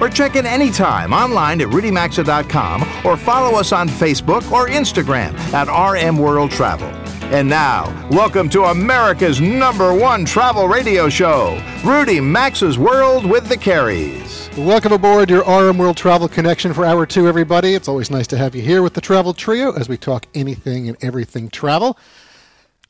Or 0.00 0.08
check 0.08 0.36
in 0.36 0.46
anytime 0.46 1.12
online 1.12 1.60
at 1.60 1.68
rudymaxa.com 1.68 2.82
or 3.04 3.16
follow 3.16 3.58
us 3.58 3.72
on 3.72 3.88
Facebook 3.88 4.50
or 4.50 4.68
Instagram 4.68 5.34
at 5.52 5.68
RM 5.68 6.16
World 6.16 6.50
Travel. 6.50 6.88
And 7.32 7.48
now, 7.48 7.84
welcome 8.10 8.48
to 8.48 8.64
America's 8.64 9.40
number 9.40 9.94
one 9.94 10.24
travel 10.24 10.66
radio 10.66 11.08
show, 11.08 11.62
Rudy 11.84 12.18
Maxa's 12.18 12.78
World 12.78 13.24
with 13.24 13.48
the 13.48 13.56
Careys. 13.56 14.48
Welcome 14.56 14.92
aboard 14.92 15.30
your 15.30 15.44
RM 15.44 15.78
World 15.78 15.96
Travel 15.96 16.28
Connection 16.28 16.74
for 16.74 16.84
Hour 16.84 17.06
2, 17.06 17.28
everybody. 17.28 17.74
It's 17.74 17.86
always 17.86 18.10
nice 18.10 18.26
to 18.28 18.36
have 18.36 18.56
you 18.56 18.62
here 18.62 18.82
with 18.82 18.94
the 18.94 19.00
Travel 19.00 19.32
Trio 19.32 19.72
as 19.72 19.88
we 19.88 19.96
talk 19.96 20.26
anything 20.34 20.88
and 20.88 20.96
everything 21.04 21.50
travel. 21.50 21.96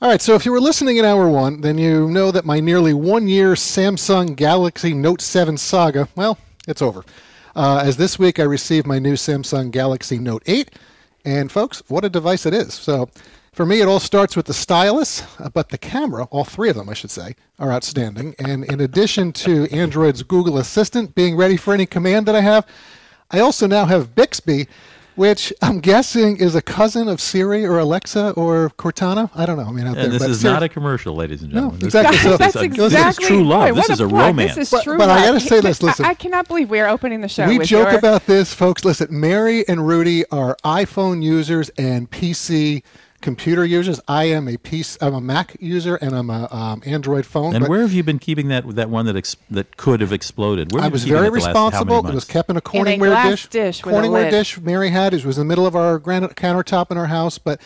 All 0.00 0.08
right, 0.08 0.22
so 0.22 0.34
if 0.34 0.46
you 0.46 0.52
were 0.52 0.60
listening 0.60 0.96
in 0.96 1.04
hour 1.04 1.28
one, 1.28 1.60
then 1.60 1.76
you 1.76 2.08
know 2.08 2.30
that 2.30 2.46
my 2.46 2.60
nearly 2.60 2.94
one 2.94 3.28
year 3.28 3.52
Samsung 3.52 4.34
Galaxy 4.34 4.94
Note 4.94 5.20
7 5.20 5.58
saga, 5.58 6.08
well, 6.16 6.38
it's 6.68 6.82
over. 6.82 7.04
Uh, 7.56 7.82
as 7.84 7.96
this 7.96 8.18
week 8.18 8.38
I 8.38 8.44
received 8.44 8.86
my 8.86 8.98
new 8.98 9.14
Samsung 9.14 9.70
Galaxy 9.70 10.18
Note 10.18 10.42
8, 10.46 10.70
and 11.24 11.50
folks, 11.50 11.82
what 11.88 12.04
a 12.04 12.08
device 12.08 12.46
it 12.46 12.54
is. 12.54 12.74
So 12.74 13.10
for 13.52 13.66
me, 13.66 13.80
it 13.80 13.88
all 13.88 14.00
starts 14.00 14.36
with 14.36 14.46
the 14.46 14.54
stylus, 14.54 15.22
uh, 15.40 15.48
but 15.48 15.68
the 15.68 15.78
camera, 15.78 16.24
all 16.30 16.44
three 16.44 16.70
of 16.70 16.76
them, 16.76 16.88
I 16.88 16.94
should 16.94 17.10
say, 17.10 17.34
are 17.58 17.72
outstanding. 17.72 18.34
And 18.38 18.64
in 18.64 18.80
addition 18.80 19.32
to 19.32 19.68
Android's 19.70 20.22
Google 20.22 20.58
Assistant 20.58 21.14
being 21.14 21.36
ready 21.36 21.56
for 21.56 21.74
any 21.74 21.86
command 21.86 22.26
that 22.26 22.36
I 22.36 22.40
have, 22.40 22.66
I 23.30 23.40
also 23.40 23.66
now 23.66 23.84
have 23.86 24.14
Bixby 24.14 24.68
which 25.16 25.52
I'm 25.62 25.80
guessing 25.80 26.36
is 26.38 26.54
a 26.54 26.62
cousin 26.62 27.08
of 27.08 27.20
Siri 27.20 27.64
or 27.66 27.78
Alexa 27.78 28.30
or 28.32 28.70
Cortana. 28.78 29.30
I 29.34 29.44
don't 29.46 29.56
know. 29.56 29.64
I 29.64 29.72
mean, 29.72 29.86
out 29.86 29.96
and 29.96 30.04
there. 30.04 30.08
this 30.08 30.22
but 30.22 30.30
is 30.30 30.40
Siri, 30.40 30.52
not 30.54 30.62
a 30.62 30.68
commercial, 30.68 31.14
ladies 31.14 31.42
and 31.42 31.50
gentlemen. 31.52 31.78
No, 31.80 31.86
exactly. 31.86 32.16
This, 32.16 32.22
So- 32.22 32.36
That's 32.36 32.56
a- 32.56 32.62
exactly. 32.62 32.88
this 32.88 33.18
is 33.18 33.26
true 33.26 33.44
love. 33.44 33.64
Wait, 33.64 33.74
this 33.74 33.90
is 33.90 34.00
a, 34.00 34.08
plug. 34.08 34.26
romance. 34.28 34.54
This 34.54 34.68
is 34.68 34.70
But- 34.70 34.84
true 34.84 34.98
but 34.98 35.10
I 35.10 35.26
gotta 35.26 35.40
say 35.40 35.60
this, 35.60 35.82
I- 35.82 35.86
listen. 35.86 36.04
I, 36.06 36.14
cannot 36.14 36.48
believe 36.48 36.70
we're 36.70 36.88
opening 36.88 37.20
the 37.20 37.28
show. 37.28 37.46
we 37.46 37.58
with 37.58 37.68
joke 37.68 37.90
your, 37.90 37.98
about 37.98 38.26
this, 38.26 38.54
folks. 38.54 38.84
Listen, 38.84 39.08
Mary 39.10 39.66
and 39.68 39.86
Rudy 39.86 40.24
are 40.30 40.56
iPhone 40.64 41.22
users 41.22 41.68
and 41.78 42.10
PC 42.10 42.82
computer 43.20 43.64
users. 43.64 44.00
I 44.08 44.24
am 44.24 44.48
a 44.48 44.56
PC, 44.56 44.98
I'm 45.00 45.14
a 45.14 45.20
Mac 45.20 45.56
user 45.60 45.96
and 45.96 46.14
I'm 46.14 46.30
a 46.30 46.48
um, 46.50 46.82
Android 46.84 47.26
phone. 47.26 47.54
and 47.54 47.62
but 47.62 47.70
where 47.70 47.82
have 47.82 47.92
you 47.92 48.02
been 48.02 48.18
keeping 48.18 48.48
that 48.48 48.66
that 48.76 48.90
one 48.90 49.06
that 49.06 49.16
ex, 49.16 49.36
that 49.50 49.76
could 49.76 50.00
have 50.00 50.12
exploded? 50.12 50.72
Where 50.72 50.82
I 50.82 50.88
was 50.88 51.04
very 51.04 51.28
it 51.28 51.30
the 51.30 51.38
last 51.38 51.46
responsible. 51.46 52.06
It 52.06 52.14
was 52.14 52.24
kept 52.24 52.50
in 52.50 52.56
a 52.56 52.58
In 52.58 52.60
a 52.60 52.62
Corningware 52.62 52.98
glass 52.98 53.30
dish. 53.30 53.48
dish 53.48 53.82
Corningware 53.82 54.30
dish 54.30 54.60
Mary 54.60 54.90
had. 54.90 55.14
It 55.14 55.24
was 55.24 55.38
in 55.38 55.46
the 55.46 55.48
middle 55.48 55.66
of 55.66 55.76
our 55.76 55.98
granite 55.98 56.34
countertop 56.34 56.90
in 56.90 56.96
our 56.96 57.06
house, 57.06 57.38
but. 57.38 57.60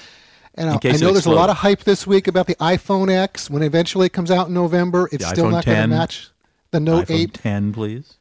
And 0.57 0.71
I 0.71 0.79
case 0.79 1.01
know 1.01 1.09
it 1.09 1.15
there's 1.15 1.27
a 1.27 1.33
lot 1.33 1.51
of 1.51 1.57
hype 1.57 1.81
this 1.81 2.07
week 2.07 2.29
about 2.29 2.47
the 2.47 2.55
iPhone 2.57 3.11
X. 3.11 3.51
When 3.51 3.65
eventually 3.65 4.07
it 4.07 4.13
comes 4.13 4.31
out 4.31 4.47
in 4.47 4.55
November, 4.55 5.09
it's 5.11 5.25
The 5.25 5.31
still 5.31 5.47
iPhone 5.47 5.51
not 5.51 5.65
going 5.65 5.81
to 5.81 5.87
match 5.89 6.31
the 6.71 6.79
Note 6.79 7.09
iPhone 7.09 7.23
8. 7.23 7.35
10, 7.35 7.73
please. 7.73 8.19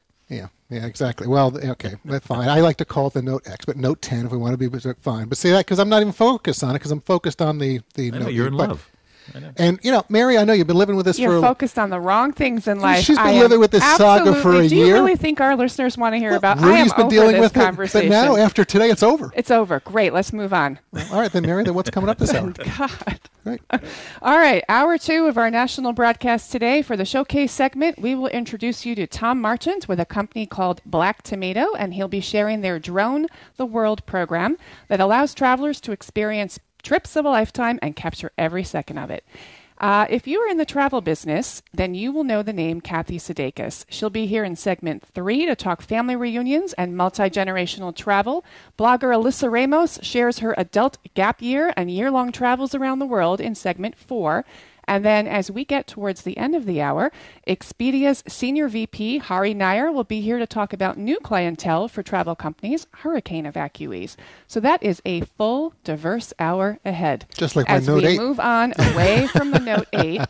Yeah, 0.69 0.85
exactly. 0.85 1.27
Well, 1.27 1.55
okay, 1.71 1.95
that's 2.05 2.25
fine. 2.25 2.49
I 2.49 2.61
like 2.61 2.77
to 2.77 2.85
call 2.85 3.07
it 3.07 3.13
the 3.13 3.21
Note 3.21 3.47
X, 3.47 3.65
but 3.65 3.77
Note 3.77 4.01
10 4.01 4.25
if 4.25 4.31
we 4.31 4.37
want 4.37 4.53
to 4.53 4.57
be 4.57 4.67
but 4.67 4.83
fine. 5.01 5.27
But 5.27 5.37
see 5.37 5.51
that 5.51 5.59
because 5.65 5.79
I'm 5.79 5.89
not 5.89 6.01
even 6.01 6.13
focused 6.13 6.63
on 6.63 6.71
it 6.71 6.73
because 6.79 6.91
I'm 6.91 7.01
focused 7.01 7.41
on 7.41 7.59
the 7.59 7.81
the. 7.93 8.07
I 8.07 8.09
know 8.11 8.19
Note 8.25 8.33
you're 8.33 8.47
in 8.47 8.57
But- 8.57 8.69
love. 8.69 8.89
I 9.35 9.39
know. 9.39 9.51
And 9.57 9.79
you 9.83 9.91
know, 9.91 10.03
Mary, 10.09 10.37
I 10.37 10.43
know 10.43 10.53
you've 10.53 10.67
been 10.67 10.77
living 10.77 10.95
with 10.95 11.05
this 11.05 11.17
You're 11.19 11.39
for. 11.39 11.47
focused 11.47 11.79
on 11.79 11.89
the 11.89 11.99
wrong 11.99 12.33
things 12.33 12.67
in 12.67 12.79
life. 12.79 13.03
She's 13.03 13.17
been 13.17 13.27
I 13.27 13.39
living 13.39 13.59
with 13.59 13.71
this 13.71 13.83
saga 13.83 14.23
for 14.33 14.37
absolutely- 14.37 14.65
a 14.65 14.69
Do 14.69 14.75
you 14.75 14.93
really 14.93 15.15
think 15.15 15.39
our 15.41 15.55
listeners 15.55 15.97
want 15.97 16.13
to 16.13 16.19
hear 16.19 16.31
Well, 16.31 16.37
about? 16.39 16.57
I 16.59 16.67
Rudy's 16.67 16.91
am 16.91 16.97
been 16.97 17.05
over 17.05 17.09
dealing 17.09 17.31
this 17.41 17.53
with 17.53 17.57
it, 17.57 17.93
but 17.93 18.05
now 18.07 18.35
after 18.35 18.63
today, 18.65 18.89
it's 18.89 19.03
over. 19.03 19.31
it's 19.35 19.51
over. 19.51 19.79
Great. 19.81 20.13
Let's 20.13 20.33
move 20.33 20.53
on. 20.53 20.79
All 21.11 21.19
right, 21.19 21.31
then, 21.31 21.43
Mary, 21.43 21.63
then 21.63 21.73
what's 21.73 21.89
coming 21.89 22.09
up 22.09 22.17
this 22.17 22.33
hour? 22.33 22.51
God. 22.77 23.19
Right. 23.45 23.61
All 24.21 24.37
right, 24.37 24.63
hour 24.69 24.97
two 24.97 25.25
of 25.25 25.37
our 25.37 25.49
national 25.51 25.91
broadcast 25.93 26.51
today. 26.51 26.81
For 26.81 26.95
the 26.95 27.03
showcase 27.05 27.51
segment, 27.51 27.99
we 27.99 28.15
will 28.15 28.27
introduce 28.27 28.85
you 28.85 28.95
to 28.95 29.05
Tom 29.05 29.41
Marchant 29.41 29.87
with 29.89 29.99
a 29.99 30.05
company 30.05 30.45
called 30.45 30.81
Black 30.85 31.23
Tomato, 31.23 31.73
and 31.77 31.93
he'll 31.93 32.07
be 32.07 32.21
sharing 32.21 32.61
their 32.61 32.79
Drone 32.79 33.27
the 33.57 33.65
World 33.65 34.05
program 34.05 34.57
that 34.87 35.01
allows 35.01 35.33
travelers 35.33 35.81
to 35.81 35.91
experience 35.91 36.57
trips 36.83 37.15
of 37.15 37.25
a 37.25 37.29
lifetime 37.29 37.79
and 37.81 37.95
capture 37.95 38.31
every 38.37 38.63
second 38.63 38.97
of 38.97 39.09
it. 39.09 39.25
Uh, 39.79 40.05
if 40.09 40.27
you 40.27 40.39
are 40.39 40.47
in 40.47 40.57
the 40.57 40.65
travel 40.65 41.01
business, 41.01 41.61
then 41.73 41.93
you 41.95 42.11
will 42.11 42.23
know 42.23 42.43
the 42.43 42.53
name 42.53 42.79
Kathy 42.79 43.17
Sudeikis. 43.17 43.85
She'll 43.89 44.09
be 44.09 44.27
here 44.27 44.43
in 44.43 44.55
segment 44.55 45.03
three 45.03 45.45
to 45.45 45.55
talk 45.55 45.81
family 45.81 46.15
reunions 46.15 46.73
and 46.73 46.95
multi 46.95 47.23
generational 47.23 47.93
travel. 47.93 48.45
Blogger 48.77 49.13
Alyssa 49.13 49.51
Ramos 49.51 49.99
shares 50.01 50.39
her 50.39 50.53
adult 50.57 50.99
gap 51.15 51.41
year 51.41 51.73
and 51.75 51.89
year 51.89 52.11
long 52.11 52.31
travels 52.31 52.75
around 52.75 52.99
the 52.99 53.05
world 53.05 53.41
in 53.41 53.55
segment 53.55 53.97
four. 53.97 54.45
And 54.87 55.05
then, 55.05 55.27
as 55.27 55.49
we 55.49 55.65
get 55.65 55.87
towards 55.87 56.23
the 56.23 56.37
end 56.37 56.55
of 56.55 56.65
the 56.65 56.81
hour, 56.81 57.11
Expedia's 57.47 58.23
senior 58.27 58.67
VP, 58.67 59.19
Hari 59.19 59.53
Nair, 59.53 59.91
will 59.91 60.03
be 60.03 60.21
here 60.21 60.39
to 60.39 60.45
talk 60.47 60.73
about 60.73 60.97
new 60.97 61.19
clientele 61.19 61.87
for 61.87 62.03
travel 62.03 62.35
companies, 62.35 62.87
hurricane 62.91 63.45
evacuees. 63.45 64.15
So, 64.47 64.59
that 64.59 64.83
is 64.83 65.01
a 65.05 65.21
full, 65.21 65.73
diverse 65.83 66.33
hour 66.39 66.79
ahead. 66.85 67.25
Just 67.35 67.55
like 67.55 67.67
my 67.67 67.75
as 67.75 67.87
Note 67.87 68.03
we 68.03 68.09
8. 68.09 68.19
move 68.19 68.39
on 68.39 68.73
away 68.77 69.27
from 69.27 69.51
the 69.51 69.59
Note 69.59 69.87
8. 69.93 70.21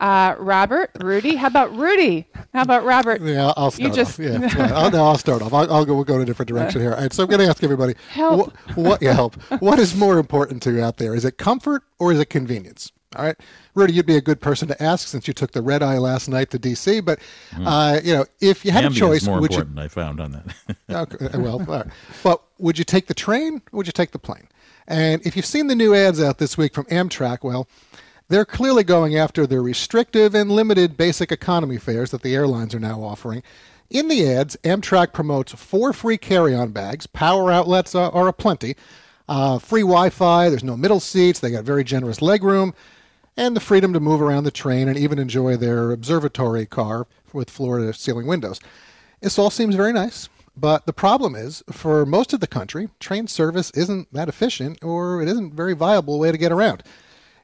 Uh, 0.00 0.34
Robert, 0.38 0.90
Rudy, 1.00 1.36
how 1.36 1.48
about 1.48 1.76
Rudy? 1.76 2.26
How 2.54 2.62
about 2.62 2.84
Robert? 2.84 3.20
Yeah, 3.20 3.52
I'll 3.56 3.70
start 3.70 3.90
You 3.90 3.94
just- 3.94 4.18
off. 4.18 4.26
Yeah, 4.26 4.48
fine. 4.48 4.72
I'll, 4.72 4.90
no, 4.90 5.04
I'll 5.04 5.18
start 5.18 5.42
off. 5.42 5.52
I'll, 5.52 5.70
I'll 5.72 5.84
go. 5.84 5.94
We'll 5.94 6.04
go 6.04 6.16
in 6.16 6.22
a 6.22 6.24
different 6.24 6.48
direction 6.48 6.80
here. 6.80 6.94
All 6.94 7.00
right, 7.00 7.12
so 7.12 7.22
I'm 7.24 7.28
going 7.28 7.40
to 7.40 7.46
ask 7.46 7.62
everybody. 7.62 7.94
Help. 8.10 8.38
What, 8.38 8.76
what? 8.76 9.02
Yeah, 9.02 9.12
help. 9.12 9.34
What 9.60 9.78
is 9.78 9.94
more 9.94 10.18
important 10.18 10.62
to 10.62 10.72
you 10.72 10.82
out 10.82 10.96
there? 10.96 11.14
Is 11.14 11.24
it 11.26 11.36
comfort 11.36 11.82
or 11.98 12.12
is 12.12 12.18
it 12.18 12.30
convenience? 12.30 12.92
All 13.16 13.24
right, 13.24 13.36
Rudy, 13.74 13.92
you'd 13.94 14.06
be 14.06 14.16
a 14.16 14.20
good 14.20 14.40
person 14.40 14.68
to 14.68 14.80
ask 14.80 15.08
since 15.08 15.26
you 15.26 15.34
took 15.34 15.50
the 15.50 15.62
red 15.62 15.82
eye 15.82 15.98
last 15.98 16.28
night 16.28 16.50
to 16.50 16.60
DC. 16.60 17.04
But 17.04 17.18
uh, 17.66 17.98
you 18.04 18.12
know, 18.14 18.24
if 18.40 18.64
you 18.64 18.70
had 18.70 18.84
a 18.84 18.90
choice, 18.90 19.26
more 19.26 19.40
would 19.40 19.50
important. 19.50 19.78
I 19.80 19.88
found 19.88 20.20
on 20.20 20.30
that. 20.32 20.76
Okay, 20.90 21.38
well, 21.38 21.58
all 21.60 21.66
right. 21.66 21.86
But 22.22 22.40
would 22.58 22.78
you 22.78 22.84
take 22.84 23.06
the 23.08 23.14
train? 23.14 23.62
or 23.72 23.78
Would 23.78 23.86
you 23.86 23.92
take 23.92 24.12
the 24.12 24.18
plane? 24.20 24.48
And 24.86 25.24
if 25.26 25.36
you've 25.36 25.46
seen 25.46 25.66
the 25.66 25.74
new 25.74 25.92
ads 25.94 26.20
out 26.20 26.38
this 26.38 26.56
week 26.56 26.72
from 26.72 26.84
Amtrak, 26.86 27.42
well, 27.42 27.68
they're 28.28 28.44
clearly 28.44 28.84
going 28.84 29.16
after 29.16 29.44
the 29.46 29.60
restrictive 29.60 30.34
and 30.36 30.50
limited 30.50 30.96
basic 30.96 31.32
economy 31.32 31.78
fares 31.78 32.12
that 32.12 32.22
the 32.22 32.34
airlines 32.34 32.74
are 32.76 32.80
now 32.80 33.02
offering. 33.02 33.42
In 33.88 34.06
the 34.06 34.24
ads, 34.28 34.56
Amtrak 34.62 35.12
promotes 35.12 35.52
four 35.52 35.92
free 35.92 36.16
carry 36.16 36.54
on 36.54 36.70
bags, 36.70 37.08
power 37.08 37.50
outlets 37.50 37.94
are, 37.96 38.12
are 38.12 38.28
aplenty, 38.28 38.76
uh, 39.28 39.58
free 39.58 39.82
Wi 39.82 40.10
Fi, 40.10 40.48
there's 40.48 40.62
no 40.62 40.76
middle 40.76 41.00
seats, 41.00 41.40
they 41.40 41.50
got 41.50 41.64
very 41.64 41.82
generous 41.82 42.18
legroom, 42.20 42.72
and 43.40 43.56
the 43.56 43.60
freedom 43.60 43.94
to 43.94 44.00
move 44.00 44.20
around 44.20 44.44
the 44.44 44.50
train 44.50 44.86
and 44.86 44.98
even 44.98 45.18
enjoy 45.18 45.56
their 45.56 45.92
observatory 45.92 46.66
car 46.66 47.06
with 47.32 47.48
floor 47.48 47.78
to 47.78 47.90
ceiling 47.94 48.26
windows. 48.26 48.60
This 49.22 49.38
all 49.38 49.48
seems 49.48 49.74
very 49.74 49.94
nice, 49.94 50.28
but 50.54 50.84
the 50.84 50.92
problem 50.92 51.34
is, 51.34 51.62
for 51.70 52.04
most 52.04 52.34
of 52.34 52.40
the 52.40 52.46
country, 52.46 52.90
train 53.00 53.26
service 53.28 53.70
isn't 53.70 54.12
that 54.12 54.28
efficient 54.28 54.84
or 54.84 55.22
it 55.22 55.28
isn't 55.28 55.54
a 55.54 55.56
very 55.56 55.72
viable 55.72 56.18
way 56.18 56.30
to 56.30 56.36
get 56.36 56.52
around. 56.52 56.82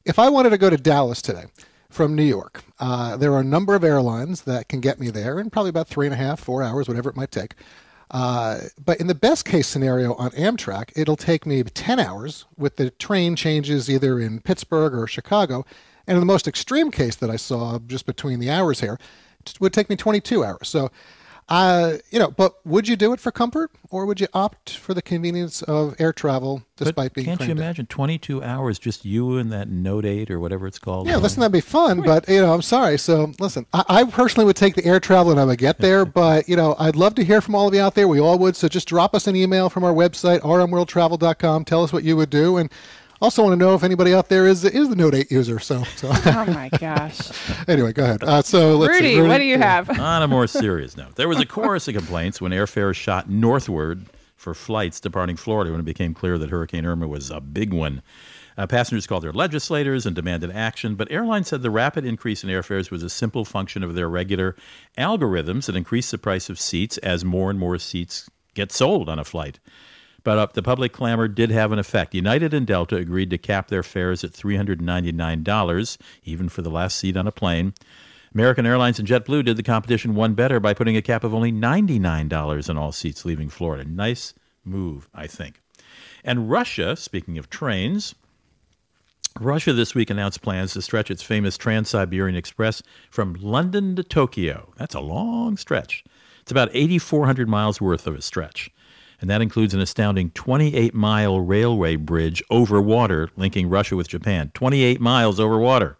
If 0.04 0.18
I 0.18 0.28
wanted 0.28 0.50
to 0.50 0.58
go 0.58 0.68
to 0.68 0.76
Dallas 0.76 1.22
today 1.22 1.44
from 1.88 2.14
New 2.14 2.24
York, 2.24 2.62
uh, 2.78 3.16
there 3.16 3.32
are 3.32 3.40
a 3.40 3.44
number 3.44 3.74
of 3.74 3.82
airlines 3.82 4.42
that 4.42 4.68
can 4.68 4.82
get 4.82 5.00
me 5.00 5.08
there 5.08 5.40
in 5.40 5.48
probably 5.48 5.70
about 5.70 5.88
three 5.88 6.06
and 6.06 6.12
a 6.14 6.18
half, 6.18 6.40
four 6.40 6.62
hours, 6.62 6.88
whatever 6.88 7.08
it 7.08 7.16
might 7.16 7.30
take. 7.30 7.54
Uh, 8.10 8.60
but 8.84 9.00
in 9.00 9.08
the 9.08 9.14
best 9.14 9.44
case 9.44 9.66
scenario 9.66 10.14
on 10.14 10.30
Amtrak, 10.30 10.92
it'll 10.94 11.16
take 11.16 11.44
me 11.44 11.62
10 11.62 11.98
hours 11.98 12.44
with 12.56 12.76
the 12.76 12.90
train 12.90 13.34
changes 13.34 13.90
either 13.90 14.20
in 14.20 14.40
Pittsburgh 14.40 14.94
or 14.94 15.06
Chicago. 15.06 15.64
And 16.06 16.16
in 16.16 16.20
the 16.20 16.26
most 16.26 16.46
extreme 16.46 16.90
case 16.90 17.16
that 17.16 17.30
I 17.30 17.36
saw 17.36 17.78
just 17.80 18.06
between 18.06 18.38
the 18.38 18.50
hours 18.50 18.80
here, 18.80 18.98
it 19.44 19.60
would 19.60 19.72
take 19.72 19.90
me 19.90 19.96
22 19.96 20.44
hours. 20.44 20.68
So, 20.68 20.90
uh, 21.48 21.98
you 22.10 22.18
know, 22.18 22.30
but 22.30 22.54
would 22.66 22.88
you 22.88 22.96
do 22.96 23.12
it 23.12 23.20
for 23.20 23.30
comfort 23.30 23.70
or 23.90 24.04
would 24.04 24.20
you 24.20 24.26
opt 24.34 24.76
for 24.76 24.94
the 24.94 25.02
convenience 25.02 25.62
of 25.62 25.94
air 26.00 26.12
travel 26.12 26.64
despite 26.76 27.10
but 27.10 27.14
being 27.14 27.24
can't 27.24 27.40
you 27.40 27.46
crammed 27.46 27.58
in? 27.60 27.64
imagine 27.64 27.86
22 27.86 28.42
hours 28.42 28.80
just 28.80 29.04
you 29.04 29.38
and 29.38 29.52
that 29.52 29.68
Note 29.68 30.04
8 30.04 30.28
or 30.30 30.40
whatever 30.40 30.66
it's 30.66 30.80
called? 30.80 31.06
Yeah, 31.06 31.16
listen, 31.18 31.40
that'd 31.40 31.52
be 31.52 31.60
fun, 31.60 32.02
but 32.02 32.28
you 32.28 32.40
know, 32.40 32.52
I'm 32.52 32.62
sorry. 32.62 32.98
So, 32.98 33.32
listen, 33.38 33.64
I, 33.72 33.84
I 33.88 34.04
personally 34.04 34.44
would 34.44 34.56
take 34.56 34.74
the 34.74 34.84
air 34.84 34.98
travel 34.98 35.30
and 35.30 35.40
I 35.40 35.44
would 35.44 35.58
get 35.58 35.78
there, 35.78 36.04
but 36.04 36.48
you 36.48 36.56
know, 36.56 36.74
I'd 36.80 36.96
love 36.96 37.14
to 37.14 37.24
hear 37.24 37.40
from 37.40 37.54
all 37.54 37.68
of 37.68 37.74
you 37.74 37.80
out 37.80 37.94
there. 37.94 38.08
We 38.08 38.18
all 38.18 38.38
would. 38.38 38.56
So, 38.56 38.66
just 38.66 38.88
drop 38.88 39.14
us 39.14 39.28
an 39.28 39.36
email 39.36 39.70
from 39.70 39.84
our 39.84 39.92
website, 39.92 40.40
rmworldtravel.com. 40.40 41.64
Tell 41.64 41.84
us 41.84 41.92
what 41.92 42.02
you 42.02 42.16
would 42.16 42.30
do, 42.30 42.56
and 42.56 42.70
Also, 43.20 43.42
want 43.42 43.52
to 43.52 43.56
know 43.56 43.74
if 43.74 43.82
anybody 43.82 44.12
out 44.12 44.28
there 44.28 44.46
is 44.46 44.64
is 44.64 44.88
the 44.88 44.96
Note 44.96 45.14
8 45.14 45.30
user. 45.30 45.58
So, 45.58 45.82
so 45.96 46.10
Oh 46.26 46.44
my 46.46 46.68
gosh. 46.78 47.18
anyway, 47.68 47.92
go 47.92 48.04
ahead. 48.04 48.22
Uh, 48.22 48.42
so, 48.42 48.76
let's 48.76 48.98
see. 48.98 49.16
Rudy, 49.16 49.28
what 49.28 49.38
do 49.38 49.44
you 49.44 49.58
have? 49.58 49.88
On 50.00 50.22
a 50.22 50.28
more 50.28 50.46
serious 50.46 50.96
note, 50.96 51.16
there 51.16 51.28
was 51.28 51.40
a 51.40 51.46
chorus 51.46 51.88
of 51.88 51.94
complaints 51.94 52.40
when 52.40 52.52
airfares 52.52 52.96
shot 52.96 53.30
northward 53.30 54.06
for 54.36 54.54
flights 54.54 55.00
departing 55.00 55.36
Florida 55.36 55.70
when 55.70 55.80
it 55.80 55.84
became 55.84 56.12
clear 56.14 56.36
that 56.38 56.50
Hurricane 56.50 56.84
Irma 56.84 57.08
was 57.08 57.30
a 57.30 57.40
big 57.40 57.72
one. 57.72 58.02
Uh, 58.58 58.66
passengers 58.66 59.06
called 59.06 59.22
their 59.22 59.32
legislators 59.32 60.06
and 60.06 60.14
demanded 60.16 60.50
action, 60.50 60.94
but 60.94 61.10
airlines 61.10 61.48
said 61.48 61.62
the 61.62 61.70
rapid 61.70 62.06
increase 62.06 62.42
in 62.42 62.48
airfares 62.48 62.90
was 62.90 63.02
a 63.02 63.10
simple 63.10 63.44
function 63.44 63.82
of 63.82 63.94
their 63.94 64.08
regular 64.08 64.56
algorithms 64.96 65.66
that 65.66 65.76
increase 65.76 66.10
the 66.10 66.18
price 66.18 66.48
of 66.48 66.58
seats 66.58 66.96
as 66.98 67.24
more 67.24 67.50
and 67.50 67.58
more 67.58 67.78
seats 67.78 68.30
get 68.54 68.72
sold 68.72 69.08
on 69.08 69.18
a 69.18 69.24
flight. 69.24 69.58
But 70.26 70.54
the 70.54 70.62
public 70.62 70.92
clamor 70.92 71.28
did 71.28 71.52
have 71.52 71.70
an 71.70 71.78
effect. 71.78 72.12
United 72.12 72.52
and 72.52 72.66
Delta 72.66 72.96
agreed 72.96 73.30
to 73.30 73.38
cap 73.38 73.68
their 73.68 73.84
fares 73.84 74.24
at 74.24 74.32
$399, 74.32 75.98
even 76.24 76.48
for 76.48 76.62
the 76.62 76.68
last 76.68 76.96
seat 76.96 77.16
on 77.16 77.28
a 77.28 77.30
plane. 77.30 77.74
American 78.34 78.66
Airlines 78.66 78.98
and 78.98 79.06
JetBlue 79.06 79.44
did 79.44 79.56
the 79.56 79.62
competition 79.62 80.16
one 80.16 80.34
better 80.34 80.58
by 80.58 80.74
putting 80.74 80.96
a 80.96 81.00
cap 81.00 81.22
of 81.22 81.32
only 81.32 81.52
$99 81.52 82.68
on 82.68 82.76
all 82.76 82.90
seats 82.90 83.24
leaving 83.24 83.48
Florida. 83.48 83.88
Nice 83.88 84.34
move, 84.64 85.08
I 85.14 85.28
think. 85.28 85.60
And 86.24 86.50
Russia, 86.50 86.96
speaking 86.96 87.38
of 87.38 87.48
trains, 87.48 88.16
Russia 89.38 89.72
this 89.72 89.94
week 89.94 90.10
announced 90.10 90.42
plans 90.42 90.72
to 90.72 90.82
stretch 90.82 91.08
its 91.08 91.22
famous 91.22 91.56
Trans 91.56 91.90
Siberian 91.90 92.34
Express 92.34 92.82
from 93.10 93.34
London 93.34 93.94
to 93.94 94.02
Tokyo. 94.02 94.72
That's 94.76 94.96
a 94.96 95.00
long 95.00 95.56
stretch. 95.56 96.02
It's 96.40 96.50
about 96.50 96.70
8,400 96.72 97.48
miles 97.48 97.80
worth 97.80 98.08
of 98.08 98.16
a 98.16 98.22
stretch. 98.22 98.72
And 99.20 99.30
that 99.30 99.40
includes 99.40 99.74
an 99.74 99.80
astounding 99.80 100.30
28 100.30 100.94
mile 100.94 101.40
railway 101.40 101.96
bridge 101.96 102.42
over 102.50 102.80
water 102.80 103.30
linking 103.36 103.68
Russia 103.68 103.96
with 103.96 104.08
Japan. 104.08 104.50
28 104.54 105.00
miles 105.00 105.40
over 105.40 105.58
water. 105.58 105.96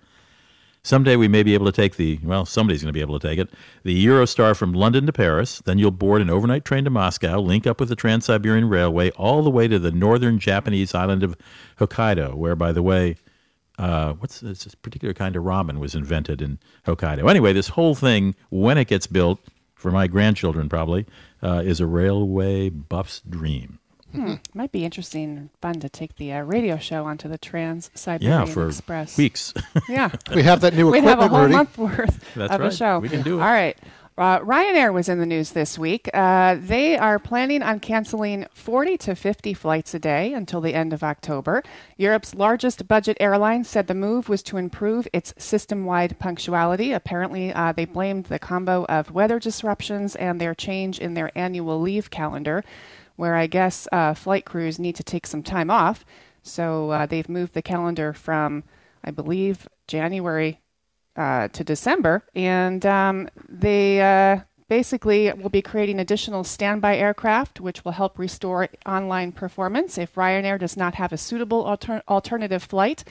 Someday 0.83 1.17
we 1.17 1.27
may 1.27 1.43
be 1.43 1.55
able 1.55 1.67
to 1.67 1.73
take 1.73 1.97
the, 1.97 2.21
well, 2.23 2.47
somebody's 2.47 2.81
going 2.81 2.91
to 2.91 2.97
be 2.97 3.01
able 3.01 3.19
to 3.19 3.29
take 3.29 3.41
it, 3.41 3.51
the 3.83 4.07
Eurostar 4.07 4.57
from 4.57 4.73
London 4.73 5.05
to 5.07 5.13
Paris. 5.13 5.61
Then 5.65 5.79
you'll 5.79 5.91
board 5.91 6.23
an 6.23 6.31
overnight 6.31 6.65
train 6.65 6.85
to 6.85 6.91
Moscow, 6.91 7.41
link 7.41 7.67
up 7.67 7.81
with 7.81 7.89
the 7.89 7.97
Trans 7.97 8.27
Siberian 8.27 8.69
Railway 8.69 9.11
all 9.11 9.43
the 9.43 9.51
way 9.51 9.67
to 9.67 9.81
the 9.81 9.91
northern 9.91 10.39
Japanese 10.39 10.95
island 10.95 11.25
of 11.25 11.37
Hokkaido, 11.81 12.35
where, 12.35 12.55
by 12.55 12.71
the 12.71 12.85
way, 12.85 13.17
uh, 13.79 14.13
what's 14.13 14.39
this 14.39 14.65
particular 14.77 15.13
kind 15.13 15.35
of 15.35 15.43
ramen 15.43 15.79
was 15.79 15.97
invented 15.97 16.41
in 16.41 16.61
Hokkaido. 16.87 17.29
Anyway, 17.29 17.53
this 17.53 17.69
whole 17.69 17.97
thing, 17.97 18.37
when 18.51 18.79
it 18.79 18.87
gets 18.87 19.09
built, 19.09 19.41
for 19.75 19.91
my 19.91 20.07
grandchildren 20.07 20.69
probably, 20.69 21.05
uh, 21.47 21.63
is 21.65 21.81
a 21.81 21.87
railway 21.87 22.69
buff's 22.69 23.21
dream. 23.29 23.79
Might 24.55 24.73
be 24.73 24.83
interesting 24.87 25.37
and 25.37 25.51
fun 25.61 25.79
to 25.81 25.91
take 25.91 26.17
the 26.17 26.33
uh, 26.33 26.41
radio 26.41 26.79
show 26.79 27.05
onto 27.05 27.29
the 27.29 27.37
Trans 27.37 27.91
Siberian 27.95 28.47
Yeah, 28.47 28.53
for 28.55 28.67
Express. 28.69 29.19
weeks. 29.19 29.53
Yeah. 29.91 30.09
We 30.35 30.43
have 30.43 30.63
that 30.63 30.73
new 30.75 30.91
We'd 30.91 31.05
have 31.05 31.19
a 31.19 31.29
whole 31.29 31.43
Rudy. 31.43 31.53
month 31.53 31.77
worth 31.77 32.25
That's 32.35 32.51
of 32.55 32.61
right. 32.61 32.73
a 32.73 32.75
show. 32.75 32.99
We 33.01 33.11
can 33.11 33.21
do 33.21 33.39
it. 33.39 33.43
All 33.43 33.49
right. 33.49 33.77
Uh, 34.19 34.41
Ryanair 34.41 34.95
was 34.95 35.11
in 35.11 35.19
the 35.19 35.27
news 35.27 35.51
this 35.51 35.79
week. 35.79 36.09
Uh, 36.15 36.57
they 36.59 36.97
are 36.97 37.19
planning 37.19 37.63
on 37.63 37.81
canceling 37.81 38.47
40 38.55 38.97
to 38.99 39.15
50 39.15 39.53
flights 39.53 39.93
a 39.93 39.99
day 39.99 40.33
until 40.33 40.63
the 40.63 40.73
end 40.73 40.95
of 40.95 41.05
October. 41.05 41.63
Europe's 41.99 42.35
largest 42.35 42.89
budget 42.89 43.19
airline 43.21 43.63
said 43.63 43.89
the 43.89 43.95
move 43.95 44.31
was 44.31 44.43
to 44.45 44.57
improve 44.57 45.07
its 45.13 45.35
system 45.37 45.85
wide 45.85 46.19
punctuality. 46.19 46.93
Apparently, 46.93 47.53
uh, 47.53 47.73
they 47.73 47.85
blamed 47.85 48.25
the 48.27 48.39
combo 48.39 48.87
of 48.87 49.11
weather 49.11 49.39
disruptions 49.39 50.17
and 50.17 50.41
their 50.41 50.55
change 50.55 50.99
in 50.99 51.13
their 51.13 51.31
annual 51.37 51.79
leave 51.79 52.09
calendar, 52.09 52.65
where 53.17 53.35
I 53.35 53.47
guess 53.47 53.87
uh, 53.93 54.15
flight 54.15 54.47
crews 54.47 54.79
need 54.79 54.97
to 54.97 55.05
take 55.05 55.27
some 55.27 55.43
time 55.43 55.71
off. 55.71 56.07
So 56.43 56.89
uh, 56.91 57.05
they've 57.05 57.29
moved 57.29 57.53
the 57.53 57.61
calendar 57.61 58.15
from, 58.15 58.65
I 59.05 59.11
believe, 59.11 59.69
January 59.87 60.61
uh, 61.17 61.49
to 61.49 61.65
December, 61.65 62.23
and 62.35 62.85
um, 62.85 63.29
they 63.49 64.01
uh, 64.01 64.41
basically 64.69 65.33
will 65.33 65.51
be 65.51 65.63
creating 65.63 66.01
additional 66.01 66.45
standby 66.45 66.97
aircraft, 66.97 67.61
which 67.61 67.85
will 67.85 67.93
help 67.93 68.19
restore 68.19 68.69
online 68.85 69.33
performance. 69.33 69.99
If 69.99 70.15
Ryanair 70.15 70.59
does 70.59 70.77
not 70.77 70.95
have 70.97 71.13
a 71.13 71.19
suitable 71.19 71.63
alter- 71.63 72.03
alternative 72.09 72.63
flight, 72.63 73.05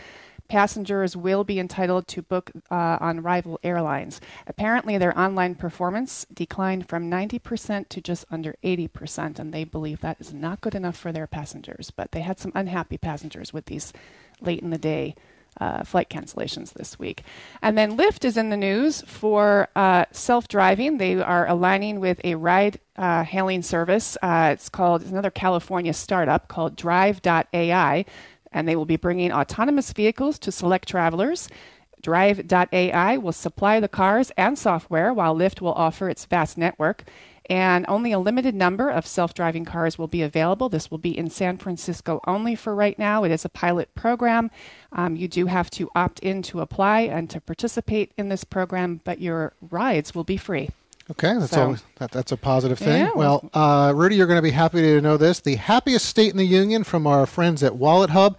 passengers 0.48 1.18
will 1.18 1.44
be 1.44 1.60
entitled 1.60 2.08
to 2.08 2.22
book 2.22 2.52
uh, 2.70 2.98
on 3.00 3.24
rival 3.24 3.60
airlines. 3.64 4.22
Apparently, 4.48 4.98
their 4.98 5.18
online 5.18 5.56
performance 5.56 6.26
declined 6.34 6.88
from 6.88 7.10
90% 7.10 7.90
to 7.90 8.02
just 8.02 8.26
under 8.30 8.56
80%, 8.64 9.40
and 9.40 9.54
they 9.54 9.64
believe 9.64 10.02
that 10.02 10.18
is 10.20 10.34
not 10.34 10.62
good 10.62 10.76
enough 10.76 10.98
for 10.98 11.12
their 11.12 11.28
passengers. 11.28 11.92
But 11.92 12.12
they 12.12 12.22
had 12.22 12.40
some 12.40 12.52
unhappy 12.54 12.98
passengers 12.98 13.54
with 13.54 13.66
these 13.66 13.94
late 14.42 14.62
in 14.62 14.70
the 14.70 14.78
day 14.78 15.16
uh, 15.60 15.84
flight 15.84 16.10
cancellations 16.10 16.74
this 16.74 17.00
week. 17.00 17.24
And 17.62 17.78
then 17.78 17.98
Lyft 17.98 18.26
is 18.26 18.38
in 18.38 18.50
the 18.50 18.58
news 18.58 19.02
for 19.02 19.70
uh, 19.76 20.06
self 20.12 20.48
driving. 20.48 20.98
They 20.98 21.22
are 21.22 21.48
aligning 21.48 22.00
with 22.00 22.20
a 22.24 22.36
ride 22.36 22.80
uh, 22.98 23.24
hailing 23.24 23.62
service. 23.62 24.18
Uh, 24.22 24.52
it's 24.54 24.70
called 24.70 25.02
it's 25.02 25.12
another 25.12 25.32
California 25.32 25.94
startup 25.94 26.48
called 26.48 26.76
Drive.ai, 26.76 28.06
and 28.52 28.68
they 28.68 28.76
will 28.76 28.86
be 28.86 28.98
bringing 28.98 29.32
autonomous 29.32 29.92
vehicles 29.94 30.40
to 30.40 30.52
select 30.52 30.88
travelers. 30.88 31.50
Drive.ai 32.02 33.18
will 33.18 33.32
supply 33.32 33.80
the 33.80 33.88
cars 33.88 34.32
and 34.38 34.58
software, 34.60 35.12
while 35.12 35.36
Lyft 35.36 35.60
will 35.60 35.74
offer 35.74 36.08
its 36.08 36.26
vast 36.26 36.56
network. 36.58 37.04
And 37.50 37.86
only 37.88 38.12
a 38.12 38.20
limited 38.20 38.56
number 38.56 38.90
of 38.90 39.06
self 39.06 39.34
driving 39.34 39.66
cars 39.66 39.98
will 39.98 40.08
be 40.08 40.22
available. 40.22 40.70
This 40.70 40.90
will 40.90 40.98
be 40.98 41.16
in 41.18 41.30
San 41.30 41.58
Francisco 41.58 42.20
only 42.26 42.56
for 42.56 42.74
right 42.74 42.98
now. 42.98 43.24
It 43.24 43.32
is 43.32 43.46
a 43.46 43.50
pilot 43.50 43.94
program. 43.96 44.50
Um, 44.92 45.16
you 45.16 45.28
do 45.28 45.46
have 45.46 45.70
to 45.72 45.90
opt 45.96 46.20
in 46.20 46.42
to 46.44 46.62
apply 46.62 47.02
and 47.02 47.30
to 47.30 47.40
participate 47.42 48.12
in 48.18 48.30
this 48.30 48.44
program, 48.44 49.02
but 49.04 49.20
your 49.22 49.54
rides 49.70 50.16
will 50.16 50.24
be 50.24 50.38
free. 50.38 50.70
Okay, 51.12 51.36
that's 51.38 51.52
So- 51.52 51.62
always 51.64 51.84
that, 52.00 52.10
that's 52.12 52.32
a 52.32 52.38
positive 52.38 52.80
thing. 52.80 53.06
Yeah. 53.06 53.12
Well, 53.16 53.48
uh, 53.54 53.94
Rudy, 53.96 54.16
you're 54.16 54.26
going 54.26 54.40
to 54.40 54.42
be 54.42 54.50
happy 54.52 54.82
to 54.82 55.02
know 55.02 55.18
this. 55.18 55.40
The 55.40 55.56
happiest 55.56 56.06
state 56.06 56.32
in 56.32 56.38
the 56.38 56.46
union 56.48 56.84
from 56.84 57.06
our 57.06 57.28
friends 57.28 57.62
at 57.62 57.76
Wallet 57.76 58.10
Hub 58.10 58.38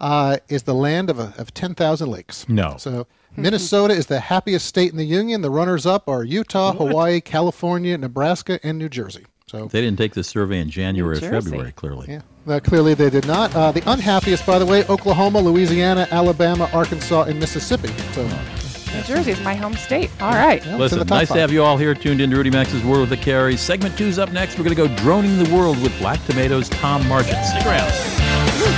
uh, 0.00 0.36
is 0.50 0.64
the 0.64 0.74
land 0.74 1.08
of, 1.08 1.18
a, 1.18 1.32
of 1.38 1.54
10,000 1.54 2.10
lakes. 2.10 2.46
No. 2.46 2.74
So 2.78 3.06
Minnesota 3.42 3.94
is 3.94 4.06
the 4.06 4.20
happiest 4.20 4.66
state 4.66 4.90
in 4.92 4.96
the 4.96 5.04
union. 5.04 5.40
The 5.42 5.50
runners-up 5.50 6.08
are 6.08 6.24
Utah, 6.24 6.72
Hawaii, 6.72 7.20
California, 7.20 7.96
Nebraska, 7.98 8.60
and 8.62 8.78
New 8.78 8.88
Jersey. 8.88 9.24
So 9.46 9.66
They 9.66 9.80
didn't 9.80 9.98
take 9.98 10.14
this 10.14 10.28
survey 10.28 10.60
in 10.60 10.70
January 10.70 11.18
or 11.18 11.20
February, 11.20 11.72
clearly. 11.72 12.06
yeah, 12.08 12.22
uh, 12.48 12.60
clearly 12.60 12.94
they 12.94 13.10
did 13.10 13.26
not. 13.26 13.54
Uh, 13.54 13.72
the 13.72 13.82
unhappiest, 13.90 14.46
by 14.46 14.58
the 14.58 14.66
way, 14.66 14.84
Oklahoma, 14.86 15.40
Louisiana, 15.40 16.08
Alabama, 16.10 16.68
Arkansas, 16.72 17.24
and 17.24 17.38
Mississippi. 17.38 17.88
So 18.12 18.26
New 18.26 19.02
Jersey 19.02 19.32
is 19.32 19.40
my 19.42 19.54
home 19.54 19.74
state. 19.74 20.10
All 20.20 20.30
right. 20.32 20.64
yeah, 20.64 20.66
it's 20.66 20.66
in 20.66 20.78
Listen, 20.78 20.98
the 21.00 21.04
nice 21.06 21.28
five. 21.28 21.34
to 21.36 21.40
have 21.40 21.52
you 21.52 21.62
all 21.62 21.76
here 21.76 21.94
tuned 21.94 22.20
in 22.20 22.30
to 22.30 22.36
Rudy 22.36 22.50
Maxa's 22.50 22.82
World 22.84 23.08
with 23.08 23.10
the 23.10 23.24
Careys. 23.30 23.58
Segment 23.58 23.98
two's 23.98 24.18
up 24.18 24.32
next. 24.32 24.56
We're 24.56 24.64
going 24.64 24.76
to 24.76 24.88
go 24.88 24.96
droning 25.02 25.42
the 25.42 25.52
world 25.54 25.80
with 25.82 25.96
Black 25.98 26.24
Tomato's 26.26 26.68
Tom 26.68 27.06
Marchant. 27.08 27.44
Stick 27.44 27.66
around. 27.66 27.90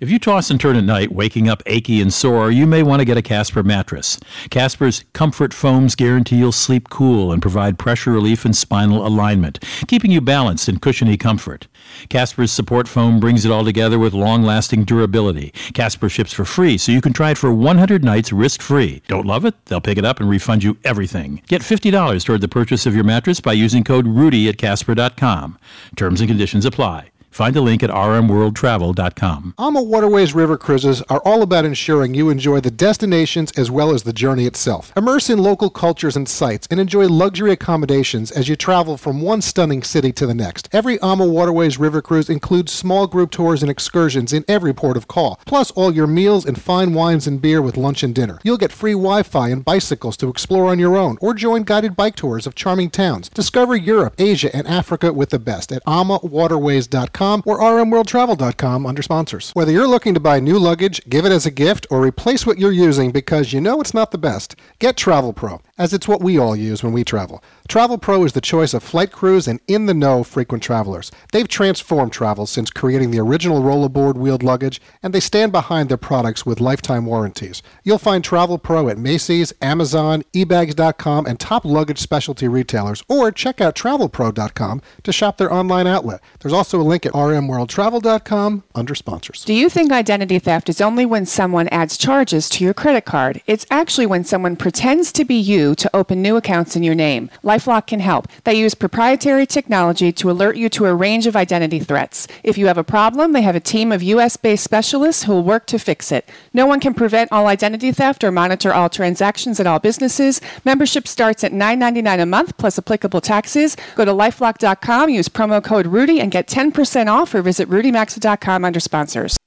If 0.00 0.12
you 0.12 0.20
toss 0.20 0.48
and 0.48 0.60
turn 0.60 0.76
at 0.76 0.84
night, 0.84 1.10
waking 1.10 1.48
up 1.48 1.60
achy 1.66 2.00
and 2.00 2.14
sore, 2.14 2.52
you 2.52 2.68
may 2.68 2.84
want 2.84 3.00
to 3.00 3.04
get 3.04 3.16
a 3.16 3.22
Casper 3.22 3.64
mattress. 3.64 4.16
Casper's 4.48 5.04
comfort 5.12 5.52
foams 5.52 5.96
guarantee 5.96 6.36
you'll 6.36 6.52
sleep 6.52 6.88
cool 6.88 7.32
and 7.32 7.42
provide 7.42 7.80
pressure 7.80 8.12
relief 8.12 8.44
and 8.44 8.56
spinal 8.56 9.04
alignment, 9.04 9.58
keeping 9.88 10.12
you 10.12 10.20
balanced 10.20 10.68
in 10.68 10.78
cushiony 10.78 11.16
comfort. 11.16 11.66
Casper's 12.08 12.52
support 12.52 12.86
foam 12.86 13.18
brings 13.18 13.44
it 13.44 13.50
all 13.50 13.64
together 13.64 13.98
with 13.98 14.14
long-lasting 14.14 14.84
durability. 14.84 15.50
Casper 15.74 16.08
ships 16.08 16.32
for 16.32 16.44
free, 16.44 16.78
so 16.78 16.92
you 16.92 17.00
can 17.00 17.12
try 17.12 17.32
it 17.32 17.38
for 17.38 17.52
100 17.52 18.04
nights 18.04 18.32
risk-free. 18.32 19.02
Don't 19.08 19.26
love 19.26 19.44
it? 19.44 19.56
They'll 19.64 19.80
pick 19.80 19.98
it 19.98 20.04
up 20.04 20.20
and 20.20 20.30
refund 20.30 20.62
you 20.62 20.76
everything. 20.84 21.42
Get 21.48 21.62
$50 21.62 22.24
toward 22.24 22.40
the 22.40 22.46
purchase 22.46 22.86
of 22.86 22.94
your 22.94 23.02
mattress 23.02 23.40
by 23.40 23.54
using 23.54 23.82
code 23.82 24.06
RUDY 24.06 24.48
at 24.48 24.58
Casper.com. 24.58 25.58
Terms 25.96 26.20
and 26.20 26.28
conditions 26.30 26.64
apply. 26.64 27.10
Find 27.38 27.54
a 27.54 27.60
link 27.60 27.84
at 27.84 27.90
rmworldtravel.com. 27.90 29.54
AMA 29.58 29.80
Waterways 29.80 30.34
River 30.34 30.58
Cruises 30.58 31.02
are 31.02 31.22
all 31.24 31.42
about 31.42 31.64
ensuring 31.64 32.12
you 32.12 32.30
enjoy 32.30 32.58
the 32.58 32.72
destinations 32.72 33.52
as 33.52 33.70
well 33.70 33.94
as 33.94 34.02
the 34.02 34.12
journey 34.12 34.44
itself. 34.44 34.92
Immerse 34.96 35.30
in 35.30 35.38
local 35.38 35.70
cultures 35.70 36.16
and 36.16 36.28
sites 36.28 36.66
and 36.68 36.80
enjoy 36.80 37.06
luxury 37.06 37.52
accommodations 37.52 38.32
as 38.32 38.48
you 38.48 38.56
travel 38.56 38.96
from 38.96 39.20
one 39.20 39.40
stunning 39.40 39.84
city 39.84 40.10
to 40.14 40.26
the 40.26 40.34
next. 40.34 40.68
Every 40.72 41.00
AMA 41.00 41.28
Waterways 41.28 41.78
River 41.78 42.02
Cruise 42.02 42.28
includes 42.28 42.72
small 42.72 43.06
group 43.06 43.30
tours 43.30 43.62
and 43.62 43.70
excursions 43.70 44.32
in 44.32 44.44
every 44.48 44.74
port 44.74 44.96
of 44.96 45.06
call, 45.06 45.38
plus 45.46 45.70
all 45.70 45.94
your 45.94 46.08
meals 46.08 46.44
and 46.44 46.60
fine 46.60 46.92
wines 46.92 47.28
and 47.28 47.40
beer 47.40 47.62
with 47.62 47.76
lunch 47.76 48.02
and 48.02 48.12
dinner. 48.12 48.40
You'll 48.42 48.56
get 48.56 48.72
free 48.72 48.94
Wi 48.94 49.22
Fi 49.22 49.50
and 49.50 49.64
bicycles 49.64 50.16
to 50.16 50.28
explore 50.28 50.72
on 50.72 50.80
your 50.80 50.96
own 50.96 51.16
or 51.20 51.34
join 51.34 51.62
guided 51.62 51.94
bike 51.94 52.16
tours 52.16 52.48
of 52.48 52.56
charming 52.56 52.90
towns. 52.90 53.28
Discover 53.28 53.76
Europe, 53.76 54.16
Asia, 54.18 54.50
and 54.52 54.66
Africa 54.66 55.12
with 55.12 55.30
the 55.30 55.38
best 55.38 55.70
at 55.70 55.84
amawaterways.com. 55.84 57.27
rmworldtravel.com 57.28 57.42
or 57.46 57.58
rmworldtravel.com 57.58 58.86
under 58.86 59.02
sponsors. 59.02 59.50
Whether 59.52 59.72
you're 59.72 59.88
looking 59.88 60.14
to 60.14 60.20
buy 60.20 60.40
new 60.40 60.58
luggage, 60.58 61.00
give 61.08 61.24
it 61.24 61.32
as 61.32 61.46
a 61.46 61.50
gift, 61.50 61.86
or 61.90 62.02
replace 62.02 62.46
what 62.46 62.58
you're 62.58 62.72
using 62.72 63.10
because 63.10 63.52
you 63.52 63.60
know 63.60 63.80
it's 63.80 63.94
not 63.94 64.10
the 64.10 64.18
best, 64.18 64.56
get 64.78 64.96
Travel 64.96 65.32
Pro, 65.32 65.60
as 65.78 65.92
it's 65.92 66.08
what 66.08 66.20
we 66.20 66.38
all 66.38 66.56
use 66.56 66.82
when 66.82 66.92
we 66.92 67.04
travel. 67.04 67.42
Travel 67.68 67.98
Pro 67.98 68.24
is 68.24 68.32
the 68.32 68.40
choice 68.40 68.74
of 68.74 68.82
flight 68.82 69.12
crews 69.12 69.46
and 69.46 69.60
in 69.68 69.86
the 69.86 69.94
know 69.94 70.24
frequent 70.24 70.62
travelers. 70.62 71.10
They've 71.32 71.46
transformed 71.46 72.12
travel 72.12 72.46
since 72.46 72.70
creating 72.70 73.10
the 73.10 73.20
original 73.20 73.62
rollerboard 73.62 74.16
wheeled 74.16 74.42
luggage, 74.42 74.80
and 75.02 75.14
they 75.14 75.20
stand 75.20 75.52
behind 75.52 75.88
their 75.88 75.96
products 75.96 76.44
with 76.44 76.60
lifetime 76.60 77.06
warranties. 77.06 77.62
You'll 77.84 77.98
find 77.98 78.24
Travel 78.24 78.58
Pro 78.58 78.88
at 78.88 78.98
Macy's, 78.98 79.52
Amazon, 79.62 80.24
ebags.com, 80.34 81.26
and 81.26 81.38
top 81.38 81.64
luggage 81.64 81.98
specialty 81.98 82.48
retailers, 82.48 83.02
or 83.08 83.30
check 83.30 83.60
out 83.60 83.76
travelpro.com 83.76 84.82
to 85.04 85.12
shop 85.12 85.38
their 85.38 85.52
online 85.52 85.86
outlet. 85.86 86.20
There's 86.40 86.52
also 86.52 86.80
a 86.80 86.82
link 86.82 87.06
at 87.06 87.12
rmworldtravel.com 87.12 88.64
under 88.74 88.94
sponsors. 88.94 89.44
Do 89.44 89.54
you 89.54 89.68
think 89.68 89.92
identity 89.92 90.38
theft 90.38 90.68
is 90.68 90.80
only 90.80 91.06
when 91.06 91.26
someone 91.26 91.68
adds 91.68 91.96
charges 91.96 92.48
to 92.50 92.64
your 92.64 92.74
credit 92.74 93.04
card? 93.04 93.42
It's 93.46 93.66
actually 93.70 94.06
when 94.06 94.24
someone 94.24 94.56
pretends 94.56 95.12
to 95.12 95.24
be 95.24 95.36
you 95.36 95.67
to 95.76 95.90
open 95.96 96.20
new 96.20 96.36
accounts 96.36 96.76
in 96.76 96.82
your 96.82 96.94
name. 96.94 97.30
Lifelock 97.42 97.86
can 97.86 98.00
help. 98.00 98.28
They 98.44 98.54
use 98.54 98.74
proprietary 98.74 99.46
technology 99.46 100.12
to 100.12 100.30
alert 100.30 100.56
you 100.56 100.68
to 100.70 100.86
a 100.86 100.94
range 100.94 101.26
of 101.26 101.36
identity 101.36 101.78
threats. 101.78 102.28
If 102.42 102.58
you 102.58 102.66
have 102.66 102.78
a 102.78 102.84
problem, 102.84 103.32
they 103.32 103.42
have 103.42 103.56
a 103.56 103.60
team 103.60 103.92
of 103.92 104.02
US 104.02 104.36
based 104.36 104.64
specialists 104.64 105.24
who 105.24 105.32
will 105.32 105.42
work 105.42 105.66
to 105.66 105.78
fix 105.78 106.12
it. 106.12 106.28
No 106.52 106.66
one 106.66 106.80
can 106.80 106.92
prevent 106.92 107.32
all 107.32 107.46
identity 107.46 107.92
theft 107.92 108.22
or 108.22 108.30
monitor 108.30 108.74
all 108.74 108.90
transactions 108.90 109.58
at 109.60 109.66
all 109.66 109.78
businesses. 109.78 110.40
Membership 110.64 111.08
starts 111.08 111.42
at 111.44 111.52
$9.99 111.52 112.20
a 112.20 112.26
month 112.26 112.58
plus 112.58 112.78
applicable 112.78 113.20
taxes. 113.20 113.76
Go 113.94 114.04
to 114.04 114.12
lifelock.com, 114.12 115.08
use 115.08 115.28
promo 115.28 115.64
code 115.64 115.86
Rudy, 115.86 116.20
and 116.20 116.30
get 116.30 116.46
10% 116.46 117.06
off 117.06 117.34
or 117.34 117.40
visit 117.40 117.70
rudymaxa.com 117.70 118.64
under 118.64 118.80
sponsors. 118.80 119.37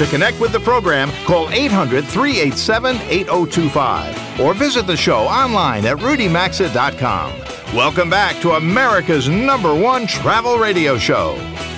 To 0.00 0.06
connect 0.06 0.40
with 0.40 0.52
the 0.52 0.60
program, 0.60 1.10
call 1.26 1.50
800 1.50 2.06
387 2.06 2.96
8025 2.96 4.40
or 4.40 4.54
visit 4.54 4.86
the 4.86 4.96
show 4.96 5.24
online 5.24 5.84
at 5.84 5.98
rudymaxa.com. 5.98 7.76
Welcome 7.76 8.08
back 8.08 8.40
to 8.40 8.52
America's 8.52 9.28
number 9.28 9.74
one 9.74 10.06
travel 10.06 10.56
radio 10.56 10.96
show. 10.96 11.32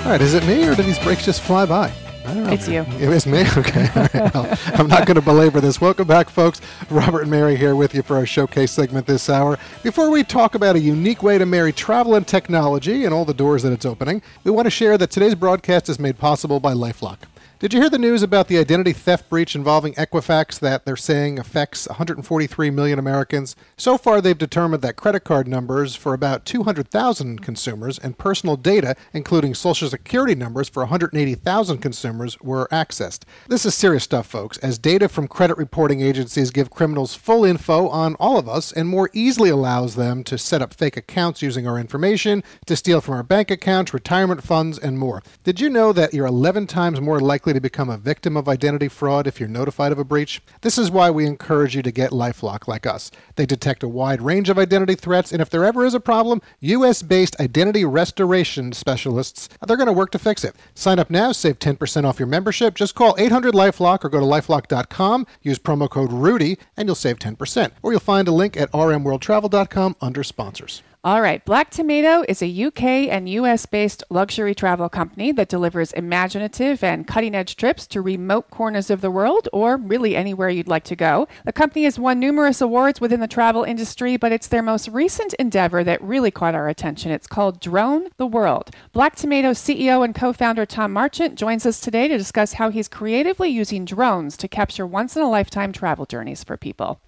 All 0.04 0.10
right, 0.12 0.20
is 0.20 0.34
it 0.34 0.46
me 0.46 0.64
or 0.68 0.76
did 0.76 0.86
these 0.86 1.00
breaks 1.00 1.24
just 1.24 1.40
fly 1.40 1.66
by? 1.66 1.92
I 2.24 2.34
don't 2.34 2.44
know. 2.44 2.52
It's 2.52 2.68
you. 2.68 2.82
It 3.00 3.08
was 3.08 3.26
me? 3.26 3.42
Okay. 3.56 3.88
All 3.96 4.02
right. 4.02 4.34
Well, 4.34 4.58
I'm 4.66 4.86
not 4.86 5.04
going 5.04 5.16
to 5.16 5.20
belabor 5.20 5.60
this. 5.60 5.80
Welcome 5.80 6.06
back, 6.06 6.30
folks. 6.30 6.60
Robert 6.90 7.22
and 7.22 7.30
Mary 7.32 7.56
here 7.56 7.74
with 7.74 7.92
you 7.92 8.02
for 8.04 8.14
our 8.14 8.24
showcase 8.24 8.70
segment 8.70 9.04
this 9.04 9.28
hour. 9.28 9.58
Before 9.82 10.10
we 10.10 10.22
talk 10.22 10.54
about 10.54 10.76
a 10.76 10.80
unique 10.80 11.24
way 11.24 11.38
to 11.38 11.44
marry 11.44 11.72
travel 11.72 12.14
and 12.14 12.24
technology 12.24 13.04
and 13.04 13.12
all 13.12 13.24
the 13.24 13.34
doors 13.34 13.64
that 13.64 13.72
it's 13.72 13.84
opening, 13.84 14.22
we 14.44 14.52
want 14.52 14.66
to 14.66 14.70
share 14.70 14.96
that 14.96 15.10
today's 15.10 15.34
broadcast 15.34 15.88
is 15.88 15.98
made 15.98 16.18
possible 16.20 16.60
by 16.60 16.72
Lifelock. 16.72 17.18
Did 17.62 17.72
you 17.72 17.80
hear 17.80 17.90
the 17.90 17.96
news 17.96 18.24
about 18.24 18.48
the 18.48 18.58
identity 18.58 18.92
theft 18.92 19.30
breach 19.30 19.54
involving 19.54 19.94
Equifax 19.94 20.58
that 20.58 20.84
they're 20.84 20.96
saying 20.96 21.38
affects 21.38 21.86
143 21.86 22.70
million 22.70 22.98
Americans? 22.98 23.54
So 23.76 23.96
far, 23.96 24.20
they've 24.20 24.36
determined 24.36 24.82
that 24.82 24.96
credit 24.96 25.20
card 25.20 25.46
numbers 25.46 25.94
for 25.94 26.12
about 26.12 26.44
200,000 26.44 27.40
consumers 27.40 28.00
and 28.00 28.18
personal 28.18 28.56
data, 28.56 28.96
including 29.12 29.54
social 29.54 29.88
security 29.88 30.34
numbers 30.34 30.68
for 30.68 30.80
180,000 30.80 31.78
consumers, 31.78 32.36
were 32.40 32.66
accessed. 32.72 33.22
This 33.46 33.64
is 33.64 33.76
serious 33.76 34.02
stuff, 34.02 34.26
folks, 34.26 34.58
as 34.58 34.76
data 34.76 35.08
from 35.08 35.28
credit 35.28 35.56
reporting 35.56 36.00
agencies 36.00 36.50
give 36.50 36.68
criminals 36.68 37.14
full 37.14 37.44
info 37.44 37.86
on 37.90 38.16
all 38.16 38.38
of 38.38 38.48
us 38.48 38.72
and 38.72 38.88
more 38.88 39.08
easily 39.12 39.50
allows 39.50 39.94
them 39.94 40.24
to 40.24 40.36
set 40.36 40.62
up 40.62 40.74
fake 40.74 40.96
accounts 40.96 41.42
using 41.42 41.68
our 41.68 41.78
information, 41.78 42.42
to 42.66 42.74
steal 42.74 43.00
from 43.00 43.14
our 43.14 43.22
bank 43.22 43.52
accounts, 43.52 43.94
retirement 43.94 44.42
funds, 44.42 44.80
and 44.80 44.98
more. 44.98 45.22
Did 45.44 45.60
you 45.60 45.70
know 45.70 45.92
that 45.92 46.12
you're 46.12 46.26
11 46.26 46.66
times 46.66 47.00
more 47.00 47.20
likely 47.20 47.51
to 47.52 47.60
become 47.60 47.90
a 47.90 47.98
victim 47.98 48.36
of 48.36 48.48
identity 48.48 48.88
fraud 48.88 49.26
if 49.26 49.38
you're 49.38 49.48
notified 49.48 49.92
of 49.92 49.98
a 49.98 50.04
breach. 50.04 50.42
This 50.60 50.78
is 50.78 50.90
why 50.90 51.10
we 51.10 51.26
encourage 51.26 51.76
you 51.76 51.82
to 51.82 51.90
get 51.90 52.10
Lifelock 52.10 52.68
like 52.68 52.86
us. 52.86 53.10
They 53.36 53.46
detect 53.46 53.82
a 53.82 53.88
wide 53.88 54.22
range 54.22 54.48
of 54.48 54.58
identity 54.58 54.94
threats, 54.94 55.32
and 55.32 55.40
if 55.42 55.50
there 55.50 55.64
ever 55.64 55.84
is 55.84 55.94
a 55.94 56.00
problem, 56.00 56.42
US 56.60 57.02
based 57.02 57.38
identity 57.40 57.84
restoration 57.84 58.72
specialists, 58.72 59.48
they're 59.66 59.76
going 59.76 59.86
to 59.86 59.92
work 59.92 60.10
to 60.12 60.18
fix 60.18 60.44
it. 60.44 60.56
Sign 60.74 60.98
up 60.98 61.10
now, 61.10 61.32
save 61.32 61.58
10% 61.58 62.04
off 62.04 62.18
your 62.18 62.28
membership. 62.28 62.74
Just 62.74 62.94
call 62.94 63.14
800 63.18 63.54
Lifelock 63.54 64.04
or 64.04 64.08
go 64.08 64.20
to 64.20 64.26
lifelock.com, 64.26 65.26
use 65.42 65.58
promo 65.58 65.88
code 65.88 66.10
RUDY, 66.10 66.58
and 66.76 66.88
you'll 66.88 66.94
save 66.94 67.18
10%. 67.18 67.70
Or 67.82 67.92
you'll 67.92 68.00
find 68.00 68.28
a 68.28 68.32
link 68.32 68.56
at 68.56 68.70
rmworldtravel.com 68.72 69.96
under 70.00 70.22
sponsors. 70.22 70.82
All 71.04 71.20
right. 71.20 71.44
Black 71.44 71.70
Tomato 71.70 72.24
is 72.28 72.42
a 72.42 72.64
UK 72.66 73.10
and 73.10 73.28
US 73.28 73.66
based 73.66 74.04
luxury 74.08 74.54
travel 74.54 74.88
company 74.88 75.32
that 75.32 75.48
delivers 75.48 75.92
imaginative 75.94 76.84
and 76.84 77.08
cutting 77.08 77.34
edge 77.34 77.56
trips 77.56 77.88
to 77.88 78.00
remote 78.00 78.50
corners 78.50 78.88
of 78.88 79.00
the 79.00 79.10
world 79.10 79.48
or 79.52 79.76
really 79.76 80.14
anywhere 80.14 80.48
you'd 80.48 80.68
like 80.68 80.84
to 80.84 80.94
go. 80.94 81.26
The 81.44 81.52
company 81.52 81.86
has 81.86 81.98
won 81.98 82.20
numerous 82.20 82.60
awards 82.60 83.00
within 83.00 83.18
the 83.18 83.26
travel 83.26 83.64
industry, 83.64 84.16
but 84.16 84.30
it's 84.30 84.46
their 84.46 84.62
most 84.62 84.86
recent 84.86 85.34
endeavor 85.40 85.82
that 85.82 86.00
really 86.02 86.30
caught 86.30 86.54
our 86.54 86.68
attention. 86.68 87.10
It's 87.10 87.26
called 87.26 87.58
Drone 87.58 88.06
the 88.16 88.26
World. 88.28 88.70
Black 88.92 89.16
Tomato 89.16 89.50
CEO 89.50 90.04
and 90.04 90.14
co 90.14 90.32
founder 90.32 90.64
Tom 90.64 90.92
Marchant 90.92 91.34
joins 91.34 91.66
us 91.66 91.80
today 91.80 92.06
to 92.06 92.16
discuss 92.16 92.52
how 92.52 92.70
he's 92.70 92.86
creatively 92.86 93.48
using 93.48 93.84
drones 93.84 94.36
to 94.36 94.46
capture 94.46 94.86
once 94.86 95.16
in 95.16 95.22
a 95.22 95.28
lifetime 95.28 95.72
travel 95.72 96.06
journeys 96.06 96.44
for 96.44 96.56
people. 96.56 97.00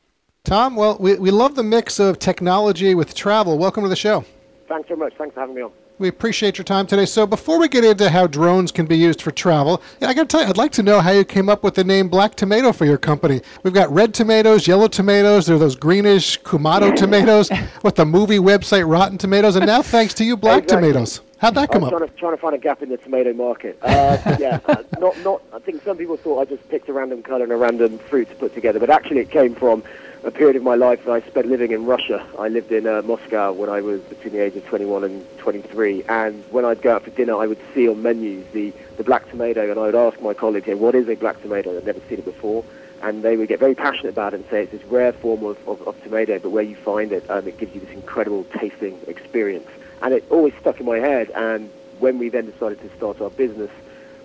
Tom, 0.44 0.76
well, 0.76 0.98
we, 1.00 1.14
we 1.14 1.30
love 1.30 1.54
the 1.54 1.62
mix 1.62 1.98
of 1.98 2.18
technology 2.18 2.94
with 2.94 3.14
travel. 3.14 3.56
Welcome 3.56 3.82
to 3.84 3.88
the 3.88 3.96
show. 3.96 4.26
Thanks 4.68 4.88
very 4.88 5.00
much. 5.00 5.14
Thanks 5.16 5.32
for 5.32 5.40
having 5.40 5.54
me 5.54 5.62
on. 5.62 5.72
We 5.98 6.08
appreciate 6.08 6.58
your 6.58 6.66
time 6.66 6.86
today. 6.86 7.06
So, 7.06 7.26
before 7.26 7.58
we 7.58 7.66
get 7.66 7.82
into 7.82 8.10
how 8.10 8.26
drones 8.26 8.70
can 8.70 8.84
be 8.84 8.94
used 8.98 9.22
for 9.22 9.30
travel, 9.30 9.80
I 10.02 10.12
got 10.12 10.24
to 10.24 10.26
tell 10.26 10.42
you, 10.42 10.48
I'd 10.48 10.58
like 10.58 10.72
to 10.72 10.82
know 10.82 11.00
how 11.00 11.12
you 11.12 11.24
came 11.24 11.48
up 11.48 11.62
with 11.62 11.76
the 11.76 11.84
name 11.84 12.08
Black 12.10 12.34
Tomato 12.34 12.72
for 12.72 12.84
your 12.84 12.98
company. 12.98 13.40
We've 13.62 13.72
got 13.72 13.90
red 13.90 14.12
tomatoes, 14.12 14.66
yellow 14.66 14.86
tomatoes, 14.86 15.46
there 15.46 15.56
are 15.56 15.58
those 15.58 15.76
greenish 15.76 16.38
Kumato 16.42 16.94
tomatoes 16.96 17.50
with 17.82 17.94
the 17.94 18.04
movie 18.04 18.38
website 18.38 18.86
Rotten 18.86 19.16
Tomatoes, 19.16 19.56
and 19.56 19.64
now, 19.64 19.80
thanks 19.80 20.12
to 20.12 20.24
you, 20.24 20.36
Black 20.36 20.64
Exactly. 20.64 20.88
Tomatoes. 20.88 21.22
How'd 21.38 21.54
that 21.54 21.70
come 21.70 21.84
I'm 21.84 21.94
up? 21.94 21.98
trying 21.98 22.10
to, 22.10 22.16
trying 22.16 22.32
to 22.36 22.40
find 22.42 22.54
a 22.54 22.58
gap 22.58 22.82
in 22.82 22.90
the 22.90 22.98
tomato 22.98 23.32
market. 23.32 23.78
Uh, 23.80 24.36
yeah, 24.38 24.60
uh, 24.66 24.82
not, 24.98 25.18
not. 25.20 25.42
I 25.54 25.58
think 25.58 25.82
some 25.84 25.96
people 25.96 26.18
thought 26.18 26.40
I 26.40 26.44
just 26.44 26.68
picked 26.68 26.90
a 26.90 26.92
random 26.92 27.22
colour 27.22 27.44
and 27.44 27.52
a 27.52 27.56
random 27.56 27.98
fruit 27.98 28.28
to 28.28 28.34
put 28.34 28.52
together, 28.52 28.78
but 28.78 28.90
actually 28.90 29.20
it 29.20 29.30
came 29.30 29.54
from 29.54 29.82
a 30.24 30.30
period 30.30 30.56
of 30.56 30.62
my 30.62 30.74
life 30.74 31.04
that 31.04 31.12
I 31.12 31.20
spent 31.20 31.46
living 31.48 31.70
in 31.70 31.84
Russia. 31.84 32.26
I 32.38 32.48
lived 32.48 32.72
in 32.72 32.86
uh, 32.86 33.02
Moscow 33.02 33.52
when 33.52 33.68
I 33.68 33.82
was 33.82 34.00
between 34.00 34.32
the 34.32 34.40
age 34.40 34.56
of 34.56 34.64
21 34.66 35.04
and 35.04 35.38
23, 35.38 36.04
and 36.04 36.42
when 36.50 36.64
I'd 36.64 36.80
go 36.80 36.94
out 36.94 37.04
for 37.04 37.10
dinner, 37.10 37.36
I 37.36 37.46
would 37.46 37.60
see 37.74 37.88
on 37.88 38.02
menus 38.02 38.46
the, 38.52 38.72
the 38.96 39.04
black 39.04 39.28
tomato, 39.28 39.70
and 39.70 39.78
I 39.78 39.82
would 39.82 39.94
ask 39.94 40.20
my 40.22 40.32
colleagues, 40.32 40.64
hey, 40.64 40.74
what 40.74 40.94
is 40.94 41.08
a 41.10 41.14
black 41.14 41.42
tomato? 41.42 41.76
I'd 41.76 41.84
never 41.84 42.00
seen 42.08 42.18
it 42.18 42.24
before. 42.24 42.64
And 43.02 43.22
they 43.22 43.36
would 43.36 43.48
get 43.48 43.60
very 43.60 43.74
passionate 43.74 44.10
about 44.10 44.32
it 44.32 44.40
and 44.40 44.48
say 44.48 44.62
it's 44.62 44.72
this 44.72 44.84
rare 44.84 45.12
form 45.12 45.44
of, 45.44 45.58
of, 45.68 45.86
of 45.86 46.02
tomato, 46.02 46.38
but 46.38 46.48
where 46.48 46.62
you 46.62 46.76
find 46.76 47.12
it, 47.12 47.28
um, 47.30 47.46
it 47.46 47.58
gives 47.58 47.74
you 47.74 47.82
this 47.82 47.90
incredible 47.90 48.44
tasting 48.56 48.98
experience. 49.06 49.68
And 50.00 50.14
it 50.14 50.24
always 50.30 50.54
stuck 50.58 50.80
in 50.80 50.86
my 50.86 51.00
head. 51.00 51.30
And 51.32 51.70
when 51.98 52.18
we 52.18 52.30
then 52.30 52.50
decided 52.50 52.80
to 52.80 52.96
start 52.96 53.20
our 53.20 53.28
business, 53.28 53.70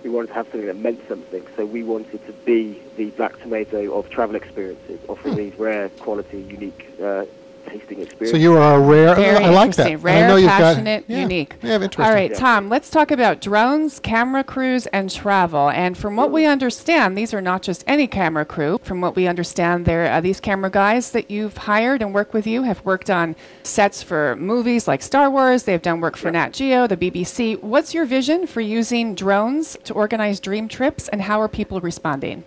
we 0.02 0.10
wanted 0.10 0.28
to 0.28 0.34
have 0.34 0.46
something 0.50 0.66
that 0.66 0.76
meant 0.76 1.00
something. 1.08 1.46
So 1.56 1.66
we 1.66 1.82
wanted 1.82 2.24
to 2.26 2.32
be 2.44 2.80
the 2.96 3.10
black 3.10 3.40
tomato 3.42 3.92
of 3.96 4.08
travel 4.10 4.36
experiences, 4.36 4.98
offering 5.08 5.36
these 5.36 5.58
rare, 5.58 5.90
quality, 6.00 6.38
unique 6.38 6.84
uh, 7.02 7.24
tasting 7.70 8.00
experiences. 8.00 8.30
So, 8.30 8.36
you 8.36 8.56
are 8.56 8.76
a 8.76 8.80
rare. 8.80 9.14
Very 9.14 9.44
I 9.44 9.50
like 9.50 9.74
that. 9.76 9.86
interesting. 9.90 10.08
And 10.10 10.24
I 10.24 10.28
know 10.28 10.34
Rare, 10.34 10.38
you've 10.38 10.48
got- 10.48 10.58
passionate, 10.58 11.04
yeah, 11.08 11.20
unique. 11.20 11.54
Yeah, 11.62 11.74
interesting. 11.74 12.04
All 12.04 12.12
right, 12.12 12.30
Yeah. 12.30 12.36
Tom, 12.38 12.68
let's 12.68 12.90
talk 12.90 13.10
about 13.10 13.40
drones, 13.40 13.98
camera 14.00 14.42
crews, 14.44 14.86
and 14.88 15.10
travel. 15.10 15.70
And 15.70 15.96
from 15.96 16.16
what 16.16 16.30
we 16.30 16.46
understand, 16.46 17.16
these 17.16 17.32
are 17.32 17.40
not 17.40 17.62
just 17.62 17.84
any 17.86 18.06
camera 18.06 18.44
crew. 18.44 18.78
From 18.82 19.00
what 19.00 19.14
we 19.16 19.26
understand, 19.26 19.84
they're, 19.84 20.10
uh, 20.12 20.20
these 20.20 20.40
camera 20.40 20.70
guys 20.70 21.10
that 21.12 21.30
you've 21.30 21.56
hired 21.56 22.02
and 22.02 22.12
work 22.14 22.34
with 22.34 22.46
you 22.46 22.62
have 22.64 22.84
worked 22.84 23.10
on 23.10 23.36
sets 23.62 24.02
for 24.02 24.36
movies 24.36 24.88
like 24.88 25.02
Star 25.02 25.30
Wars. 25.30 25.62
They've 25.62 25.80
done 25.82 26.00
work 26.00 26.16
for 26.16 26.30
Nat 26.30 26.52
Geo, 26.52 26.86
the 26.86 26.96
BBC. 26.96 27.54
What's 27.60 27.94
your 27.94 28.04
vision 28.04 28.46
for 28.46 28.60
using 28.60 29.14
drones 29.14 29.76
to 29.84 29.94
organize 29.94 30.40
dream 30.40 30.68
trips, 30.68 31.08
and 31.08 31.22
how 31.22 31.40
are 31.40 31.48
people 31.48 31.80
responding? 31.80 32.44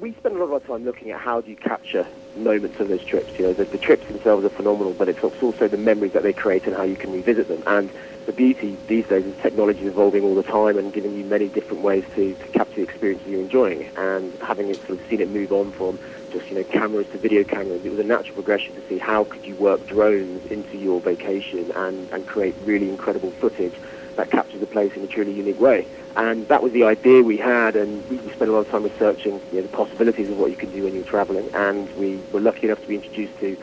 we 0.00 0.12
spend 0.12 0.36
a 0.36 0.38
lot 0.38 0.44
of 0.44 0.52
our 0.52 0.60
time 0.60 0.84
looking 0.84 1.10
at 1.10 1.18
how 1.18 1.40
do 1.40 1.50
you 1.50 1.56
capture 1.56 2.06
moments 2.38 2.76
of 2.80 2.88
those 2.88 3.04
trips. 3.04 3.32
You 3.38 3.46
know, 3.46 3.54
the, 3.54 3.64
the 3.64 3.78
trips 3.78 4.06
themselves 4.08 4.44
are 4.44 4.50
phenomenal, 4.50 4.94
but 4.94 5.08
it's 5.08 5.20
also 5.22 5.68
the 5.68 5.76
memories 5.76 6.12
that 6.14 6.22
they 6.22 6.32
create 6.32 6.66
and 6.66 6.74
how 6.74 6.84
you 6.84 6.96
can 6.96 7.10
revisit 7.10 7.48
them. 7.48 7.62
And 7.66 7.92
the 8.26 8.32
beauty 8.32 8.78
these 8.88 9.06
days 9.06 9.24
is 9.24 9.34
technology 9.42 9.80
is 9.80 9.88
evolving 9.88 10.22
all 10.22 10.34
the 10.34 10.42
time 10.42 10.76
and 10.78 10.92
giving 10.92 11.14
you 11.14 11.24
many 11.24 11.48
different 11.48 11.82
ways 11.82 12.04
to, 12.14 12.34
to 12.36 12.48
capture 12.50 12.76
the 12.80 12.82
experience 12.82 13.22
you're 13.24 13.40
enjoying. 13.40 13.88
And 13.96 14.36
having 14.40 14.70
it 14.70 14.80
sort 14.86 15.00
of 15.00 15.04
seen 15.08 15.20
it 15.20 15.28
move 15.28 15.52
on 15.52 15.72
from 15.72 15.98
just 16.32 16.50
you 16.50 16.56
know 16.56 16.64
cameras 16.64 17.06
to 17.12 17.18
video 17.18 17.44
cameras, 17.44 17.82
it 17.84 17.90
was 17.90 17.98
a 18.00 18.04
natural 18.04 18.34
progression 18.34 18.74
to 18.74 18.82
see 18.88 18.98
how 18.98 19.24
could 19.24 19.46
you 19.46 19.56
work 19.56 19.86
drones 19.86 20.42
into 20.50 20.76
your 20.76 21.00
vacation 21.00 21.70
and, 21.74 22.08
and 22.12 22.26
create 22.26 22.56
really 22.60 22.88
incredible 22.88 23.32
footage 23.40 23.76
that 24.18 24.32
captures 24.32 24.58
the 24.58 24.66
place 24.66 24.92
in 24.96 25.02
a 25.04 25.06
truly 25.06 25.32
unique 25.32 25.60
way. 25.60 25.86
And 26.16 26.48
that 26.48 26.60
was 26.60 26.72
the 26.72 26.82
idea 26.82 27.22
we 27.22 27.36
had, 27.36 27.76
and 27.76 28.06
we, 28.10 28.18
spent 28.32 28.50
a 28.50 28.52
lot 28.52 28.66
of 28.66 28.68
time 28.68 28.82
researching 28.82 29.40
you 29.52 29.58
know, 29.58 29.62
the 29.62 29.68
possibilities 29.68 30.28
of 30.28 30.38
what 30.38 30.50
you 30.50 30.56
can 30.56 30.72
do 30.72 30.82
when 30.82 30.94
you're 30.94 31.04
traveling. 31.04 31.48
And 31.54 31.88
we 31.96 32.18
were 32.32 32.40
lucky 32.40 32.66
enough 32.66 32.80
to 32.82 32.88
be 32.88 32.96
introduced 32.96 33.38
to 33.38 33.56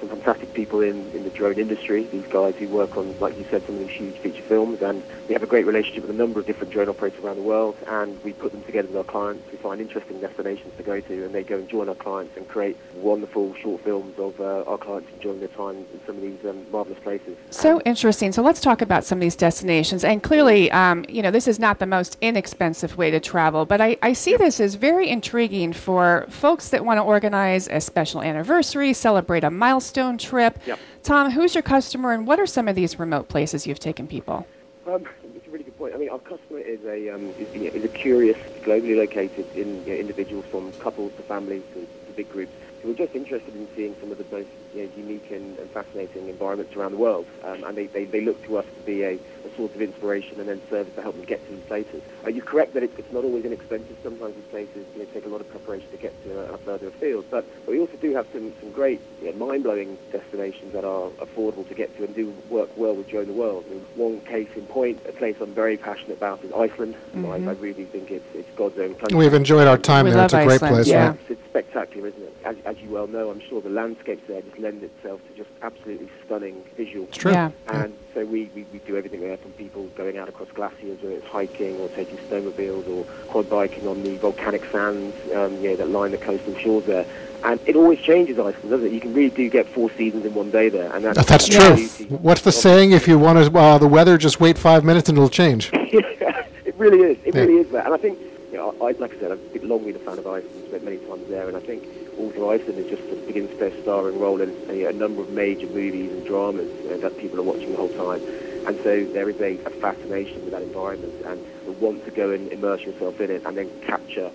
some 0.00 0.10
fantastic 0.10 0.52
people 0.52 0.82
in, 0.82 1.10
in 1.12 1.24
the 1.24 1.30
drone 1.30 1.58
industry, 1.58 2.04
these 2.12 2.26
guys 2.26 2.54
who 2.56 2.68
work 2.68 2.98
on, 2.98 3.18
like 3.18 3.38
you 3.38 3.46
said, 3.50 3.64
some 3.64 3.76
of 3.76 3.80
these 3.80 3.96
huge 3.96 4.16
feature 4.16 4.42
films. 4.42 4.82
And 4.82 5.02
we 5.28 5.32
have 5.32 5.42
a 5.42 5.46
great 5.46 5.66
relationship 5.66 6.02
with 6.02 6.10
a 6.10 6.18
number 6.18 6.40
of 6.40 6.46
different 6.46 6.72
drone 6.72 6.88
operators 6.88 7.22
around 7.24 7.36
the 7.36 7.42
world, 7.42 7.76
and 7.86 8.22
we 8.22 8.32
put 8.32 8.52
them 8.52 8.62
together 8.64 8.88
with 8.88 8.96
our 8.96 9.04
clients. 9.04 9.50
We 9.50 9.58
find 9.58 9.80
interesting 9.80 10.20
destinations 10.20 10.76
to 10.76 10.82
go 10.82 11.00
to, 11.00 11.24
and 11.24 11.34
they 11.34 11.42
go 11.42 11.56
and 11.56 11.68
join 11.68 11.88
our 11.88 11.94
clients 11.94 12.36
and 12.36 12.46
create 12.46 12.76
wonderful 12.96 13.54
short 13.54 13.82
films 13.82 14.18
of 14.18 14.38
uh, 14.40 14.64
our 14.70 14.76
clients 14.76 15.10
enjoying 15.14 15.40
their 15.40 15.48
time 15.48 15.76
in 15.76 16.00
some 16.06 16.16
of 16.16 16.22
these 16.22 16.44
um, 16.44 16.66
marvelous 16.70 16.98
places. 16.98 17.36
So 17.50 17.80
interesting. 17.82 18.32
So 18.32 18.42
let's 18.42 18.60
talk 18.60 18.82
about 18.82 19.04
some 19.04 19.18
of 19.18 19.22
these 19.22 19.36
destinations. 19.36 20.04
And 20.04 20.22
clearly, 20.22 20.70
um, 20.72 21.04
you 21.08 21.22
know, 21.22 21.30
this 21.30 21.48
is 21.48 21.58
not 21.58 21.78
the 21.78 21.86
most 21.86 22.18
inexpensive 22.20 22.96
way 22.96 23.10
to 23.10 23.20
travel, 23.20 23.64
but 23.64 23.80
I, 23.80 23.96
I 24.02 24.12
see 24.12 24.36
this 24.36 24.60
as 24.60 24.74
very 24.74 25.08
intriguing 25.08 25.72
for 25.72 26.26
folks 26.28 26.68
that 26.68 26.84
want 26.84 26.98
to 26.98 27.02
organize 27.02 27.66
a 27.68 27.80
special 27.80 28.22
anniversary, 28.22 28.92
celebrate 28.92 29.44
a 29.44 29.50
milestone 29.50 30.18
trip. 30.18 30.58
Yep. 30.66 30.78
Tom, 31.02 31.30
who's 31.30 31.54
your 31.54 31.62
customer, 31.62 32.12
and 32.12 32.26
what 32.26 32.38
are 32.38 32.46
some 32.46 32.68
of 32.68 32.74
these 32.74 32.98
remote 32.98 33.28
places 33.28 33.66
you've 33.66 33.80
taken 33.80 34.06
people? 34.06 34.46
Um, 34.86 35.04
it's 35.22 35.46
a 35.46 35.50
really 35.50 35.64
good 35.64 35.76
point. 35.76 35.94
I 35.94 35.98
mean, 35.98 36.10
our 36.10 36.18
customer 36.18 36.60
is 36.60 36.80
a 36.86 37.14
um, 37.14 37.34
is, 37.38 37.48
you 37.52 37.64
know, 37.64 37.70
is 37.74 37.84
a 37.84 37.88
curious, 37.88 38.36
globally 38.66 38.96
located 38.96 39.48
in, 39.54 39.82
you 39.86 39.92
know, 39.94 39.98
individuals 39.98 40.44
from 40.50 40.74
couples 40.82 41.12
to 41.16 41.22
families 41.22 41.64
to, 41.72 41.88
to 42.06 42.12
big 42.12 42.28
groups 42.28 42.54
who 42.84 42.90
are 42.90 42.94
just 42.94 43.14
interested 43.14 43.54
in 43.56 43.66
seeing 43.74 43.96
some 43.98 44.12
of 44.12 44.18
the 44.18 44.24
most 44.30 44.48
you 44.74 44.84
know, 44.84 44.90
unique 44.94 45.30
and, 45.30 45.58
and 45.58 45.70
fascinating 45.70 46.28
environments 46.28 46.76
around 46.76 46.92
the 46.92 46.98
world. 46.98 47.26
Um, 47.42 47.64
and 47.64 47.76
they, 47.76 47.86
they, 47.86 48.04
they 48.04 48.20
look 48.20 48.44
to 48.44 48.58
us 48.58 48.66
to 48.66 48.80
be 48.84 49.02
a, 49.02 49.12
a 49.14 49.56
source 49.56 49.74
of 49.74 49.80
inspiration 49.80 50.38
and 50.38 50.48
then 50.48 50.60
serve 50.68 50.94
to 50.94 51.02
help 51.02 51.16
them 51.16 51.24
get 51.24 51.44
to 51.46 51.52
these 51.54 51.64
places. 51.64 52.02
Are 52.24 52.30
you 52.30 52.42
correct 52.42 52.74
that 52.74 52.82
it, 52.82 52.90
it's 52.98 53.10
not 53.10 53.24
always 53.24 53.46
inexpensive? 53.46 53.96
Sometimes 54.02 54.34
these 54.34 54.44
places 54.44 54.86
you 54.92 55.00
know, 55.02 55.08
take 55.14 55.24
a 55.24 55.28
lot 55.28 55.40
of 55.40 55.48
preparation 55.48 55.90
to 55.92 55.96
get 55.96 56.12
to 56.24 56.38
a, 56.38 56.54
a 56.54 56.58
further 56.58 56.88
afield. 56.88 57.24
But, 57.30 57.46
but 57.64 57.72
we 57.72 57.80
also 57.80 57.96
do 57.96 58.14
have 58.14 58.26
some, 58.34 58.52
some 58.60 58.70
great 58.70 59.00
you 59.22 59.32
know, 59.32 59.46
mind-blowing 59.46 59.96
destinations 60.12 60.74
that 60.74 60.84
are 60.84 61.08
affordable 61.20 61.66
to 61.66 61.74
get 61.74 61.96
to 61.96 62.04
and 62.04 62.14
do 62.14 62.34
work 62.50 62.68
well 62.76 62.94
with 62.94 63.08
Drone 63.08 63.26
the 63.26 63.32
World. 63.32 63.64
I 63.66 63.74
mean, 63.74 63.86
one 63.94 64.20
case 64.20 64.48
in 64.56 64.66
point, 64.66 65.00
a 65.08 65.12
place 65.12 65.36
I'm 65.40 65.54
very 65.54 65.78
passionate 65.78 66.18
about 66.18 66.44
is 66.44 66.52
Iceland. 66.52 66.96
I, 67.16 67.36
I 67.36 67.52
really 67.54 67.86
think 67.86 68.10
it's, 68.10 68.26
it's 68.34 68.48
God's 68.56 68.78
own 68.78 68.94
country. 68.96 69.16
We've 69.16 69.32
enjoyed 69.32 69.66
our 69.66 69.78
time 69.78 70.04
We 70.04 70.10
there. 70.10 70.24
It's 70.26 70.34
a 70.34 70.44
great 70.44 70.60
place. 70.60 70.86
yeah. 70.86 71.08
right? 71.08 71.33
It's, 71.54 71.66
it's 71.66 71.72
spectacular, 71.72 72.08
isn't 72.08 72.22
it? 72.22 72.36
As, 72.44 72.56
as 72.64 72.76
you 72.82 72.90
well 72.90 73.06
know, 73.06 73.30
I'm 73.30 73.40
sure 73.40 73.60
the 73.60 73.68
landscapes 73.70 74.26
there 74.28 74.42
just 74.42 74.58
lend 74.58 74.82
itself 74.82 75.20
to 75.28 75.36
just 75.36 75.50
absolutely 75.62 76.08
stunning 76.26 76.62
visuals. 76.78 77.08
It's 77.08 77.18
true. 77.18 77.32
Yeah. 77.32 77.50
And 77.68 77.94
so 78.12 78.24
we, 78.24 78.50
we, 78.54 78.64
we 78.72 78.78
do 78.80 78.96
everything 78.96 79.20
there 79.20 79.36
from 79.36 79.52
people 79.52 79.84
going 79.96 80.18
out 80.18 80.28
across 80.28 80.48
glaciers, 80.48 81.00
whether 81.00 81.14
it's 81.16 81.26
hiking 81.26 81.78
or 81.80 81.88
taking 81.90 82.16
snowmobiles 82.28 82.88
or 82.88 83.04
quad 83.28 83.48
biking 83.48 83.86
on 83.88 84.02
the 84.02 84.16
volcanic 84.16 84.64
sands 84.70 85.14
um, 85.34 85.54
you 85.62 85.70
know, 85.70 85.76
that 85.76 85.88
line 85.90 86.10
the 86.10 86.18
coastal 86.18 86.56
shores 86.58 86.84
there. 86.86 87.06
And 87.44 87.60
it 87.66 87.76
always 87.76 87.98
changes 87.98 88.38
Iceland, 88.38 88.70
doesn't 88.70 88.86
it? 88.86 88.92
You 88.92 89.00
can 89.00 89.12
really 89.12 89.28
do 89.30 89.48
get 89.50 89.66
four 89.68 89.90
seasons 89.92 90.24
in 90.24 90.32
one 90.34 90.50
day 90.50 90.70
there. 90.70 90.90
And 90.94 91.04
that's, 91.04 91.24
That's 91.26 91.46
true. 91.46 91.76
beauty 91.76 92.04
What's 92.06 92.40
the 92.40 92.48
of- 92.48 92.54
saying? 92.54 92.92
If 92.92 93.06
you 93.06 93.18
want 93.18 93.38
to, 93.52 93.58
uh, 93.58 93.78
the 93.78 93.86
weather, 93.86 94.16
just 94.18 94.40
wait 94.40 94.56
five 94.56 94.82
minutes 94.82 95.08
and 95.10 95.18
it'll 95.18 95.28
change. 95.28 95.70
it 95.74 96.74
really 96.78 97.00
is. 97.00 97.18
It 97.24 97.34
Yeah. 97.34 97.42
really 97.42 97.58
is 97.58 97.70
that. 97.72 97.84
And 97.84 97.94
I 97.94 97.98
think, 97.98 98.18
you 98.54 98.60
know, 98.60 98.72
I, 98.80 98.94
like 99.00 99.10
I 99.16 99.18
said, 99.18 99.32
I've 99.32 99.52
been 99.52 99.68
long 99.68 99.84
been 99.84 99.96
a 99.96 99.98
fan 99.98 100.20
of 100.20 100.28
Iceland, 100.28 100.62
spent 100.64 100.84
many 100.84 100.98
times 100.98 101.24
there, 101.28 101.48
and 101.48 101.56
I 101.56 101.60
think 101.60 101.86
also 102.16 102.48
Iceland 102.48 102.78
is 102.78 102.86
just 102.86 103.02
begins 103.26 103.50
to 103.50 103.56
their 103.58 103.74
starring 103.82 104.16
role 104.16 104.40
in 104.40 104.54
a, 104.70 104.84
a 104.88 104.92
number 104.92 105.20
of 105.22 105.28
major 105.28 105.66
movies 105.66 106.12
and 106.12 106.24
dramas 106.24 106.68
uh, 106.88 106.96
that 107.02 107.16
people 107.16 107.40
are 107.40 107.42
watching 107.42 107.72
the 107.72 107.78
whole 107.78 107.90
time. 107.90 108.22
And 108.64 108.78
so 108.84 109.08
there 109.12 109.28
is 109.28 109.34
a, 109.40 109.58
a 109.66 109.70
fascination 109.82 110.44
with 110.44 110.52
that 110.52 110.62
environment 110.62 111.16
and 111.26 111.42
the 111.66 111.72
want 111.72 112.04
to 112.04 112.12
go 112.12 112.30
and 112.30 112.46
immerse 112.52 112.82
yourself 112.86 113.16
in 113.18 113.28
it 113.32 113.42
and 113.44 113.58
then 113.58 113.72
capture 113.84 114.30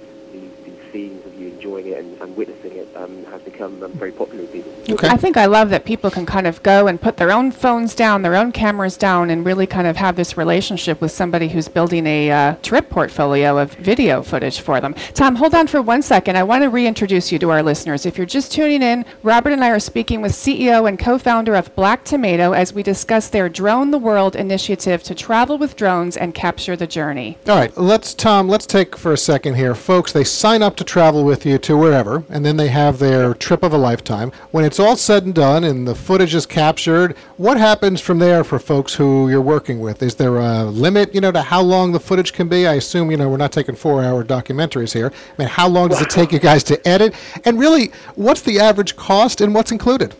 scenes 0.91 1.25
of 1.25 1.39
you 1.39 1.49
enjoying 1.49 1.87
it 1.87 1.99
and, 1.99 2.21
and 2.21 2.35
witnessing 2.35 2.71
it 2.77 2.87
um, 2.95 3.23
has 3.25 3.41
become 3.41 3.81
um, 3.83 3.91
very 3.93 4.11
popular 4.11 4.41
with 4.41 4.51
people. 4.53 4.71
Okay. 4.89 5.07
I 5.07 5.17
think 5.17 5.37
I 5.37 5.45
love 5.45 5.69
that 5.69 5.85
people 5.85 6.09
can 6.09 6.25
kind 6.25 6.47
of 6.47 6.61
go 6.63 6.87
and 6.87 6.99
put 6.99 7.17
their 7.17 7.31
own 7.31 7.51
phones 7.51 7.95
down, 7.95 8.21
their 8.21 8.35
own 8.35 8.51
cameras 8.51 8.97
down, 8.97 9.29
and 9.29 9.45
really 9.45 9.67
kind 9.67 9.87
of 9.87 9.95
have 9.97 10.15
this 10.15 10.37
relationship 10.37 11.01
with 11.01 11.11
somebody 11.11 11.47
who's 11.47 11.67
building 11.67 12.07
a 12.07 12.31
uh, 12.31 12.55
trip 12.63 12.89
portfolio 12.89 13.57
of 13.57 13.73
video 13.73 14.23
footage 14.23 14.59
for 14.59 14.81
them. 14.81 14.93
Tom, 15.13 15.35
hold 15.35 15.53
on 15.53 15.67
for 15.67 15.81
one 15.81 16.01
second. 16.01 16.37
I 16.37 16.43
want 16.43 16.63
to 16.63 16.69
reintroduce 16.69 17.31
you 17.31 17.39
to 17.39 17.51
our 17.51 17.61
listeners. 17.61 18.05
If 18.05 18.17
you're 18.17 18.25
just 18.25 18.51
tuning 18.51 18.81
in, 18.81 19.05
Robert 19.23 19.53
and 19.53 19.63
I 19.63 19.69
are 19.69 19.79
speaking 19.79 20.21
with 20.21 20.31
CEO 20.31 20.87
and 20.87 20.97
co 20.97 21.17
founder 21.17 21.55
of 21.55 21.73
Black 21.75 22.03
Tomato 22.03 22.53
as 22.53 22.73
we 22.73 22.83
discuss 22.83 23.29
their 23.29 23.49
Drone 23.49 23.91
the 23.91 23.99
World 23.99 24.35
initiative 24.35 25.03
to 25.03 25.15
travel 25.15 25.57
with 25.57 25.75
drones 25.75 26.17
and 26.17 26.33
capture 26.33 26.75
the 26.75 26.87
journey. 26.87 27.37
All 27.47 27.55
right, 27.55 27.75
let's 27.77 28.13
Tom. 28.13 28.47
Let's 28.47 28.65
take 28.65 28.97
for 28.97 29.13
a 29.13 29.17
second 29.17 29.55
here, 29.55 29.75
folks. 29.75 30.11
They 30.11 30.23
sign 30.23 30.63
up 30.63 30.75
to 30.79 30.83
travel 30.83 31.23
with 31.23 31.45
you 31.45 31.57
to 31.59 31.77
wherever, 31.77 32.23
and 32.29 32.43
then 32.43 32.57
they 32.57 32.69
have 32.69 32.97
their 32.97 33.33
trip 33.35 33.61
of 33.61 33.73
a 33.73 33.77
lifetime. 33.77 34.31
When 34.51 34.65
it's 34.65 34.79
all 34.79 34.95
said 34.95 35.25
and 35.25 35.35
done, 35.35 35.63
and 35.63 35.87
the 35.87 35.93
footage 35.93 36.33
is 36.33 36.45
captured, 36.45 37.15
what 37.37 37.57
happens 37.57 38.01
from 38.01 38.17
there 38.17 38.43
for 38.43 38.57
folks 38.57 38.95
who 38.95 39.29
you're 39.29 39.41
working 39.41 39.79
with? 39.79 40.01
Is 40.01 40.15
there 40.15 40.37
a 40.37 40.63
limit, 40.63 41.13
you 41.13 41.21
know, 41.21 41.31
to 41.31 41.41
how 41.41 41.61
long 41.61 41.91
the 41.91 41.99
footage 41.99 42.33
can 42.33 42.47
be? 42.47 42.65
I 42.65 42.73
assume, 42.73 43.11
you 43.11 43.17
know, 43.17 43.29
we're 43.29 43.37
not 43.37 43.51
taking 43.51 43.75
four-hour 43.75 44.23
documentaries 44.23 44.93
here. 44.93 45.11
I 45.13 45.41
mean, 45.41 45.47
how 45.47 45.67
long 45.67 45.89
does 45.89 46.01
it 46.01 46.09
take 46.09 46.31
you 46.31 46.39
guys 46.39 46.63
to 46.63 46.87
edit? 46.87 47.13
And 47.45 47.59
really, 47.59 47.91
what's 48.15 48.41
the 48.41 48.59
average 48.59 48.95
cost, 48.95 49.41
and 49.41 49.53
what's 49.53 49.71
included? 49.71 50.15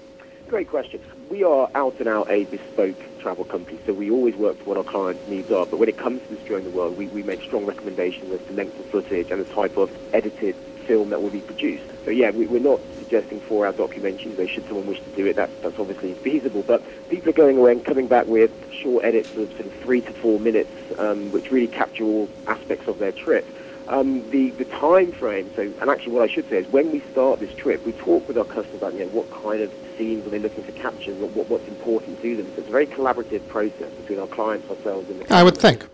Great 0.48 0.69
question. 0.69 1.02
We 1.30 1.43
are 1.43 1.69
out 1.74 1.95
and 2.00 2.08
out 2.08 2.30
a 2.30 2.45
bespoke 2.45 3.02
travel 3.19 3.45
company, 3.45 3.79
so 3.86 3.93
we 3.93 4.10
always 4.10 4.36
work 4.36 4.58
for 4.60 4.65
what 4.65 4.77
our 4.77 4.84
clients' 4.84 5.23
needs 5.27 5.51
are. 5.51 5.65
But 5.65 5.77
when 5.77 5.89
it 5.89 5.97
comes 5.97 6.21
to 6.29 6.38
Drone 6.38 6.63
the 6.63 6.71
World, 6.71 6.97
we, 6.97 7.08
we 7.08 7.23
make 7.23 7.41
strong 7.41 7.65
recommendations 7.65 8.32
as 8.34 8.39
to 8.47 8.53
length 8.53 8.79
of 8.79 8.88
footage 8.88 9.27
and 9.29 9.39
the 9.39 9.45
type 9.45 9.77
of 9.77 9.89
edited 10.13 10.55
film 10.88 11.10
that 11.12 11.21
will 11.21 11.29
be 11.29 11.41
produced. 11.41 11.84
So 12.05 12.12
yeah, 12.12 12.32
we, 12.32 12.47
we're 12.47 12.60
not 12.60 12.82
suggesting 12.97 13.41
four-hour 13.47 13.73
documentaries. 13.73 14.38
Though 14.38 14.47
should 14.47 14.65
someone 14.67 14.88
wish 14.88 15.03
to 15.03 15.12
do 15.12 15.25
it, 15.27 15.36
that, 15.36 15.53
that's 15.62 15.75
obviously 15.77 16.15
feasible. 16.23 16.63
But 16.63 16.84
people 17.10 17.29
are 17.29 17.34
going 17.34 17.58
away 17.58 17.71
and 17.71 17.84
coming 17.84 18.08
back 18.08 18.25
with 18.25 18.51
short 18.82 19.05
edits 19.05 19.29
of 19.36 19.51
sort 19.51 19.67
of 19.67 19.73
three 19.84 20.01
to 20.01 20.13
four 20.13 20.39
minutes, 20.39 20.73
um, 20.97 21.32
which 21.32 21.51
really 21.51 21.67
capture 21.67 22.03
all 22.03 22.29
aspects 22.47 22.88
of 22.88 22.97
their 22.97 23.12
trip. 23.12 23.51
Um, 23.89 24.30
the, 24.30 24.52
the 24.52 24.65
time 24.65 25.12
frame, 25.12 25.49
so, 25.56 25.63
and 25.63 25.89
actually 25.89 26.13
what 26.13 26.21
I 26.21 26.32
should 26.32 26.47
say 26.47 26.60
is 26.60 26.67
when 26.67 26.91
we 26.91 26.99
start 27.12 27.39
this 27.39 27.54
trip, 27.56 27.84
we 27.88 27.91
talk 27.93 28.28
with 28.28 28.38
our 28.38 28.45
customers 28.45 28.75
about, 28.75 28.93
you 28.93 28.99
know, 28.99 29.08
what 29.08 29.32
kind 29.32 29.62
of 29.62 29.73
scenes 29.97 30.25
are 30.28 30.30
they 30.30 30.38
looking 30.38 30.63
to 30.63 30.71
capture, 30.71 31.12
what, 31.15 31.32
what, 31.32 31.49
what's 31.49 31.67
important 31.67 32.21
to 32.21 32.38
them. 32.38 32.45
So 32.54 32.60
it's 32.60 32.67
a 32.67 32.71
very 32.71 32.86
collaborative 32.86 33.47
process 33.47 33.91
between 33.93 34.19
our 34.19 34.28
clients, 34.28 34.69
ourselves, 34.69 35.10
and 35.10 35.21
the 35.21 35.34
I 35.34 35.41
would 35.43 35.56
customer. 35.56 35.80
think. 35.80 35.91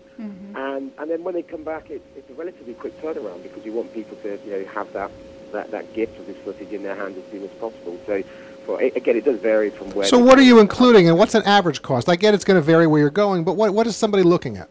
And, 0.56 0.92
and 0.98 1.10
then 1.10 1.22
when 1.22 1.34
they 1.34 1.42
come 1.42 1.64
back, 1.64 1.90
it's, 1.90 2.04
it's 2.16 2.30
a 2.30 2.34
relatively 2.34 2.74
quick 2.74 2.98
turnaround 3.02 3.42
because 3.42 3.64
you 3.64 3.72
want 3.72 3.92
people 3.92 4.16
to, 4.18 4.38
you 4.44 4.50
know, 4.50 4.64
have 4.72 4.90
that, 4.94 5.10
that, 5.52 5.70
that 5.70 5.92
gift 5.92 6.18
of 6.18 6.26
this 6.26 6.36
footage 6.38 6.72
in 6.72 6.82
their 6.82 6.96
hands 6.96 7.18
as 7.18 7.30
soon 7.30 7.44
as 7.44 7.50
possible. 7.60 7.98
So, 8.06 8.22
for, 8.64 8.80
again, 8.80 9.16
it 9.16 9.24
does 9.24 9.38
vary 9.38 9.70
from 9.70 9.90
where... 9.92 10.06
So, 10.06 10.18
what 10.18 10.38
are 10.38 10.42
you 10.42 10.58
including, 10.58 11.08
and 11.08 11.18
what's 11.18 11.34
an 11.34 11.42
average 11.44 11.82
cost? 11.82 12.08
I 12.08 12.16
get 12.16 12.32
it's 12.34 12.44
going 12.44 12.58
to 12.58 12.62
vary 12.62 12.86
where 12.86 13.00
you're 13.00 13.10
going, 13.10 13.44
but 13.44 13.54
what, 13.54 13.72
what 13.74 13.86
is 13.86 13.96
somebody 13.96 14.22
looking 14.22 14.56
at? 14.56 14.68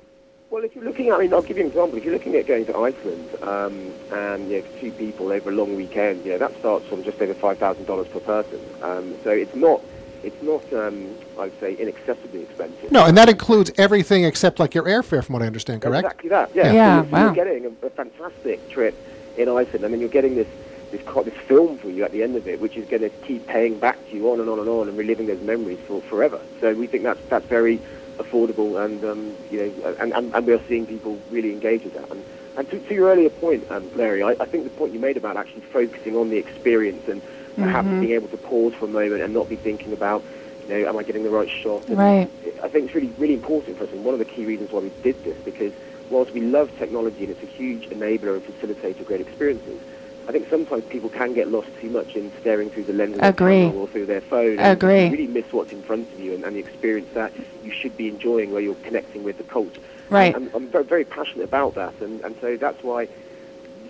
Well, 0.56 0.64
if 0.64 0.74
you're 0.74 0.86
looking 0.86 1.10
at, 1.10 1.16
I 1.16 1.20
mean, 1.20 1.34
I'll 1.34 1.42
give 1.42 1.58
you 1.58 1.64
an 1.64 1.70
example. 1.70 1.98
If 1.98 2.06
you're 2.06 2.14
looking 2.14 2.34
at 2.36 2.48
going 2.48 2.66
to 2.68 2.78
Iceland 2.78 3.28
um, 3.42 3.94
and 4.10 4.50
you 4.50 4.60
know, 4.60 4.64
two 4.80 4.90
people 4.94 5.30
over 5.34 5.50
a 5.50 5.54
long 5.54 5.76
weekend, 5.76 6.24
you 6.24 6.32
know, 6.32 6.38
that 6.38 6.58
starts 6.58 6.88
from 6.88 7.04
just 7.04 7.22
over 7.22 7.34
five 7.34 7.58
thousand 7.58 7.88
dollars 7.88 8.08
per 8.08 8.22
person. 8.22 8.62
Um, 8.82 9.18
so 9.22 9.32
it's 9.32 9.54
not, 9.54 9.82
it's 10.24 10.42
not, 10.42 10.64
um, 10.72 11.14
I'd 11.38 11.52
say, 11.60 11.76
inaccessibly 11.78 12.44
expensive. 12.44 12.90
No, 12.90 13.04
and 13.06 13.18
that 13.18 13.28
includes 13.28 13.70
everything 13.78 14.24
except 14.24 14.62
like 14.62 14.74
your 14.74 14.86
airfare, 14.86 15.22
from 15.26 15.34
what 15.34 15.42
I 15.42 15.48
understand, 15.48 15.82
correct? 15.82 16.06
Exactly 16.06 16.30
that. 16.30 16.50
Yeah. 16.56 16.72
Yeah, 16.72 17.02
So 17.04 17.10
wow. 17.10 17.24
You're 17.26 17.34
getting 17.34 17.66
a, 17.66 17.86
a 17.86 17.90
fantastic 17.90 18.70
trip 18.70 18.96
in 19.36 19.50
Iceland, 19.50 19.84
I 19.84 19.90
mean, 19.90 20.00
you're 20.00 20.08
getting 20.08 20.36
this 20.36 20.48
this 20.90 21.02
this 21.26 21.34
film 21.50 21.78
for 21.80 21.90
you 21.90 22.06
at 22.06 22.14
the 22.14 22.24
end 22.24 22.38
of 22.38 22.48
it, 22.48 22.62
which 22.62 22.78
is 22.78 22.88
going 22.88 23.02
to 23.02 23.10
keep 23.28 23.46
paying 23.48 23.78
back 23.78 23.98
to 24.10 24.16
you 24.16 24.32
on 24.32 24.40
and 24.40 24.50
on 24.50 24.60
and 24.60 24.70
on, 24.70 24.88
and 24.88 24.98
reliving 24.98 25.28
those 25.28 25.42
memories 25.42 25.80
for 25.86 26.02
forever. 26.04 26.40
So 26.62 26.74
we 26.74 26.88
think 26.88 27.04
that's 27.04 27.20
that's 27.28 27.46
very 27.48 27.82
affordable, 28.20 28.84
and 28.84 29.04
um, 29.04 29.38
you 29.50 29.58
know, 29.58 29.96
and, 30.00 30.14
and, 30.14 30.34
and 30.34 30.48
we 30.48 30.54
are 30.54 30.62
seeing 30.68 30.86
people 30.86 31.22
really 31.30 31.52
engage 31.52 31.84
with 31.84 31.94
that. 31.94 32.10
And, 32.12 32.26
and 32.56 32.70
to, 32.70 32.80
to 32.80 32.94
your 32.94 33.10
earlier 33.12 33.30
point, 33.30 33.66
um, 33.70 33.92
Mary, 33.96 34.24
I, 34.24 34.36
I 34.40 34.46
think 34.46 34.64
the 34.64 34.70
point 34.70 34.94
you 34.94 35.00
made 35.00 35.18
about 35.18 35.38
actually 35.38 35.64
focusing 35.72 36.16
on 36.16 36.30
the 36.30 36.38
experience 36.38 37.04
and 37.08 37.22
perhaps 37.58 37.88
being 38.00 38.14
able 38.14 38.28
to 38.30 38.38
pause 38.38 38.74
for 38.78 38.86
a 38.86 38.90
moment 38.90 39.22
and 39.22 39.34
not 39.34 39.50
be 39.50 39.56
thinking 39.56 39.94
about, 39.94 40.24
you 40.64 40.70
know, 40.70 40.88
am 40.88 40.98
I 40.98 41.04
getting 41.04 41.24
the 41.24 41.30
right 41.30 41.50
shot? 41.64 41.88
And 41.88 41.98
Right. 41.98 42.32
I 42.64 42.70
think 42.70 42.86
it's 42.86 42.96
really, 42.96 43.14
really 43.18 43.34
important 43.34 43.78
for 43.78 43.84
us, 43.86 43.90
and 43.92 44.04
one 44.04 44.14
of 44.14 44.20
the 44.20 44.26
key 44.26 44.46
reasons 44.46 44.72
why 44.72 44.80
we 44.80 44.94
did 45.04 45.24
this, 45.24 45.38
because 45.44 45.74
whilst 46.10 46.34
we 46.34 46.42
love 46.42 46.70
technology 46.78 47.24
and 47.24 47.32
it's 47.32 47.42
a 47.44 47.48
huge 47.48 47.88
enabler 47.90 48.36
and 48.36 48.44
facilitator 48.44 49.00
of 49.02 49.06
great 49.06 49.22
experiences, 49.22 49.82
I 50.28 50.32
think 50.32 50.50
sometimes 50.50 50.84
people 50.86 51.10
can 51.10 51.34
get 51.34 51.52
lost 51.52 51.68
too 51.80 51.90
much 51.90 52.16
in 52.16 52.32
staring 52.42 52.70
through 52.70 52.86
the 52.86 52.94
lens 52.94 53.18
of 53.18 53.24
Agree. 53.24 53.66
camera 53.66 53.78
or 53.78 53.88
through 53.88 54.08
their 54.08 54.22
phone. 54.22 54.58
and 54.58 54.78
Agree. 54.78 55.06
you 55.06 55.12
really 55.12 55.28
miss 55.28 55.52
what's 55.52 55.72
in 55.72 55.84
front 55.84 56.12
of 56.12 56.20
you 56.20 56.34
and, 56.34 56.44
and 56.44 56.56
the 56.56 56.60
experience 56.60 57.10
that 57.14 57.32
you 57.64 57.72
should 57.72 57.96
be 57.96 58.08
enjoying 58.08 58.52
where 58.52 58.62
you're 58.62 58.76
connecting 58.76 59.24
with 59.24 59.38
the 59.38 59.44
culture. 59.44 59.82
Right. 60.10 60.36
And 60.36 60.50
I'm 60.54 60.68
very, 60.68 60.84
very 60.84 61.06
passionate 61.06 61.44
about 61.44 61.76
that, 61.76 61.94
and, 62.02 62.22
and 62.22 62.36
so 62.42 62.58
that's 62.58 62.82
why 62.84 63.08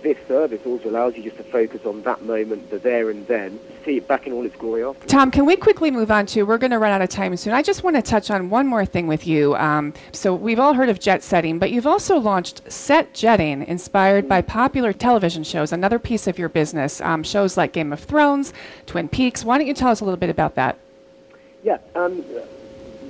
this 0.06 0.28
service 0.28 0.60
also 0.64 0.88
allows 0.88 1.16
you 1.16 1.22
just 1.24 1.36
to 1.36 1.42
focus 1.42 1.84
on 1.84 2.00
that 2.02 2.22
moment, 2.22 2.70
the 2.70 2.78
there 2.78 3.10
and 3.10 3.26
then, 3.26 3.58
see 3.84 3.96
it 3.96 4.06
back 4.06 4.24
in 4.24 4.32
all 4.32 4.46
its 4.46 4.54
glory 4.54 4.84
after. 4.84 5.04
Tom, 5.08 5.32
can 5.32 5.44
we 5.44 5.56
quickly 5.56 5.90
move 5.90 6.12
on 6.12 6.26
to? 6.26 6.44
We're 6.44 6.58
going 6.58 6.70
to 6.70 6.78
run 6.78 6.92
out 6.92 7.02
of 7.02 7.08
time 7.08 7.36
soon. 7.36 7.52
I 7.52 7.60
just 7.60 7.82
want 7.82 7.96
to 7.96 8.02
touch 8.02 8.30
on 8.30 8.48
one 8.48 8.68
more 8.68 8.86
thing 8.86 9.08
with 9.08 9.26
you. 9.26 9.56
Um, 9.56 9.92
so 10.12 10.32
we've 10.32 10.60
all 10.60 10.74
heard 10.74 10.88
of 10.90 11.00
jet 11.00 11.24
setting, 11.24 11.58
but 11.58 11.72
you've 11.72 11.88
also 11.88 12.18
launched 12.18 12.70
Set 12.70 13.14
Jetting, 13.14 13.64
inspired 13.66 14.28
by 14.28 14.42
popular 14.42 14.92
television 14.92 15.42
shows. 15.42 15.72
Another 15.72 15.98
piece 15.98 16.28
of 16.28 16.38
your 16.38 16.48
business, 16.48 17.00
um, 17.00 17.24
shows 17.24 17.56
like 17.56 17.72
Game 17.72 17.92
of 17.92 17.98
Thrones, 17.98 18.52
Twin 18.86 19.08
Peaks. 19.08 19.44
Why 19.44 19.58
don't 19.58 19.66
you 19.66 19.74
tell 19.74 19.90
us 19.90 20.00
a 20.00 20.04
little 20.04 20.18
bit 20.18 20.30
about 20.30 20.54
that? 20.54 20.78
Yeah, 21.64 21.78
um, 21.96 22.24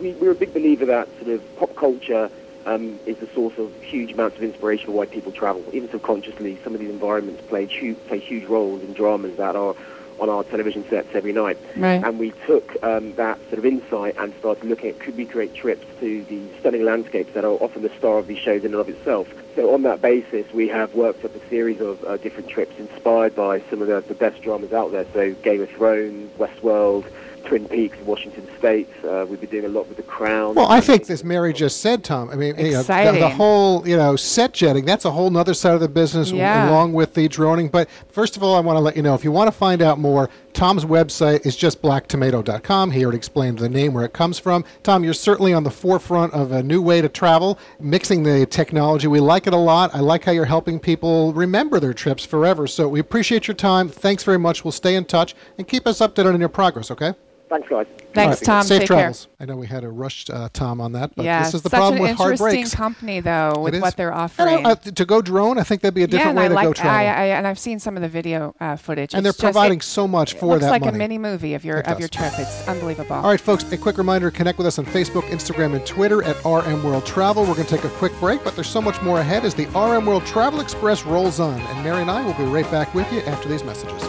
we, 0.00 0.12
we're 0.12 0.30
a 0.30 0.35
big 0.35 0.54
believer 0.54 0.87
that 0.87 1.09
sort 1.18 1.28
of 1.28 1.56
pop 1.59 1.76
culture 1.76 2.30
um, 2.66 2.98
is 3.07 3.16
the 3.18 3.29
source 3.29 3.57
of 3.59 3.72
huge 3.83 4.12
amounts 4.12 4.37
of 4.37 4.42
inspiration 4.42 4.87
for 4.87 4.92
why 4.92 5.07
people 5.07 5.33
travel. 5.33 5.64
Even 5.72 5.88
subconsciously, 5.90 6.59
some 6.62 6.74
of 6.74 6.81
these 6.81 6.90
environments 6.90 7.42
play 7.46 7.66
huge, 7.66 7.96
play 8.07 8.18
huge 8.18 8.44
roles 8.44 8.83
in 8.83 8.92
dramas 8.92 9.37
that 9.37 9.57
are 9.57 9.74
on 10.18 10.31
our 10.31 10.42
television 10.44 10.88
sets 10.88 11.09
every 11.14 11.33
night. 11.33 11.59
Right. 11.76 12.02
And 12.02 12.18
we 12.18 12.33
took 12.46 12.83
um, 12.83 13.14
that 13.16 13.38
sort 13.48 13.59
of 13.59 13.66
insight 13.66 14.16
and 14.18 14.35
started 14.38 14.64
looking 14.64 14.90
at 14.90 14.98
could 14.98 15.16
we 15.16 15.26
create 15.26 15.55
trips 15.55 15.87
to 16.00 16.24
the 16.24 16.42
stunning 16.61 16.85
landscapes 16.85 17.35
that 17.35 17.44
are 17.44 17.52
often 17.52 17.83
the 17.83 17.90
star 17.98 18.18
of 18.18 18.26
these 18.26 18.38
shows 18.38 18.64
in 18.64 18.72
and 18.72 18.81
of 18.81 18.88
itself. 18.88 19.29
So 19.55 19.72
on 19.72 19.83
that 19.83 20.02
basis, 20.02 20.50
we 20.52 20.68
have 20.68 20.94
worked 20.94 21.24
up 21.24 21.35
a 21.35 21.48
series 21.48 21.81
of 21.81 22.02
uh, 22.05 22.16
different 22.16 22.48
trips 22.48 22.79
inspired 22.79 23.35
by 23.35 23.61
some 23.70 23.83
of 23.83 23.88
the, 23.88 24.00
the 24.00 24.14
best 24.14 24.42
dramas 24.42 24.72
out 24.72 24.90
there. 24.92 25.07
So 25.12 25.33
Game 25.35 25.61
of 25.62 25.70
Thrones, 25.70 26.31
Westworld, 26.38 27.07
Twin 27.46 27.66
Peaks, 27.68 27.96
Washington 28.04 28.46
State. 28.59 28.88
Uh, 29.04 29.24
we've 29.28 29.40
been 29.40 29.48
doing 29.50 29.64
a 29.64 29.68
lot 29.68 29.87
with 29.88 29.96
The 29.96 30.02
Crown. 30.02 30.54
Well, 30.56 30.66
I 30.70 30.80
think, 30.80 31.09
as 31.09 31.22
Mary 31.22 31.52
just 31.52 31.80
said, 31.80 32.02
Tom, 32.02 32.28
I 32.30 32.35
mean, 32.35 32.59
you 32.59 32.72
know, 32.72 32.82
the, 32.82 33.16
the 33.18 33.28
whole, 33.28 33.87
you 33.87 33.96
know, 33.96 34.16
set 34.16 34.52
jetting, 34.52 34.85
that's 34.85 35.04
a 35.04 35.11
whole 35.11 35.35
other 35.37 35.54
side 35.54 35.74
of 35.74 35.80
the 35.80 35.88
business 35.88 36.32
Yeah. 36.32 36.68
along 36.68 36.92
with 36.92 37.14
the 37.14 37.28
droning. 37.28 37.68
But 37.68 37.88
first 38.09 38.37
of 38.37 38.42
all, 38.42 38.56
I 38.56 38.61
want 38.61 38.76
to 38.76 38.80
let 38.80 38.96
you 38.96 39.02
know 39.02 39.14
if 39.14 39.22
you 39.22 39.30
want 39.30 39.46
to 39.48 39.52
find 39.52 39.80
out 39.80 39.98
more, 39.98 40.28
Tom's 40.54 40.85
website 40.85 41.46
is 41.46 41.54
just 41.54 41.82
blacktomato.com. 41.82 42.90
He 42.90 43.04
already 43.04 43.18
explained 43.18 43.59
the 43.59 43.68
name, 43.68 43.92
where 43.94 44.04
it 44.04 44.12
comes 44.12 44.38
from. 44.38 44.64
Tom, 44.82 45.04
you're 45.04 45.12
certainly 45.14 45.52
on 45.52 45.62
the 45.62 45.70
forefront 45.70 46.32
of 46.32 46.50
a 46.52 46.62
new 46.62 46.80
way 46.82 47.00
to 47.00 47.09
travel, 47.09 47.59
mixing 47.78 48.22
the 48.22 48.46
technology. 48.46 49.06
We 49.06 49.20
like 49.20 49.46
it 49.46 49.52
a 49.52 49.56
lot. 49.59 49.94
I 49.94 50.00
like 50.00 50.24
how 50.24 50.32
you're 50.32 50.44
helping 50.46 50.80
people 50.80 51.32
remember 51.32 51.78
their 51.78 51.94
trips 51.94 52.24
forever. 52.24 52.66
So 52.66 52.88
we 52.88 52.98
appreciate 53.00 53.46
your 53.46 53.54
time. 53.54 53.88
Thanks 53.88 54.24
very 54.24 54.38
much. 54.38 54.64
We'll 54.64 54.72
stay 54.72 54.96
in 54.96 55.04
touch 55.04 55.35
and 55.59 55.68
keep 55.68 55.87
us 55.87 55.98
updated 55.98 56.35
on 56.35 56.40
your 56.40 56.48
progress, 56.48 56.90
okay? 56.90 57.12
Thanks, 57.48 57.68
guys. 57.68 57.87
Thanks, 58.12 58.40
Tom. 58.40 58.64
Safe 58.64 58.80
Take 58.80 58.87
travels. 58.88 59.28
I 59.38 59.44
know 59.44 59.54
we 59.56 59.68
had 59.68 59.85
a 59.85 59.88
rush 59.88 60.28
uh, 60.30 60.48
Tom 60.52 60.80
on 60.80 60.92
that, 60.92 61.14
but. 61.14 61.24
Yeah, 61.24 61.44
this 61.44 61.54
is 61.54 61.62
the 61.62 61.68
such 61.70 61.78
problem 61.78 61.96
an 61.98 62.02
with 62.02 62.16
hard 62.16 62.32
interesting 62.32 62.62
breaks. 62.62 62.74
company, 62.74 63.20
though, 63.20 63.54
with 63.61 63.80
what 63.80 63.96
they're 63.96 64.12
offering. 64.12 64.62
don't- 64.64 64.66
uh, 64.66 64.74
to 64.74 65.04
go 65.04 65.22
drone, 65.22 65.56
I 65.59 65.62
think 65.62 65.82
that'd 65.82 65.94
be 65.94 66.02
a 66.02 66.06
different 66.09 66.30
and 66.30 66.38
way 66.38 66.46
I 66.46 66.48
to 66.48 66.54
like, 66.54 66.66
go 66.66 66.72
travel. 66.72 66.92
I, 66.98 67.04
I, 67.04 67.24
and 67.26 67.46
I've 67.46 67.59
seen 67.59 67.78
some 67.78 67.94
of 67.94 68.02
the 68.02 68.09
video 68.09 68.54
uh, 68.59 68.74
footage. 68.74 69.14
and 69.14 69.24
they're 69.24 69.30
just- 69.30 69.40
providing 69.40 69.78
it- 69.78 69.85
so 69.85 70.09
much 70.09 70.35
for 70.35 70.46
looks 70.46 70.62
that 70.62 70.66
It's 70.66 70.70
like 70.72 70.82
money. 70.82 70.96
a 70.96 70.98
mini 70.98 71.18
movie 71.18 71.54
of 71.54 71.64
your 71.64 71.78
It 71.78 71.87
of 71.87 72.00
your 72.00 72.09
trip. 72.09 72.32
It's 72.37 72.66
unbelievable. 72.66 73.14
All 73.14 73.22
right, 73.30 73.40
folks, 73.40 73.70
a 73.70 73.76
quick 73.78 73.96
reminder 73.98 74.28
connect 74.32 74.59
with 74.59 74.66
us 74.66 74.78
on 74.80 74.87
Facebook, 74.87 75.22
Instagram, 75.28 75.76
and 75.76 75.87
Twitter 75.87 76.24
at 76.24 76.37
RM 76.44 76.82
World 76.82 77.06
Travel. 77.06 77.44
We're 77.44 77.54
going 77.54 77.66
to 77.66 77.76
take 77.76 77.85
a 77.85 77.90
quick 77.90 78.18
break, 78.18 78.42
but 78.42 78.54
there's 78.56 78.68
so 78.68 78.82
much 78.82 79.00
more 79.02 79.20
ahead 79.20 79.44
as 79.44 79.54
the 79.54 79.66
RM 79.66 80.04
World 80.06 80.26
Travel 80.26 80.61
Express 80.61 81.04
rolls 81.04 81.38
on. 81.38 81.61
And 81.61 81.85
Mary 81.85 82.00
and 82.00 82.11
I 82.11 82.24
will 82.24 82.35
be 82.35 82.44
right 82.44 82.68
back 82.72 82.92
with 82.94 83.11
you 83.12 83.20
after 83.20 83.48
these 83.48 83.62
messages. 83.62 84.02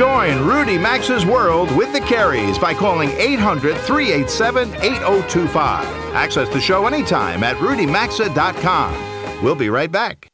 Join 0.00 0.46
Rudy 0.46 0.78
Maxa's 0.78 1.26
world 1.26 1.70
with 1.76 1.92
the 1.92 2.00
Careys 2.00 2.58
by 2.58 2.72
calling 2.72 3.10
800 3.18 3.76
387 3.76 4.72
8025. 4.76 5.84
Access 6.14 6.48
the 6.48 6.58
show 6.58 6.86
anytime 6.86 7.44
at 7.44 7.54
rudymaxa.com. 7.56 9.44
We'll 9.44 9.54
be 9.54 9.68
right 9.68 9.92
back. 9.92 10.29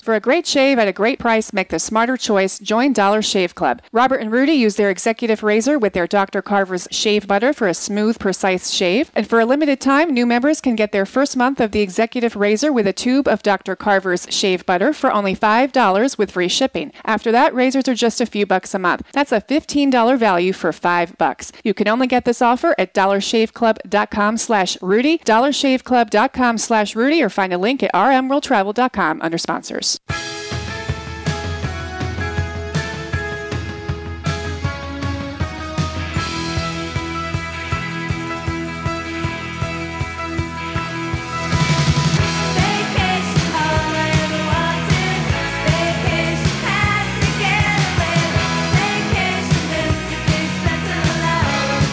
For 0.00 0.14
a 0.14 0.20
great 0.20 0.46
shave 0.46 0.78
at 0.78 0.88
a 0.88 0.92
great 0.92 1.18
price, 1.18 1.52
make 1.52 1.68
the 1.68 1.78
smarter 1.78 2.16
choice. 2.16 2.58
Join 2.58 2.92
Dollar 2.92 3.22
Shave 3.22 3.54
Club. 3.54 3.82
Robert 3.92 4.20
and 4.20 4.32
Rudy 4.32 4.52
use 4.52 4.76
their 4.76 4.90
executive 4.90 5.42
razor 5.42 5.78
with 5.78 5.92
their 5.92 6.06
Dr. 6.06 6.42
Carver's 6.42 6.88
shave 6.90 7.26
butter 7.26 7.52
for 7.52 7.68
a 7.68 7.74
smooth, 7.74 8.18
precise 8.18 8.70
shave. 8.70 9.10
And 9.14 9.28
for 9.28 9.40
a 9.40 9.46
limited 9.46 9.80
time, 9.80 10.12
new 10.12 10.26
members 10.26 10.60
can 10.60 10.76
get 10.76 10.92
their 10.92 11.06
first 11.06 11.36
month 11.36 11.60
of 11.60 11.72
the 11.72 11.80
executive 11.80 12.36
razor 12.36 12.72
with 12.72 12.86
a 12.86 12.92
tube 12.92 13.28
of 13.28 13.42
Dr. 13.42 13.76
Carver's 13.76 14.26
shave 14.30 14.64
butter 14.66 14.92
for 14.92 15.12
only 15.12 15.34
$5 15.36 16.18
with 16.18 16.30
free 16.30 16.48
shipping. 16.48 16.92
After 17.04 17.30
that, 17.32 17.54
razors 17.54 17.88
are 17.88 17.94
just 17.94 18.20
a 18.20 18.26
few 18.26 18.46
bucks 18.46 18.74
a 18.74 18.78
month. 18.78 19.02
That's 19.12 19.32
a 19.32 19.40
$15 19.40 20.18
value 20.18 20.52
for 20.52 20.72
5 20.72 21.18
bucks. 21.18 21.52
You 21.64 21.74
can 21.74 21.88
only 21.88 22.06
get 22.06 22.24
this 22.24 22.42
offer 22.42 22.74
at 22.78 22.94
dollarshaveclub.com 22.94 24.36
slash 24.36 24.76
Rudy, 24.82 25.18
dollarshaveclub.com 25.18 26.58
slash 26.58 26.96
Rudy, 26.96 27.22
or 27.22 27.30
find 27.30 27.52
a 27.52 27.58
link 27.58 27.82
at 27.82 27.92
rmworldtravel.com 27.94 29.22
under 29.22 29.38
sponsors. 29.38 29.85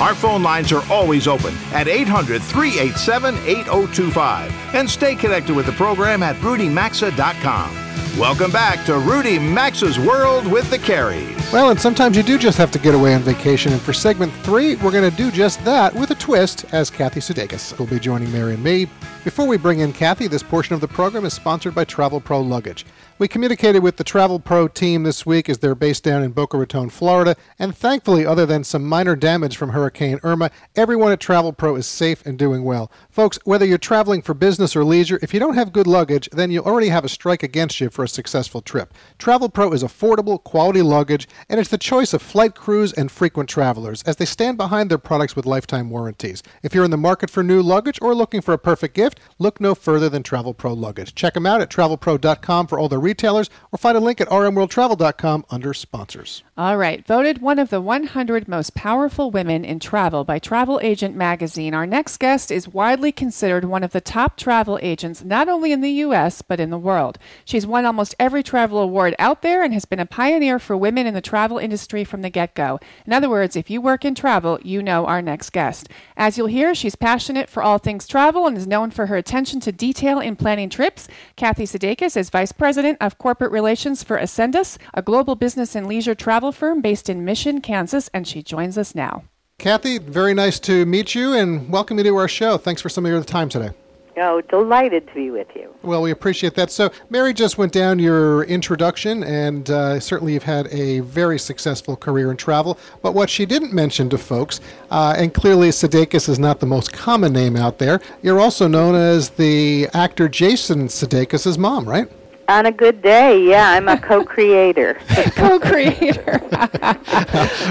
Our 0.04 0.16
phone 0.16 0.44
lines 0.44 0.74
are 0.74 0.84
always 0.92 1.30
open 1.30 1.56
at 1.72 1.88
800 1.88 2.42
387 2.44 3.36
8025. 3.48 4.52
And 4.76 4.90
stay 4.90 5.16
connected 5.16 5.56
with 5.56 5.66
the 5.66 5.72
program 5.72 6.22
at 6.22 6.36
rudymaxa.com. 6.36 7.83
Welcome 8.19 8.52
back 8.52 8.86
to 8.86 8.99
Rudy 8.99 9.39
Maxa's 9.39 9.97
World 9.97 10.45
with 10.45 10.69
the 10.69 10.78
Careys. 10.78 11.52
Well, 11.52 11.71
and 11.71 11.82
sometimes 11.82 12.15
you 12.15 12.21
do 12.21 12.38
just 12.38 12.60
have 12.60 12.69
to 12.69 12.78
get 12.78 12.93
away 12.93 13.15
on 13.15 13.21
vacation. 13.21 13.71
And 13.73 13.82
for 13.82 13.91
segment 13.91 14.32
three, 14.43 14.76
we're 14.76 14.91
going 14.91 15.10
to 15.10 15.17
do 15.17 15.32
just 15.32 15.65
that 15.65 15.95
with 15.95 16.12
a 16.12 16.15
twist 16.15 16.63
as 16.71 16.91
Kathy 16.91 17.21
Sudeikis 17.21 17.80
will 17.80 17.88
be 17.88 17.99
joining 17.99 18.32
Mary 18.32 18.54
and 18.54 18.63
me. 18.63 18.88
Before 19.24 19.48
we 19.48 19.56
bring 19.56 19.80
in 19.80 19.94
Kathy, 19.94 20.28
this 20.28 20.44
portion 20.44 20.76
of 20.76 20.82
the 20.82 20.88
program 20.90 21.24
is 21.24 21.34
sponsored 21.34 21.74
by 21.74 21.86
Travel 21.86 22.20
Pro 22.20 22.42
Luggage. 22.42 22.86
We 23.20 23.30
communicated 23.30 23.82
with 23.82 23.96
the 23.96 24.04
Travel 24.04 24.38
Pro 24.38 24.68
team 24.68 25.04
this 25.04 25.26
week 25.26 25.48
as 25.48 25.60
they're 25.60 25.76
based 25.76 26.04
down 26.04 26.24
in 26.24 26.32
Boca 26.32 26.58
Raton, 26.58 26.90
Florida, 26.90 27.38
and 27.58 27.74
thankfully, 27.74 28.26
other 28.26 28.46
than 28.46 28.66
some 28.66 28.84
minor 28.84 29.16
damage 29.16 29.56
from 29.56 29.70
Hurricane 29.70 30.20
Irma, 30.24 30.52
everyone 30.76 31.14
at 31.14 31.22
Travel 31.22 31.54
Pro 31.54 31.78
is 31.78 31.86
safe 31.86 32.26
and 32.26 32.38
doing 32.38 32.66
well. 32.66 32.92
Folks, 33.10 33.40
whether 33.46 33.66
you're 33.66 33.78
traveling 33.78 34.22
for 34.22 34.34
business 34.34 34.76
or 34.76 34.84
leisure, 34.84 35.20
if 35.22 35.34
you 35.34 35.40
don't 35.40 35.54
have 35.54 35.72
good 35.72 35.88
luggage, 35.88 36.28
then 36.34 36.52
you 36.52 36.62
already 36.62 36.90
have 36.90 37.06
a 37.06 37.10
strike 37.10 37.44
against 37.44 37.80
you 37.80 37.90
for 37.90 38.04
a 38.04 38.10
successful 38.10 38.62
trip. 38.62 38.94
Travel 39.20 39.48
Pro 39.48 39.72
is 39.72 39.84
affordable, 39.84 40.44
quality 40.44 40.82
luggage, 40.82 41.30
and 41.48 41.62
it's 41.62 41.70
the 41.70 41.78
choice 41.78 42.14
of 42.14 42.22
flight 42.22 42.56
crews 42.56 42.92
and 42.92 43.10
frequent 43.10 43.48
travelers 43.48 44.04
as 44.04 44.18
they 44.18 44.26
stand 44.26 44.58
behind 44.58 44.92
their 44.92 44.98
products 44.98 45.36
with 45.36 45.46
lifetime 45.46 45.90
warranties. 45.90 46.44
If 46.62 46.74
you're 46.74 46.84
in 46.84 46.92
the 46.92 46.98
market 46.98 47.30
for 47.30 47.42
new 47.42 47.62
luggage 47.62 48.00
or 48.02 48.14
looking 48.14 48.42
for 48.42 48.54
a 48.54 48.60
perfect 48.60 48.96
gift, 48.96 49.12
look 49.39 49.60
no 49.60 49.76
further 49.76 50.10
than 50.10 50.23
Travel 50.23 50.54
Pro 50.54 50.73
Luggage. 50.73 51.15
Check 51.15 51.34
them 51.34 51.45
out 51.45 51.62
at 51.62 51.69
travelpro.com 51.69 52.67
for 52.67 52.80
all 52.80 52.89
their 52.89 52.99
retailers 52.99 53.49
or 53.71 53.78
find 53.78 53.97
a 53.97 53.99
link 53.99 54.21
at 54.21 54.30
rmworldtravel.com 54.30 55.45
under 55.49 55.73
sponsors. 55.73 56.43
All 56.58 56.78
right. 56.78 57.06
Voted 57.06 57.41
one 57.41 57.60
of 57.60 57.69
the 57.69 57.82
100 57.82 58.47
most 58.47 58.76
powerful 58.76 59.32
women 59.32 59.65
in 59.65 59.80
travel 59.80 60.23
by 60.23 60.39
Travel 60.39 60.80
Agent 60.84 61.15
Magazine, 61.15 61.73
our 61.73 61.88
next 61.88 62.17
guest 62.17 62.52
is 62.52 62.67
widely 62.67 63.12
considered 63.12 63.65
one 63.65 63.84
of 63.84 63.91
the 63.91 64.02
top 64.02 64.38
travel 64.38 64.80
agents 64.82 65.23
not 65.23 65.49
only 65.49 65.71
in 65.71 65.82
the 65.82 65.91
U.S., 65.91 66.41
but 66.41 66.60
in 66.60 66.69
the 66.69 66.78
world. 66.78 67.17
She's 67.45 67.65
won 67.65 67.86
almost 67.86 68.15
every 68.19 68.43
travel 68.43 68.80
award 68.80 69.15
out 69.19 69.41
there 69.41 69.63
and 69.63 69.73
has 69.73 69.86
been 69.86 69.99
a 69.99 70.06
pioneer 70.06 70.60
for 70.60 70.78
women 70.78 71.08
in 71.08 71.13
the 71.13 71.21
travel 71.21 71.58
industry 71.58 72.04
from 72.04 72.21
the 72.21 72.30
get 72.30 72.54
go. 72.54 72.80
In 73.06 73.13
other 73.13 73.30
words, 73.30 73.56
if 73.56 73.69
you 73.69 73.82
work 73.82 74.06
in 74.06 74.15
travel, 74.15 74.60
you 74.63 74.84
know 74.84 75.06
our 75.06 75.21
next 75.21 75.52
guest. 75.52 75.89
As 76.15 76.38
you'll 76.38 76.47
hear, 76.47 76.76
she's 76.76 76.95
passionate 76.95 77.49
for 77.49 77.63
all 77.63 77.78
things 77.78 78.08
travel 78.08 78.47
and 78.47 78.58
is 78.58 78.67
known 78.67 78.91
for 78.91 79.03
her 79.08 79.18
attention 79.18 79.60
to 79.62 79.72
detail 79.72 80.20
in 80.20 80.36
planning 80.36 80.70
trips. 80.70 81.08
Kathy 81.36 81.66
Sudeikis 81.66 82.18
is 82.18 82.30
Vice 82.30 82.52
President 82.52 82.98
of 83.02 83.18
Corporate 83.18 83.52
Relations 83.52 84.04
for 84.04 84.18
Acendas, 84.18 84.78
a 84.94 85.02
global 85.02 85.36
business 85.36 85.76
and 85.76 85.88
leisure 85.88 86.16
travel 86.16 86.52
firm 86.52 86.82
based 86.82 87.10
in 87.10 87.26
Mission, 87.26 87.62
Kansas, 87.62 88.10
and 88.13 88.28
she 88.28 88.42
joins 88.42 88.78
us 88.78 88.96
now. 88.96 89.24
Kathy, 89.60 89.98
very 89.98 90.34
nice 90.34 90.60
to 90.62 90.86
meet 90.86 91.16
you 91.16 91.34
and 91.34 91.70
welcome 91.70 91.98
you 91.98 92.04
to 92.04 92.16
our 92.16 92.28
show. 92.28 92.58
Thanks 92.58 92.82
for 92.82 92.89
some 92.89 93.06
of 93.06 93.12
your 93.12 93.24
time 93.24 93.50
today. 93.50 93.70
Oh, 94.15 94.41
delighted 94.41 95.08
to 95.08 95.13
be 95.13 95.32
with 95.32 95.47
you. 95.56 95.73
Well, 95.82 96.02
we 96.02 96.12
appreciate 96.12 96.54
that. 96.56 96.69
So, 96.69 96.91
Mary 97.10 97.34
just 97.34 97.58
went 97.58 97.71
down 97.71 97.97
your 97.97 98.43
introduction, 98.43 99.23
and 99.23 99.69
uh, 99.69 99.99
certainly 99.99 100.34
you've 100.34 100.43
had 100.43 100.67
a 100.67 100.99
very 100.99 101.39
successful 101.39 101.95
career 101.95 102.30
in 102.30 102.38
travel. 102.38 102.78
But 103.02 103.13
what 103.13 103.30
she 103.30 103.45
didn't 103.45 103.73
mention 103.73 104.10
to 104.10 104.17
folks, 104.17 104.62
uh, 104.91 105.15
and 105.17 105.34
clearly 105.34 105.69
Sudeikis 105.69 106.30
is 106.30 106.38
not 106.38 106.60
the 106.60 106.67
most 106.67 106.93
common 106.93 107.34
name 107.34 107.56
out 107.56 107.80
there, 107.80 108.02
you're 108.21 108.39
also 108.39 108.67
known 108.67 108.93
as 108.93 109.30
the 109.32 109.88
actor 109.93 110.30
Jason 110.30 110.88
Sudeikis' 110.88 111.58
mom, 111.58 111.89
right? 111.89 112.08
On 112.50 112.66
a 112.66 112.72
good 112.72 113.02
day, 113.02 113.42
yeah, 113.42 113.70
I'm 113.72 113.88
a 113.88 113.98
co-creator. 113.98 114.96
Co-creator. 115.36 116.42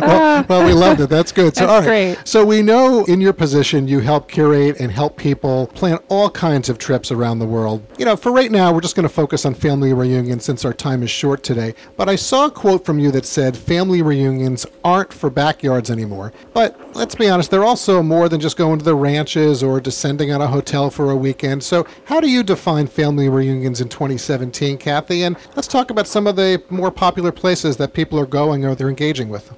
well, 0.01 0.47
well, 0.49 0.67
we 0.67 0.73
loved 0.73 1.01
it. 1.01 1.11
That's 1.11 1.31
good. 1.31 1.55
So, 1.55 1.67
That's 1.67 1.73
all 1.73 1.81
right. 1.81 2.15
great. 2.17 2.27
So 2.27 2.45
we 2.45 2.63
know 2.63 3.05
in 3.05 3.21
your 3.21 3.35
position 3.35 3.87
you 3.87 4.01
help 4.01 4.31
curate 4.31 4.81
and 4.81 4.91
help 4.91 5.19
people 5.19 5.67
plan 5.69 5.99
all 6.09 6.31
kinds 6.31 6.71
of 6.71 6.79
trips 6.79 7.11
around 7.11 7.39
the 7.39 7.47
world. 7.47 7.83
You 7.99 8.07
know, 8.07 8.17
for 8.17 8.33
right 8.33 8.51
now, 8.51 8.73
we're 8.73 8.81
just 8.81 8.97
going 8.97 9.07
to 9.07 9.15
focus 9.15 9.45
on 9.45 9.53
family 9.55 9.93
reunions 9.93 10.45
since 10.45 10.65
our 10.65 10.73
time 10.73 11.03
is 11.03 11.11
short 11.11 11.43
today. 11.43 11.75
But 11.97 12.09
I 12.09 12.17
saw 12.17 12.47
a 12.47 12.51
quote 12.51 12.85
from 12.87 12.99
you 12.99 13.11
that 13.11 13.27
said 13.27 13.57
family 13.57 14.01
reunions 14.01 14.65
aren't 14.85 15.13
for 15.13 15.29
backyards 15.29 15.91
anymore. 15.91 16.33
But 16.55 16.81
let's 16.97 17.15
be 17.15 17.29
honest, 17.29 17.51
they're 17.51 17.65
also 17.65 18.03
more 18.03 18.29
than 18.31 18.41
just 18.41 18.57
going 18.57 18.79
to 18.79 18.85
the 18.85 18.95
ranches 18.95 19.63
or 19.63 19.81
descending 19.81 20.33
on 20.33 20.41
a 20.41 20.47
hotel 20.47 20.89
for 20.91 21.11
a 21.11 21.17
weekend. 21.17 21.63
So 21.63 21.87
how 22.07 22.21
do 22.21 22.31
you 22.31 22.43
define 22.43 22.87
family 22.87 23.29
reunions 23.29 23.81
in 23.83 23.89
2017, 23.91 24.62
Kathy? 24.63 25.25
And 25.25 25.37
let's 25.57 25.67
talk 25.67 25.91
about 25.91 26.07
some 26.07 26.27
of 26.27 26.37
the 26.37 26.63
more 26.71 26.91
popular 26.91 27.33
places 27.33 27.77
that 27.79 27.93
people 27.93 28.19
are 28.19 28.27
going 28.27 28.65
or 28.65 28.75
they're 28.75 28.89
engaging 28.89 29.29
with. 29.29 29.53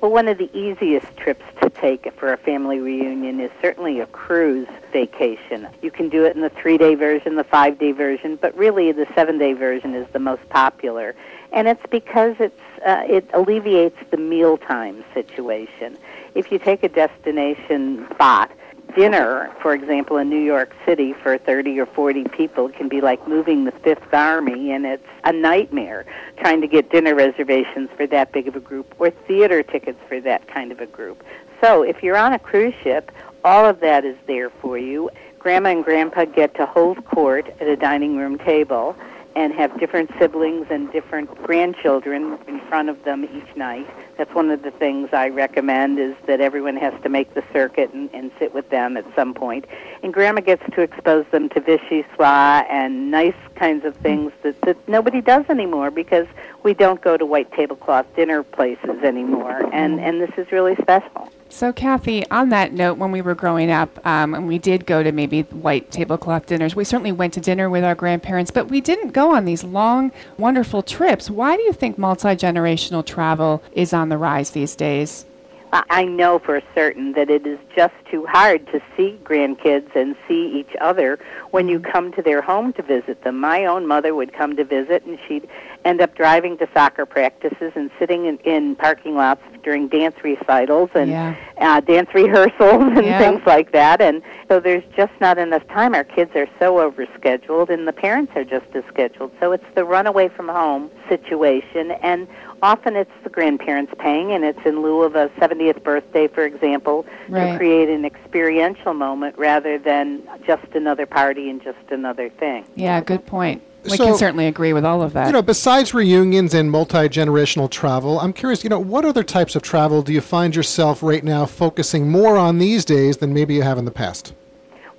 Well, 0.00 0.12
one 0.12 0.28
of 0.28 0.38
the 0.38 0.50
easiest 0.56 1.16
trips 1.16 1.44
to 1.62 1.70
take 1.70 2.12
for 2.14 2.32
a 2.32 2.36
family 2.36 2.78
reunion 2.78 3.40
is 3.40 3.50
certainly 3.60 4.00
a 4.00 4.06
cruise 4.06 4.68
vacation. 4.92 5.66
You 5.82 5.90
can 5.90 6.08
do 6.08 6.24
it 6.24 6.36
in 6.36 6.42
the 6.42 6.50
three 6.50 6.78
day 6.78 6.94
version, 6.94 7.36
the 7.36 7.44
five 7.44 7.78
day 7.78 7.92
version, 7.92 8.36
but 8.36 8.56
really 8.56 8.92
the 8.92 9.06
seven 9.14 9.38
day 9.38 9.54
version 9.54 9.94
is 9.94 10.06
the 10.12 10.18
most 10.18 10.48
popular. 10.50 11.16
And 11.52 11.66
it's 11.66 11.84
because 11.90 12.36
it's, 12.38 12.60
uh, 12.86 13.04
it 13.08 13.28
alleviates 13.32 13.96
the 14.10 14.18
mealtime 14.18 15.04
situation. 15.14 15.96
If 16.34 16.52
you 16.52 16.58
take 16.58 16.82
a 16.82 16.88
destination 16.88 18.06
spot, 18.10 18.52
dinner, 18.94 19.50
for 19.60 19.74
example, 19.74 20.16
in 20.16 20.28
New 20.28 20.42
York 20.42 20.74
City 20.84 21.12
for 21.12 21.38
30 21.38 21.78
or 21.80 21.86
40 21.86 22.24
people 22.24 22.68
can 22.68 22.88
be 22.88 23.00
like 23.00 23.26
moving 23.26 23.64
the 23.64 23.72
Fifth 23.72 24.12
Army, 24.12 24.72
and 24.72 24.86
it's 24.86 25.06
a 25.24 25.32
nightmare 25.32 26.06
trying 26.38 26.60
to 26.60 26.66
get 26.66 26.90
dinner 26.90 27.14
reservations 27.14 27.90
for 27.96 28.06
that 28.06 28.32
big 28.32 28.48
of 28.48 28.56
a 28.56 28.60
group 28.60 28.94
or 28.98 29.10
theater 29.10 29.62
tickets 29.62 29.98
for 30.08 30.20
that 30.20 30.46
kind 30.48 30.72
of 30.72 30.80
a 30.80 30.86
group. 30.86 31.24
So 31.60 31.82
if 31.82 32.02
you're 32.02 32.16
on 32.16 32.32
a 32.32 32.38
cruise 32.38 32.74
ship, 32.82 33.10
all 33.44 33.66
of 33.66 33.80
that 33.80 34.04
is 34.04 34.16
there 34.26 34.50
for 34.50 34.78
you. 34.78 35.10
Grandma 35.38 35.70
and 35.70 35.84
Grandpa 35.84 36.24
get 36.24 36.54
to 36.56 36.66
hold 36.66 37.04
court 37.04 37.48
at 37.60 37.66
a 37.66 37.76
dining 37.76 38.16
room 38.16 38.38
table 38.38 38.96
and 39.36 39.52
have 39.52 39.78
different 39.78 40.10
siblings 40.18 40.66
and 40.70 40.90
different 40.92 41.34
grandchildren 41.42 42.38
in 42.46 42.60
front 42.68 42.88
of 42.88 43.02
them 43.04 43.24
each 43.24 43.56
night. 43.56 43.88
That's 44.16 44.32
one 44.34 44.50
of 44.50 44.62
the 44.62 44.70
things 44.70 45.10
I 45.12 45.28
recommend 45.28 45.98
is 45.98 46.14
that 46.26 46.40
everyone 46.40 46.76
has 46.76 46.94
to 47.02 47.08
make 47.08 47.34
the 47.34 47.42
circuit 47.52 47.92
and, 47.92 48.08
and 48.14 48.30
sit 48.38 48.54
with 48.54 48.70
them 48.70 48.96
at 48.96 49.04
some 49.16 49.34
point. 49.34 49.64
And 50.02 50.14
Grandma 50.14 50.40
gets 50.40 50.62
to 50.74 50.82
expose 50.82 51.26
them 51.32 51.48
to 51.50 51.60
Vichy 51.60 52.04
vichyssoise 52.18 52.66
and 52.70 53.10
nice 53.10 53.34
kinds 53.56 53.84
of 53.84 53.96
things 53.96 54.32
that, 54.42 54.60
that 54.62 54.76
nobody 54.88 55.20
does 55.20 55.44
anymore 55.48 55.90
because 55.90 56.26
we 56.62 56.74
don't 56.74 57.00
go 57.00 57.16
to 57.16 57.26
white 57.26 57.52
tablecloth 57.52 58.06
dinner 58.16 58.42
places 58.42 59.02
anymore. 59.02 59.68
And, 59.72 60.00
and 60.00 60.20
this 60.20 60.30
is 60.36 60.50
really 60.52 60.76
special. 60.76 61.30
So, 61.54 61.72
Kathy, 61.72 62.28
on 62.32 62.48
that 62.48 62.72
note, 62.72 62.98
when 62.98 63.12
we 63.12 63.22
were 63.22 63.36
growing 63.36 63.70
up, 63.70 64.04
um, 64.04 64.34
and 64.34 64.48
we 64.48 64.58
did 64.58 64.86
go 64.86 65.04
to 65.04 65.12
maybe 65.12 65.42
white 65.42 65.88
tablecloth 65.92 66.46
dinners, 66.46 66.74
we 66.74 66.82
certainly 66.82 67.12
went 67.12 67.32
to 67.34 67.40
dinner 67.40 67.70
with 67.70 67.84
our 67.84 67.94
grandparents, 67.94 68.50
but 68.50 68.70
we 68.70 68.80
didn't 68.80 69.12
go 69.12 69.36
on 69.36 69.44
these 69.44 69.62
long, 69.62 70.10
wonderful 70.36 70.82
trips. 70.82 71.30
Why 71.30 71.56
do 71.56 71.62
you 71.62 71.72
think 71.72 71.96
multi 71.96 72.30
generational 72.30 73.06
travel 73.06 73.62
is 73.70 73.92
on 73.92 74.08
the 74.08 74.18
rise 74.18 74.50
these 74.50 74.74
days? 74.74 75.26
I 75.72 75.84
I 75.90 76.04
know 76.06 76.40
for 76.40 76.60
certain 76.74 77.12
that 77.12 77.30
it 77.30 77.46
is 77.46 77.60
just 77.74 77.94
too 78.10 78.26
hard 78.26 78.66
to 78.72 78.80
see 78.96 79.20
grandkids 79.22 79.94
and 79.94 80.16
see 80.26 80.58
each 80.58 80.74
other 80.80 81.20
when 81.52 81.68
you 81.68 81.78
come 81.78 82.10
to 82.14 82.22
their 82.22 82.42
home 82.42 82.72
to 82.72 82.82
visit 82.82 83.22
them. 83.22 83.38
My 83.38 83.64
own 83.64 83.86
mother 83.86 84.12
would 84.16 84.32
come 84.32 84.56
to 84.56 84.64
visit, 84.64 85.04
and 85.04 85.20
she'd 85.28 85.48
end 85.84 86.00
up 86.00 86.14
driving 86.14 86.56
to 86.58 86.68
soccer 86.72 87.04
practices 87.06 87.72
and 87.74 87.90
sitting 87.98 88.26
in, 88.26 88.38
in 88.38 88.74
parking 88.76 89.14
lots 89.16 89.42
during 89.62 89.88
dance 89.88 90.16
recitals 90.22 90.90
and 90.94 91.10
Yeah. 91.10 91.34
uh, 91.60 91.80
dance 91.80 92.08
rehearsals 92.14 92.52
and 92.96 93.04
Yeah. 93.04 93.18
things 93.18 93.42
like 93.46 93.72
that. 93.72 94.00
And 94.00 94.22
so 94.48 94.60
there's 94.60 94.84
just 94.96 95.12
not 95.20 95.38
enough 95.38 95.66
time. 95.68 95.94
Our 95.94 96.04
kids 96.04 96.30
are 96.34 96.48
so 96.58 96.76
overscheduled, 96.76 97.68
and 97.70 97.86
the 97.86 97.92
parents 97.92 98.32
are 98.36 98.44
just 98.44 98.66
as 98.74 98.84
scheduled. 98.88 99.32
So 99.40 99.52
it's 99.52 99.64
the 99.74 99.84
runaway 99.84 100.28
from 100.28 100.48
home 100.48 100.90
situation, 101.08 101.92
and 102.02 102.26
often 102.62 102.96
it's 102.96 103.10
the 103.22 103.30
grandparents 103.30 103.92
paying, 103.98 104.32
and 104.32 104.44
it's 104.44 104.58
in 104.64 104.80
lieu 104.82 105.02
of 105.02 105.14
a 105.16 105.28
70th 105.40 105.82
birthday, 105.82 106.28
for 106.28 106.44
example, 106.44 107.04
Right. 107.28 107.52
to 107.52 107.56
create 107.58 107.88
an 107.90 108.04
experiential 108.04 108.94
moment 108.94 109.36
rather 109.38 109.78
than 109.78 110.22
just 110.46 110.66
another 110.74 111.06
party 111.06 111.50
and 111.50 111.62
just 111.62 111.90
another 111.90 112.28
thing. 112.30 112.64
Yeah, 112.74 113.00
good 113.00 113.26
point. 113.26 113.62
We 113.84 113.96
So- 113.96 114.06
can 114.06 114.14
certainly 114.16 114.46
agree 114.46 114.72
with 114.72 114.84
all 114.84 115.02
of 115.02 115.12
that. 115.12 115.26
You 115.26 115.32
know, 115.32 115.42
besides 115.42 115.92
reunions 115.92 116.54
and 116.54 116.70
multi 116.70 117.08
generational 117.08 117.68
travel, 117.68 118.18
I'm 118.18 118.32
curious, 118.32 118.64
you 118.64 118.70
know, 118.70 118.78
what 118.78 119.04
other 119.04 119.22
types 119.22 119.54
of 119.54 119.62
travel 119.62 120.02
do 120.02 120.12
you 120.12 120.20
find 120.20 120.56
yourself 120.56 121.02
right 121.02 121.22
now 121.22 121.44
focusing 121.44 122.10
more 122.10 122.36
on 122.36 122.58
these 122.58 122.84
days 122.84 123.18
than 123.18 123.34
maybe 123.34 123.54
you 123.54 123.62
have 123.62 123.78
in 123.78 123.84
the 123.84 123.90
past? 123.90 124.32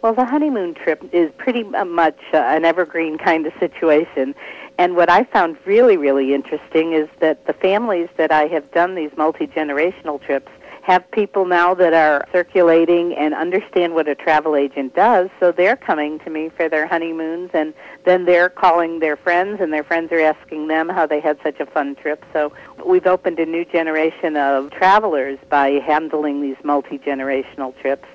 Well, 0.01 0.13
the 0.13 0.25
honeymoon 0.25 0.75
trip 0.75 1.03
is 1.11 1.31
pretty 1.37 1.63
much 1.63 2.19
uh, 2.31 2.37
an 2.37 2.63
evergreen 2.63 3.17
kind 3.17 3.47
of 3.47 3.53
situation. 3.59 4.35
And 4.77 4.95
what 4.95 5.09
I 5.09 5.23
found 5.23 5.57
really, 5.65 5.97
really 5.97 6.33
interesting 6.33 6.93
is 6.93 7.07
that 7.21 7.47
the 7.47 7.53
families 7.53 8.09
that 8.17 8.31
I 8.31 8.45
have 8.47 8.69
done 8.71 8.93
these 8.93 9.09
multi 9.17 9.47
generational 9.47 10.21
trips 10.21 10.51
have 10.85 11.09
people 11.09 11.45
now 11.45 11.73
that 11.73 11.95
are 11.95 12.27
circulating 12.31 13.15
and 13.15 13.33
understand 13.33 13.95
what 13.95 14.07
a 14.07 14.13
travel 14.13 14.55
agent 14.55 14.93
does. 14.93 15.31
So 15.39 15.51
they're 15.51 15.75
coming 15.75 16.19
to 16.19 16.29
me 16.29 16.49
for 16.55 16.69
their 16.69 16.85
honeymoons, 16.85 17.49
and 17.55 17.73
then 18.05 18.25
they're 18.25 18.49
calling 18.49 18.99
their 18.99 19.17
friends, 19.17 19.59
and 19.61 19.73
their 19.73 19.83
friends 19.83 20.11
are 20.11 20.19
asking 20.19 20.67
them 20.67 20.87
how 20.87 21.07
they 21.07 21.19
had 21.19 21.39
such 21.41 21.59
a 21.59 21.65
fun 21.65 21.95
trip. 21.95 22.23
So 22.33 22.53
we've 22.85 23.07
opened 23.07 23.39
a 23.39 23.47
new 23.47 23.65
generation 23.65 24.37
of 24.37 24.69
travelers 24.69 25.39
by 25.49 25.69
handling 25.83 26.43
these 26.43 26.57
multi 26.63 26.99
generational 26.99 27.75
trips 27.81 28.07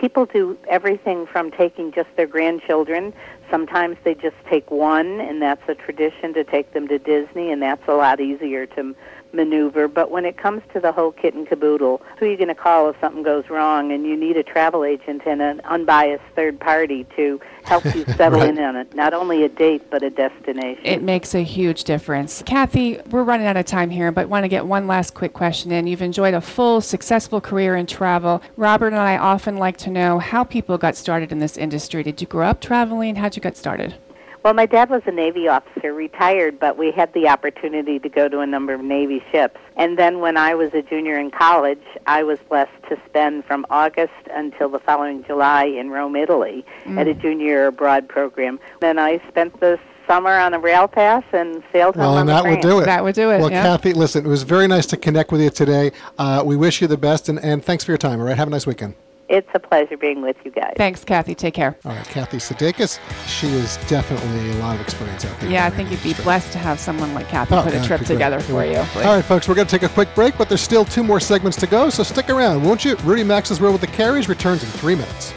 people 0.00 0.24
do 0.24 0.56
everything 0.68 1.26
from 1.26 1.50
taking 1.50 1.92
just 1.92 2.08
their 2.16 2.26
grandchildren. 2.26 3.12
Sometimes 3.50 3.98
they 4.04 4.14
just 4.14 4.36
take 4.48 4.70
one, 4.70 5.20
and 5.20 5.42
that's 5.42 5.62
a 5.68 5.74
tradition 5.74 6.32
to 6.32 6.44
take 6.44 6.72
them 6.72 6.88
to 6.88 6.98
Disney, 6.98 7.52
and 7.52 7.60
that's 7.60 7.86
a 7.86 7.92
lot 7.92 8.18
easier 8.18 8.64
to 8.66 8.96
maneuver. 9.34 9.88
But 9.88 10.10
when 10.10 10.24
it 10.24 10.36
comes 10.36 10.62
to 10.72 10.80
the 10.80 10.92
whole 10.92 11.12
kit 11.12 11.34
and 11.34 11.46
caboodle, 11.46 12.00
who 12.18 12.26
are 12.26 12.28
you 12.28 12.36
going 12.36 12.48
to 12.48 12.54
call 12.54 12.88
if 12.90 12.96
something 13.00 13.22
goes 13.22 13.48
wrong? 13.50 13.92
And 13.92 14.04
you 14.06 14.16
need 14.16 14.36
a 14.36 14.42
travel 14.42 14.84
agent 14.84 15.22
and 15.26 15.40
an 15.42 15.60
unbiased 15.64 16.24
third 16.34 16.58
party 16.60 17.04
to 17.16 17.40
help 17.64 17.84
you 17.94 18.04
settle 18.16 18.40
Right. 18.40 18.48
in 18.50 18.58
on 18.58 18.76
it, 18.76 18.94
not 18.94 19.12
only 19.14 19.44
a 19.44 19.48
date, 19.48 19.90
but 19.90 20.02
a 20.02 20.10
destination. 20.10 20.84
It 20.84 21.02
makes 21.02 21.34
a 21.34 21.42
huge 21.42 21.84
difference. 21.84 22.42
Kathy, 22.46 22.98
we're 23.10 23.24
running 23.24 23.46
out 23.46 23.56
of 23.56 23.66
time 23.66 23.90
here, 23.90 24.10
but 24.12 24.28
want 24.28 24.44
to 24.44 24.48
get 24.48 24.66
one 24.66 24.86
last 24.86 25.14
quick 25.14 25.32
question 25.32 25.70
in. 25.72 25.86
You've 25.86 26.02
enjoyed 26.02 26.34
a 26.34 26.40
full, 26.40 26.80
successful 26.80 27.40
career 27.40 27.76
in 27.76 27.86
travel. 27.86 28.42
Robert 28.56 28.88
and 28.88 28.96
I 28.96 29.16
often 29.18 29.56
like 29.56 29.76
to 29.78 29.90
know 29.90 30.18
how 30.18 30.44
people 30.44 30.78
got 30.78 30.96
started 30.96 31.32
in 31.32 31.38
this 31.38 31.56
industry. 31.56 32.02
Did 32.02 32.20
you 32.20 32.26
grow 32.26 32.46
up 32.46 32.60
traveling? 32.60 33.16
How'd 33.16 33.36
you 33.36 33.42
get 33.42 33.56
started? 33.56 33.94
Well, 34.42 34.54
my 34.54 34.66
dad 34.66 34.90
was 34.90 35.02
a 35.06 35.12
Navy 35.12 35.46
officer, 35.46 35.94
retired, 35.94 36.58
but 36.58 36.76
we 36.76 36.90
had 36.90 37.12
the 37.14 37.28
opportunity 37.28 38.00
to 38.00 38.08
go 38.08 38.28
to 38.28 38.40
a 38.40 38.46
number 38.46 38.74
of 38.74 38.80
Navy 38.80 39.22
ships. 39.30 39.60
And 39.76 39.96
then 39.96 40.18
when 40.18 40.36
I 40.36 40.54
was 40.54 40.74
a 40.74 40.82
junior 40.82 41.16
in 41.18 41.30
college, 41.30 41.82
I 42.06 42.24
was 42.24 42.40
blessed 42.48 42.72
to 42.88 42.98
spend 43.06 43.44
from 43.44 43.64
August 43.70 44.12
until 44.34 44.68
the 44.68 44.80
following 44.80 45.22
July 45.24 45.64
in 45.64 45.90
Rome, 45.90 46.16
Italy, 46.16 46.64
at 46.86 47.06
a 47.06 47.14
junior 47.14 47.66
abroad 47.66 48.08
program. 48.08 48.58
Then 48.80 48.98
I 48.98 49.20
spent 49.28 49.60
the 49.60 49.78
summer 50.08 50.36
on 50.36 50.54
a 50.54 50.58
rail 50.58 50.88
pass 50.88 51.22
and 51.32 51.62
sailed 51.72 51.94
home 51.94 52.04
Well, 52.04 52.18
and 52.18 52.28
that 52.28 52.44
would 52.44 52.60
do 52.60 52.80
it. 52.80 52.86
That 52.86 53.04
would 53.04 53.14
do 53.14 53.30
it, 53.30 53.38
Well, 53.40 53.50
yeah. 53.50 53.62
Kathy, 53.62 53.92
listen, 53.92 54.26
it 54.26 54.28
was 54.28 54.42
very 54.42 54.66
nice 54.66 54.86
to 54.86 54.96
connect 54.96 55.30
with 55.30 55.40
you 55.40 55.50
today. 55.50 55.92
Uh, 56.18 56.42
we 56.44 56.56
wish 56.56 56.82
you 56.82 56.88
the 56.88 56.96
best, 56.96 57.28
and, 57.28 57.38
and 57.38 57.64
thanks 57.64 57.84
for 57.84 57.92
your 57.92 57.98
time. 57.98 58.18
All 58.20 58.26
right, 58.26 58.36
have 58.36 58.48
a 58.48 58.50
nice 58.50 58.66
weekend. 58.66 58.94
It's 59.32 59.48
a 59.54 59.58
pleasure 59.58 59.96
being 59.96 60.20
with 60.20 60.36
you 60.44 60.50
guys. 60.50 60.74
Thanks, 60.76 61.02
Kathy. 61.04 61.34
Take 61.34 61.54
care. 61.54 61.78
All 61.86 61.92
right, 61.92 62.06
Kathy 62.06 62.36
Sudeikis, 62.36 62.98
she 63.26 63.46
is 63.46 63.78
definitely 63.88 64.50
a 64.50 64.54
lot 64.56 64.74
of 64.74 64.82
experience 64.82 65.24
out 65.24 65.40
there. 65.40 65.48
Yeah, 65.50 65.64
I 65.64 65.70
think 65.70 65.90
you'd 65.90 66.02
be 66.02 66.10
industry. 66.10 66.24
blessed 66.24 66.52
to 66.52 66.58
have 66.58 66.78
someone 66.78 67.14
like 67.14 67.28
Kathy 67.28 67.54
Oh, 67.54 67.62
put 67.62 67.72
a 67.72 67.78
trip 67.78 68.02
it'd 68.02 68.06
great. 68.08 68.14
together 68.16 68.40
for 68.40 68.56
would. 68.56 68.68
you. 68.70 68.76
All 68.76 69.14
right, 69.16 69.24
folks, 69.24 69.48
we're 69.48 69.54
going 69.54 69.66
to 69.66 69.70
take 69.78 69.88
a 69.90 69.92
quick 69.94 70.14
break, 70.14 70.36
but 70.36 70.50
there's 70.50 70.60
still 70.60 70.84
two 70.84 71.02
more 71.02 71.18
segments 71.18 71.56
to 71.60 71.66
go, 71.66 71.88
so 71.88 72.02
stick 72.02 72.28
around, 72.28 72.62
won't 72.62 72.84
you? 72.84 72.94
Rudy 73.04 73.24
Maxa's 73.24 73.58
World 73.58 73.72
with 73.72 73.80
the 73.80 73.86
Careys 73.96 74.28
returns 74.28 74.62
in 74.62 74.68
three 74.68 74.94
minutes. 74.96 75.32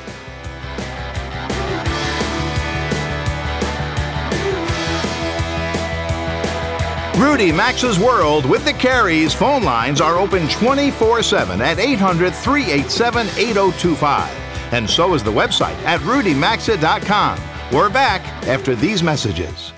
Rudy 7.18 7.50
Maxa's 7.50 7.98
World 7.98 8.46
with 8.46 8.66
the 8.66 8.74
Careys 8.74 9.34
phone 9.34 9.64
lines 9.64 10.02
are 10.02 10.18
open 10.18 10.50
24 10.50 11.24
7 11.24 11.62
at 11.62 11.80
800 11.80 12.36
387 12.36 13.28
8025. 13.28 14.30
And 14.74 14.90
so 14.90 15.14
is 15.14 15.24
the 15.24 15.32
website 15.32 15.78
at 15.84 16.02
rudymaxa.com. 16.02 17.40
We're 17.72 17.90
back 17.90 18.22
after 18.48 18.76
these 18.76 19.02
messages. 19.02 19.75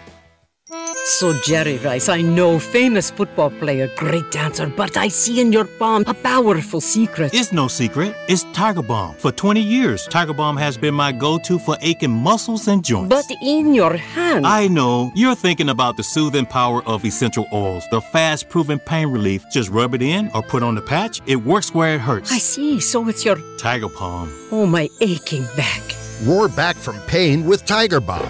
So, 1.10 1.32
Jerry 1.42 1.78
Rice, 1.78 2.10
I 2.10 2.22
know, 2.22 2.60
famous 2.60 3.10
football 3.10 3.50
player, 3.50 3.90
great 3.96 4.30
dancer, 4.30 4.68
but 4.68 4.98
I 4.98 5.08
see 5.08 5.40
in 5.40 5.54
your 5.54 5.64
palm 5.64 6.04
a 6.06 6.14
powerful 6.14 6.82
secret. 6.82 7.34
It's 7.34 7.54
no 7.54 7.70
secret. 7.70 8.14
It's 8.28 8.44
Tiger 8.52 8.82
Balm. 8.82 9.16
For 9.16 9.32
20 9.32 9.62
years, 9.62 10.06
Tiger 10.08 10.34
Balm 10.34 10.58
has 10.58 10.78
been 10.78 10.94
my 10.94 11.14
go 11.14 11.38
to 11.40 11.60
for 11.60 11.78
aching 11.80 12.12
muscles 12.12 12.68
and 12.68 12.84
joints. 12.84 13.08
But 13.08 13.38
in 13.42 13.74
your 13.74 13.96
hand. 13.96 14.46
I 14.46 14.68
know. 14.68 15.14
You're 15.16 15.34
thinking 15.34 15.70
about 15.70 15.96
the 15.96 16.04
soothing 16.04 16.46
power 16.46 16.84
of 16.84 17.06
essential 17.06 17.48
oils, 17.54 17.86
the 17.90 18.02
fast 18.02 18.50
proven 18.50 18.78
pain 18.78 19.08
relief. 19.08 19.46
Just 19.50 19.70
rub 19.70 19.94
it 19.96 20.02
in 20.02 20.30
or 20.36 20.44
put 20.44 20.62
on 20.62 20.76
the 20.76 20.82
patch. 20.82 21.22
It 21.26 21.38
works 21.38 21.74
where 21.74 21.96
it 21.96 22.02
hurts. 22.02 22.34
I 22.34 22.38
see. 22.38 22.82
So 22.82 23.08
it's 23.08 23.24
your. 23.24 23.38
Tiger 23.58 23.88
Balm. 23.88 24.30
Oh, 24.52 24.66
my 24.66 24.90
aching 25.00 25.46
back. 25.56 26.07
Roar 26.24 26.48
back 26.50 26.76
from 26.76 27.00
pain 27.02 27.46
with 27.46 27.66
Tiger 27.66 28.00
Balm. 28.00 28.28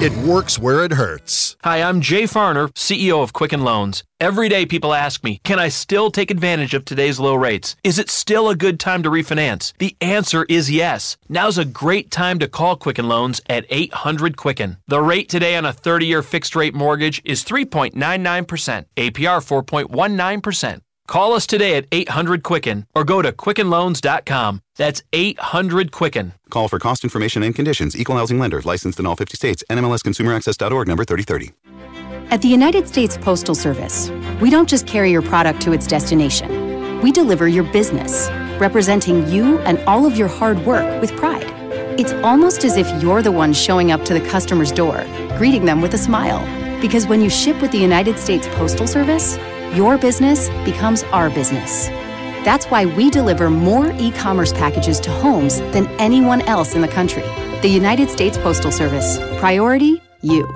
It 0.00 0.12
works 0.26 0.58
where 0.58 0.84
it 0.84 0.92
hurts. 0.92 1.56
Hi, 1.64 1.82
I'm 1.82 2.00
Jay 2.00 2.22
Farner, 2.22 2.68
CEO 2.70 3.22
of 3.22 3.32
Quicken 3.34 3.62
Loans. 3.62 4.04
Every 4.18 4.48
day 4.48 4.64
people 4.64 4.94
ask 4.94 5.22
me, 5.22 5.40
can 5.44 5.58
I 5.58 5.68
still 5.68 6.10
take 6.10 6.30
advantage 6.30 6.72
of 6.72 6.86
today's 6.86 7.20
low 7.20 7.34
rates? 7.34 7.76
Is 7.84 7.98
it 7.98 8.08
still 8.08 8.48
a 8.48 8.56
good 8.56 8.80
time 8.80 9.02
to 9.02 9.10
refinance? 9.10 9.74
The 9.76 9.94
answer 10.00 10.46
is 10.48 10.70
yes. 10.70 11.18
Now's 11.28 11.58
a 11.58 11.66
great 11.66 12.10
time 12.10 12.38
to 12.38 12.48
call 12.48 12.76
Quicken 12.76 13.08
Loans 13.08 13.42
at 13.48 13.66
800 13.68 14.38
Quicken. 14.38 14.78
The 14.86 15.02
rate 15.02 15.28
today 15.28 15.56
on 15.56 15.66
a 15.66 15.72
30 15.74 16.06
year 16.06 16.22
fixed 16.22 16.56
rate 16.56 16.74
mortgage 16.74 17.20
is 17.24 17.44
3.99%, 17.44 17.92
APR 18.96 19.64
4.19%. 19.76 20.80
Call 21.06 21.32
us 21.34 21.46
today 21.46 21.76
at 21.76 21.86
800 21.92 22.42
Quicken 22.42 22.86
or 22.94 23.04
go 23.04 23.22
to 23.22 23.32
quickenloans.com. 23.32 24.62
That's 24.76 25.02
800 25.12 25.92
Quicken. 25.92 26.32
Call 26.50 26.68
for 26.68 26.78
cost 26.78 27.04
information 27.04 27.42
and 27.42 27.54
conditions. 27.54 27.96
Equal 27.96 28.16
housing 28.16 28.38
lender. 28.38 28.60
Licensed 28.60 28.98
in 28.98 29.06
all 29.06 29.16
50 29.16 29.36
states. 29.36 29.64
NMLS 29.70 30.00
NMLSConsumerAccess.org 30.00 30.88
number 30.88 31.04
3030. 31.04 31.52
At 32.30 32.42
the 32.42 32.48
United 32.48 32.88
States 32.88 33.16
Postal 33.16 33.54
Service, 33.54 34.10
we 34.40 34.50
don't 34.50 34.68
just 34.68 34.86
carry 34.86 35.12
your 35.12 35.22
product 35.22 35.60
to 35.62 35.72
its 35.72 35.86
destination. 35.86 37.00
We 37.00 37.12
deliver 37.12 37.46
your 37.46 37.62
business, 37.62 38.28
representing 38.58 39.28
you 39.28 39.58
and 39.58 39.78
all 39.86 40.06
of 40.06 40.16
your 40.16 40.26
hard 40.26 40.58
work 40.66 41.00
with 41.00 41.16
pride. 41.16 41.46
It's 42.00 42.12
almost 42.14 42.64
as 42.64 42.76
if 42.76 42.88
you're 43.00 43.22
the 43.22 43.30
one 43.30 43.52
showing 43.52 43.92
up 43.92 44.04
to 44.06 44.14
the 44.14 44.28
customer's 44.28 44.72
door, 44.72 45.04
greeting 45.38 45.64
them 45.64 45.80
with 45.80 45.94
a 45.94 45.98
smile. 45.98 46.40
Because 46.80 47.06
when 47.06 47.20
you 47.20 47.30
ship 47.30 47.62
with 47.62 47.70
the 47.70 47.78
United 47.78 48.18
States 48.18 48.48
Postal 48.52 48.88
Service, 48.88 49.38
your 49.76 49.98
business 49.98 50.48
becomes 50.64 51.02
our 51.04 51.28
business. 51.28 51.88
That's 52.44 52.66
why 52.66 52.86
we 52.86 53.10
deliver 53.10 53.50
more 53.50 53.92
e 53.98 54.10
commerce 54.10 54.52
packages 54.52 54.98
to 55.00 55.10
homes 55.10 55.60
than 55.72 55.86
anyone 56.00 56.40
else 56.42 56.74
in 56.74 56.80
the 56.80 56.88
country. 56.88 57.24
The 57.60 57.68
United 57.68 58.08
States 58.08 58.38
Postal 58.38 58.72
Service. 58.72 59.18
Priority 59.38 60.00
you. 60.22 60.48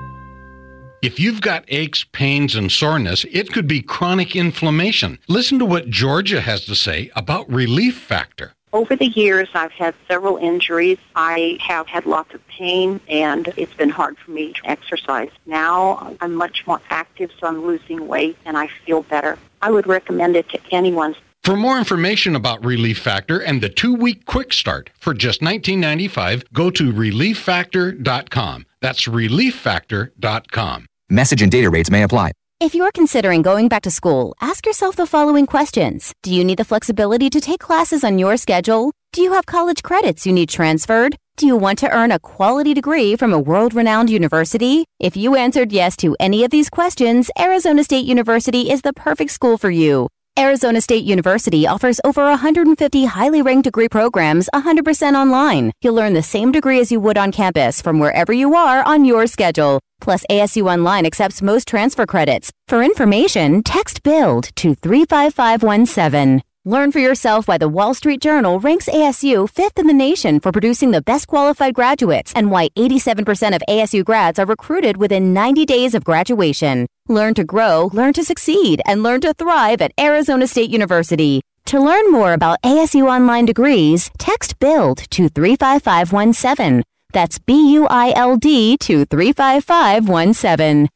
If 1.02 1.18
you've 1.18 1.40
got 1.40 1.64
aches, 1.68 2.04
pains, 2.12 2.54
and 2.54 2.70
soreness, 2.70 3.24
it 3.30 3.52
could 3.52 3.66
be 3.66 3.80
chronic 3.80 4.36
inflammation. 4.36 5.18
Listen 5.28 5.58
to 5.58 5.64
what 5.64 5.88
Georgia 5.88 6.42
has 6.42 6.66
to 6.66 6.74
say 6.74 7.10
about 7.16 7.50
Relief 7.50 7.96
Factor. 7.96 8.52
Over 8.72 8.94
the 8.94 9.08
years, 9.08 9.48
I've 9.54 9.72
had 9.72 9.94
several 10.06 10.36
injuries. 10.36 10.98
I 11.16 11.58
have 11.60 11.88
had 11.88 12.06
lots 12.06 12.32
of 12.34 12.46
pain, 12.46 13.00
and 13.08 13.52
it's 13.56 13.74
been 13.74 13.90
hard 13.90 14.16
for 14.18 14.30
me 14.30 14.52
to 14.52 14.70
exercise. 14.70 15.30
Now 15.44 16.16
I'm 16.20 16.34
much 16.34 16.64
more 16.68 16.80
active, 16.88 17.30
so 17.38 17.48
I'm 17.48 17.66
losing 17.66 18.06
weight, 18.06 18.36
and 18.44 18.56
I 18.56 18.68
feel 18.86 19.02
better. 19.02 19.38
I 19.60 19.72
would 19.72 19.88
recommend 19.88 20.36
it 20.36 20.48
to 20.50 20.60
anyone. 20.70 21.16
For 21.42 21.56
more 21.56 21.78
information 21.78 22.36
about 22.36 22.64
Relief 22.64 22.98
Factor 22.98 23.38
and 23.40 23.60
the 23.60 23.70
two-week 23.70 24.26
quick 24.26 24.52
start 24.52 24.90
for 25.00 25.14
just 25.14 25.40
$19.95, 25.40 26.44
go 26.52 26.70
to 26.70 26.92
relieffactor.com. 26.92 28.66
That's 28.80 29.06
relieffactor.com. 29.06 30.86
Message 31.08 31.42
and 31.42 31.50
data 31.50 31.70
rates 31.70 31.90
may 31.90 32.04
apply. 32.04 32.32
If 32.60 32.74
you're 32.74 32.92
considering 32.92 33.40
going 33.40 33.68
back 33.68 33.80
to 33.84 33.90
school, 33.90 34.34
ask 34.38 34.66
yourself 34.66 34.94
the 34.94 35.06
following 35.06 35.46
questions. 35.46 36.12
Do 36.22 36.30
you 36.30 36.44
need 36.44 36.58
the 36.58 36.64
flexibility 36.66 37.30
to 37.30 37.40
take 37.40 37.58
classes 37.58 38.04
on 38.04 38.18
your 38.18 38.36
schedule? 38.36 38.92
Do 39.14 39.22
you 39.22 39.32
have 39.32 39.46
college 39.46 39.82
credits 39.82 40.26
you 40.26 40.34
need 40.34 40.50
transferred? 40.50 41.16
Do 41.38 41.46
you 41.46 41.56
want 41.56 41.78
to 41.78 41.90
earn 41.90 42.12
a 42.12 42.18
quality 42.18 42.74
degree 42.74 43.16
from 43.16 43.32
a 43.32 43.38
world 43.38 43.72
renowned 43.72 44.10
university? 44.10 44.84
If 44.98 45.16
you 45.16 45.36
answered 45.36 45.72
yes 45.72 45.96
to 46.04 46.14
any 46.20 46.44
of 46.44 46.50
these 46.50 46.68
questions, 46.68 47.30
Arizona 47.38 47.82
State 47.82 48.04
University 48.04 48.70
is 48.70 48.82
the 48.82 48.92
perfect 48.92 49.30
school 49.30 49.56
for 49.56 49.70
you. 49.70 50.08
Arizona 50.38 50.82
State 50.82 51.04
University 51.04 51.66
offers 51.66 51.98
over 52.04 52.24
150 52.24 53.06
highly 53.06 53.40
ranked 53.40 53.64
degree 53.64 53.88
programs 53.88 54.50
100% 54.54 55.14
online. 55.14 55.72
You'll 55.80 55.94
learn 55.94 56.12
the 56.12 56.22
same 56.22 56.52
degree 56.52 56.78
as 56.78 56.92
you 56.92 57.00
would 57.00 57.16
on 57.16 57.32
campus 57.32 57.80
from 57.80 58.00
wherever 58.00 58.34
you 58.34 58.54
are 58.54 58.82
on 58.82 59.06
your 59.06 59.26
schedule. 59.26 59.80
Plus, 60.00 60.24
ASU 60.30 60.70
Online 60.72 61.06
accepts 61.06 61.42
most 61.42 61.68
transfer 61.68 62.06
credits. 62.06 62.50
For 62.68 62.82
information, 62.82 63.62
text 63.62 64.02
BUILD 64.02 64.50
to 64.56 64.74
35517. 64.74 66.42
Learn 66.66 66.92
for 66.92 66.98
yourself 66.98 67.48
why 67.48 67.56
the 67.56 67.70
Wall 67.70 67.94
Street 67.94 68.20
Journal 68.20 68.60
ranks 68.60 68.86
ASU 68.86 69.48
fifth 69.48 69.78
in 69.78 69.86
the 69.86 69.94
nation 69.94 70.40
for 70.40 70.52
producing 70.52 70.90
the 70.90 71.00
best 71.00 71.26
qualified 71.26 71.74
graduates 71.74 72.34
and 72.36 72.50
why 72.50 72.68
87% 72.76 73.56
of 73.56 73.62
ASU 73.66 74.04
grads 74.04 74.38
are 74.38 74.44
recruited 74.44 74.98
within 74.98 75.32
90 75.32 75.64
days 75.64 75.94
of 75.94 76.04
graduation. 76.04 76.86
Learn 77.08 77.32
to 77.32 77.44
grow, 77.44 77.88
learn 77.94 78.12
to 78.12 78.22
succeed, 78.22 78.82
and 78.84 79.02
learn 79.02 79.22
to 79.22 79.32
thrive 79.32 79.80
at 79.80 79.92
Arizona 79.98 80.46
State 80.46 80.68
University. 80.68 81.40
To 81.64 81.80
learn 81.80 82.12
more 82.12 82.34
about 82.34 82.60
ASU 82.62 83.08
online 83.08 83.46
degrees, 83.46 84.10
text 84.18 84.58
BUILD 84.58 84.98
to 85.10 85.30
35517. 85.30 86.82
That's 87.12 87.38
B 87.38 87.72
U 87.74 87.86
I 87.88 88.12
L 88.14 88.36
D 88.36 88.76
to 88.78 89.04
35517. 89.04 90.88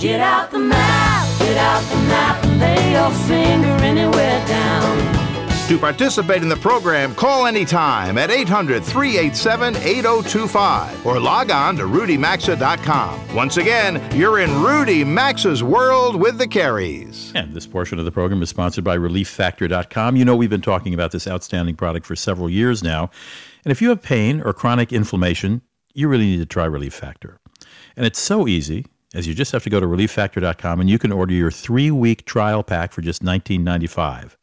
Get 0.00 0.20
out 0.20 0.52
the 0.52 0.60
map, 0.60 1.38
get 1.40 1.56
out 1.56 1.82
the 1.90 1.96
map, 2.06 2.44
and 2.44 2.60
lay 2.60 2.92
your 2.92 3.10
finger 3.26 3.84
anywhere 3.84 4.46
down. 4.46 5.17
To 5.68 5.78
participate 5.78 6.40
in 6.40 6.48
the 6.48 6.56
program, 6.56 7.14
call 7.14 7.46
anytime 7.46 8.16
at 8.16 8.30
800 8.30 8.82
387 8.82 9.76
8025 9.76 11.04
or 11.04 11.20
log 11.20 11.50
on 11.50 11.76
to 11.76 11.82
rudymaxa.com. 11.82 13.34
Once 13.34 13.58
again, 13.58 14.02
you're 14.16 14.38
in 14.38 14.62
Rudy 14.62 15.04
Maxa's 15.04 15.62
world 15.62 16.16
with 16.16 16.38
the 16.38 16.46
Careys. 16.46 17.32
And 17.34 17.52
this 17.52 17.66
portion 17.66 17.98
of 17.98 18.06
the 18.06 18.10
program 18.10 18.42
is 18.42 18.48
sponsored 18.48 18.82
by 18.82 18.96
ReliefFactor.com. 18.96 20.16
You 20.16 20.24
know, 20.24 20.34
we've 20.34 20.48
been 20.48 20.62
talking 20.62 20.94
about 20.94 21.12
this 21.12 21.28
outstanding 21.28 21.76
product 21.76 22.06
for 22.06 22.16
several 22.16 22.48
years 22.48 22.82
now. 22.82 23.10
And 23.62 23.70
if 23.70 23.82
you 23.82 23.90
have 23.90 24.00
pain 24.00 24.40
or 24.40 24.54
chronic 24.54 24.90
inflammation, 24.90 25.60
you 25.92 26.08
really 26.08 26.24
need 26.24 26.38
to 26.38 26.46
try 26.46 26.64
Relief 26.64 26.94
Factor. 26.94 27.40
And 27.94 28.06
it's 28.06 28.18
so 28.18 28.48
easy 28.48 28.86
as 29.12 29.26
you 29.26 29.34
just 29.34 29.52
have 29.52 29.64
to 29.64 29.70
go 29.70 29.80
to 29.80 29.86
relieffactor.com 29.86 30.80
and 30.80 30.88
you 30.88 30.98
can 30.98 31.12
order 31.12 31.34
your 31.34 31.50
three 31.50 31.90
week 31.90 32.24
trial 32.24 32.62
pack 32.62 32.92
for 32.92 33.02
just 33.02 33.22
$19.95. 33.22 34.34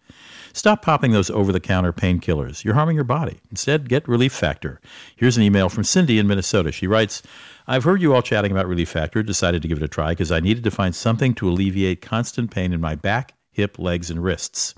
Stop 0.55 0.81
popping 0.81 1.11
those 1.11 1.29
over 1.29 1.51
the 1.51 1.59
counter 1.59 1.91
painkillers. 1.91 2.63
You're 2.63 2.75
harming 2.75 2.95
your 2.95 3.03
body. 3.03 3.41
Instead, 3.51 3.89
get 3.89 4.07
Relief 4.07 4.31
Factor. 4.31 4.79
Here's 5.17 5.35
an 5.35 5.43
email 5.43 5.67
from 5.67 5.83
Cindy 5.83 6.17
in 6.17 6.27
Minnesota. 6.27 6.71
She 6.71 6.87
writes 6.87 7.21
I've 7.67 7.83
heard 7.83 8.01
you 8.01 8.15
all 8.15 8.21
chatting 8.21 8.53
about 8.53 8.65
Relief 8.65 8.87
Factor, 8.87 9.21
decided 9.21 9.61
to 9.61 9.67
give 9.67 9.79
it 9.79 9.83
a 9.83 9.89
try 9.89 10.11
because 10.11 10.31
I 10.31 10.39
needed 10.39 10.63
to 10.63 10.71
find 10.71 10.95
something 10.95 11.33
to 11.35 11.49
alleviate 11.49 12.01
constant 12.01 12.51
pain 12.51 12.71
in 12.71 12.79
my 12.79 12.95
back, 12.95 13.33
hip, 13.51 13.77
legs, 13.77 14.09
and 14.09 14.23
wrists. 14.23 14.73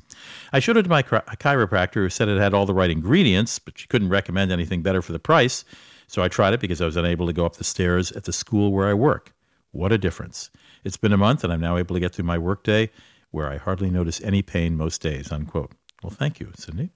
I 0.52 0.60
showed 0.60 0.78
it 0.78 0.84
to 0.84 0.90
my 0.90 1.04
chiro- 1.04 1.24
chiropractor 1.38 1.94
who 1.94 2.10
said 2.10 2.28
it 2.28 2.42
had 2.42 2.56
all 2.56 2.66
the 2.66 2.74
right 2.74 2.90
ingredients, 2.90 3.60
but 3.60 3.78
she 3.78 3.86
couldn't 3.86 4.10
recommend 4.10 4.52
anything 4.52 4.82
better 4.82 5.04
for 5.04 5.12
the 5.12 5.20
price. 5.20 5.64
So 6.08 6.24
I 6.24 6.28
tried 6.28 6.56
it 6.56 6.60
because 6.60 6.82
I 6.82 6.88
was 6.88 6.98
unable 6.98 7.28
to 7.28 7.34
go 7.34 7.46
up 7.46 7.58
the 7.58 7.64
stairs 7.64 8.12
at 8.14 8.24
the 8.24 8.34
school 8.34 8.72
where 8.72 8.88
I 8.88 8.96
work. 8.96 9.32
What 9.74 9.92
a 9.92 10.00
difference. 10.00 10.50
It's 10.84 10.98
been 10.98 11.14
a 11.14 11.18
month 11.18 11.44
and 11.44 11.54
I'm 11.54 11.62
now 11.62 11.78
able 11.78 11.96
to 11.96 12.00
get 12.00 12.16
through 12.16 12.26
my 12.26 12.40
workday 12.40 12.90
where 13.32 13.50
I 13.50 13.58
hardly 13.58 13.90
notice 13.90 14.22
any 14.22 14.42
pain 14.42 14.78
most 14.78 15.02
days, 15.02 15.32
unquote. 15.32 15.72
Well, 16.04 16.12
thank 16.12 16.40
you, 16.40 16.52
Cindy. 16.56 16.92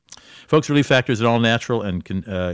Folks, 0.47 0.69
Relief 0.69 0.85
Factor 0.85 1.11
is 1.11 1.21
all 1.23 1.39
natural 1.39 1.81
and 1.81 2.23
uh, 2.27 2.53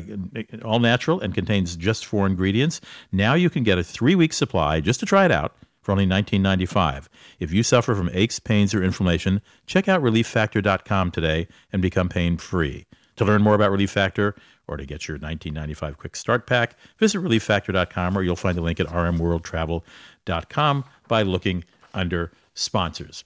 all 0.64 0.80
natural 0.80 1.20
and 1.20 1.34
contains 1.34 1.76
just 1.76 2.06
four 2.06 2.26
ingredients. 2.26 2.80
Now 3.12 3.34
you 3.34 3.50
can 3.50 3.64
get 3.64 3.78
a 3.78 3.84
three-week 3.84 4.32
supply 4.32 4.80
just 4.80 5.00
to 5.02 5.06
try 5.06 5.26
it 5.26 5.32
out 5.32 5.56
for 5.82 5.92
only 5.92 6.06
$19.95. 6.06 7.08
If 7.40 7.52
you 7.52 7.64
suffer 7.64 7.96
from 7.96 8.10
aches, 8.14 8.40
pains, 8.40 8.74
or 8.74 8.84
inflammation, 8.84 9.42
check 9.66 9.88
out 9.88 10.02
ReliefFactor.com 10.02 11.12
today 11.12 11.48
and 11.72 11.82
become 11.82 12.10
pain-free. 12.10 12.86
To 13.18 13.26
learn 13.26 13.42
more 13.42 13.56
about 13.56 13.72
Relief 13.72 13.92
Factor 13.92 14.36
or 14.68 14.78
to 14.78 14.86
get 14.86 15.08
your 15.08 15.16
1995 15.16 15.98
quick 15.98 16.16
start 16.16 16.46
pack, 16.46 16.76
visit 16.98 17.20
ReliefFactor.com 17.20 18.18
or 18.18 18.24
you'll 18.24 18.36
find 18.36 18.58
a 18.58 18.62
link 18.62 18.80
at 18.80 18.88
rmworldtravel.com 18.88 20.86
by 21.08 21.22
looking 21.24 21.64
under 21.94 22.32
sponsors. 22.54 23.24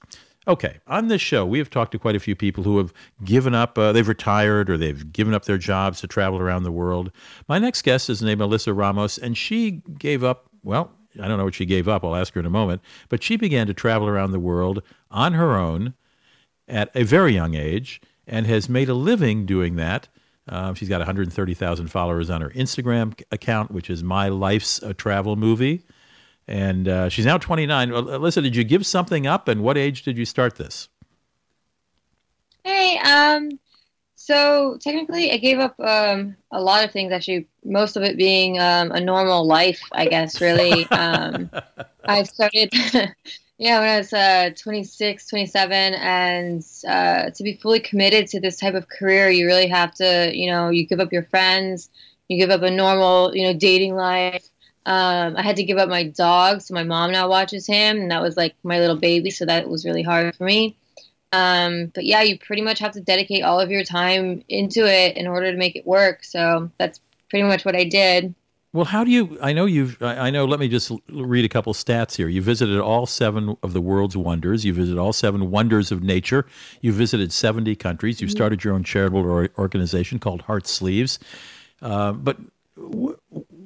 Okay, 0.48 0.80
on 0.88 1.08
this 1.08 1.22
show, 1.22 1.46
we 1.46 1.60
have 1.60 1.70
talked 1.70 1.92
to 1.92 2.00
quite 2.00 2.16
a 2.16 2.20
few 2.20 2.36
people 2.36 2.64
who 2.64 2.80
have 2.80 2.92
given 3.24 3.54
up, 3.54 3.78
uh, 3.78 3.92
they've 3.92 4.08
retired 4.08 4.72
or 4.72 4.78
they've 4.78 5.12
given 5.14 5.36
up 5.36 5.46
their 5.46 5.60
jobs 5.60 6.02
to 6.02 6.08
travel 6.08 6.40
around 6.40 6.64
the 6.64 6.72
world. 6.72 7.12
My 7.48 7.60
next 7.60 7.84
guest 7.84 8.10
is 8.10 8.24
named 8.24 8.42
Alyssa 8.42 8.76
Ramos, 8.76 9.20
and 9.20 9.38
she 9.38 9.84
gave 10.00 10.24
up, 10.24 10.50
well, 10.64 10.92
I 11.22 11.28
don't 11.28 11.38
know 11.38 11.44
what 11.44 11.54
she 11.54 11.66
gave 11.66 11.88
up. 11.88 12.04
I'll 12.04 12.16
ask 12.16 12.34
her 12.34 12.40
in 12.40 12.46
a 12.46 12.52
moment. 12.52 12.82
But 13.10 13.22
she 13.22 13.36
began 13.36 13.68
to 13.68 13.74
travel 13.74 14.08
around 14.08 14.32
the 14.32 14.40
world 14.40 14.82
on 15.12 15.34
her 15.34 15.56
own 15.56 15.94
at 16.68 16.90
a 16.96 17.04
very 17.04 17.34
young 17.34 17.54
age 17.54 18.02
and 18.26 18.48
has 18.48 18.70
made 18.70 18.90
a 18.90 18.94
living 18.94 19.46
doing 19.46 19.76
that. 19.76 20.08
Um, 20.48 20.74
she's 20.74 20.90
got 20.90 21.00
130,000 21.00 21.88
followers 21.88 22.30
on 22.30 22.42
her 22.42 22.50
Instagram 22.52 23.22
account, 23.32 23.72
which 23.72 23.90
is 23.90 24.04
My 24.04 24.30
Life's 24.30 24.82
a 24.82 24.94
Travel 24.94 25.36
Movie. 25.36 25.84
And 26.52 26.90
uh, 26.90 27.08
she's 27.08 27.26
now 27.26 27.38
29. 27.38 27.94
Well, 27.94 28.04
Alyssa, 28.04 28.44
did 28.44 28.58
you 28.58 28.66
give 28.66 28.86
something 28.86 29.26
up? 29.26 29.48
And 29.48 29.64
what 29.64 29.78
age 29.78 30.04
did 30.04 30.18
you 30.18 30.26
start 30.26 30.56
this? 30.58 30.90
Hey, 32.66 33.00
um, 33.00 33.58
so 34.16 34.78
technically, 34.82 35.32
I 35.32 35.38
gave 35.38 35.60
up 35.60 35.80
um, 35.80 36.36
a 36.52 36.62
lot 36.62 36.84
of 36.84 36.92
things. 36.92 37.14
Actually, 37.14 37.48
most 37.64 37.96
of 37.96 38.04
it 38.04 38.18
being 38.18 38.60
um, 38.60 38.92
a 38.92 39.00
normal 39.00 39.48
life, 39.48 39.80
I 39.94 40.08
guess. 40.08 40.42
Really, 40.42 40.86
um, 40.92 41.50
I 42.04 42.24
started, 42.24 42.70
yeah, 43.58 43.80
when 43.80 43.90
I 43.90 43.98
was 44.00 44.12
uh, 44.12 44.50
26, 44.58 45.28
27, 45.28 45.94
and 45.94 46.66
uh, 46.86 47.30
to 47.30 47.44
be 47.44 47.54
fully 47.62 47.80
committed 47.80 48.28
to 48.28 48.42
this 48.42 48.58
type 48.58 48.74
of 48.74 48.90
career, 48.90 49.30
you 49.30 49.46
really 49.46 49.68
have 49.68 49.94
to, 49.96 50.30
you 50.36 50.52
know, 50.52 50.68
you 50.68 50.86
give 50.86 51.00
up 51.00 51.14
your 51.14 51.24
friends, 51.24 51.90
you 52.28 52.38
give 52.38 52.50
up 52.50 52.62
a 52.62 52.70
normal, 52.70 53.34
you 53.34 53.48
know, 53.48 53.58
dating 53.58 53.96
life. 53.96 54.51
Um, 54.86 55.36
I 55.38 55.42
had 55.44 55.56
to 55.58 55.64
give 55.64 55.78
up 55.78 55.90
my 55.90 56.04
dog, 56.06 56.62
so 56.62 56.74
my 56.74 56.84
mom 56.84 57.12
now 57.12 57.30
watches 57.30 57.68
him, 57.68 57.98
and 57.98 58.12
that 58.12 58.22
was 58.22 58.36
like 58.38 58.56
my 58.64 58.80
little 58.80 58.96
baby, 58.96 59.30
so 59.30 59.46
that 59.46 59.70
was 59.70 59.86
really 59.86 60.02
hard 60.02 60.36
for 60.36 60.44
me. 60.44 60.76
Um, 61.34 61.92
but 61.94 62.06
yeah, 62.06 62.22
you 62.24 62.38
pretty 62.40 62.62
much 62.62 62.80
have 62.80 62.92
to 62.94 63.02
dedicate 63.02 63.44
all 63.44 63.60
of 63.60 63.70
your 63.72 63.84
time 63.84 64.44
into 64.50 64.86
it 64.86 65.16
in 65.16 65.28
order 65.28 65.52
to 65.52 65.58
make 65.58 65.76
it 65.76 65.86
work. 65.88 66.24
So 66.24 66.70
that's 66.78 67.00
pretty 67.30 67.44
much 67.48 67.64
what 67.64 67.76
I 67.76 67.84
did. 67.86 68.34
Well, 68.74 68.86
how 68.86 69.04
do 69.04 69.12
you? 69.12 69.38
I 69.42 69.52
know 69.52 69.66
you've. 69.66 70.02
I 70.02 70.30
know. 70.30 70.46
Let 70.46 70.60
me 70.62 70.70
just 70.70 70.92
read 71.10 71.44
a 71.44 71.50
couple 71.50 71.74
stats 71.74 72.16
here. 72.16 72.30
You 72.30 72.42
visited 72.42 72.80
all 72.80 73.06
seven 73.06 73.58
of 73.64 73.74
the 73.74 73.82
world's 73.82 74.16
wonders. 74.16 74.64
You 74.64 74.74
visited 74.74 74.98
all 74.98 75.12
seven 75.12 75.52
wonders 75.52 75.92
of 75.92 76.02
nature. 76.02 76.46
You 76.80 76.94
visited 76.94 77.34
seventy 77.34 77.76
countries. 77.76 78.22
You 78.22 78.28
Mhm. 78.28 78.32
started 78.32 78.64
your 78.64 78.74
own 78.74 78.86
charitable 78.86 79.48
organization 79.58 80.20
called 80.20 80.42
Heart 80.44 80.68
Sleeves. 80.68 81.20
Uh, 81.82 82.14
but 82.14 82.38
w- 82.78 83.18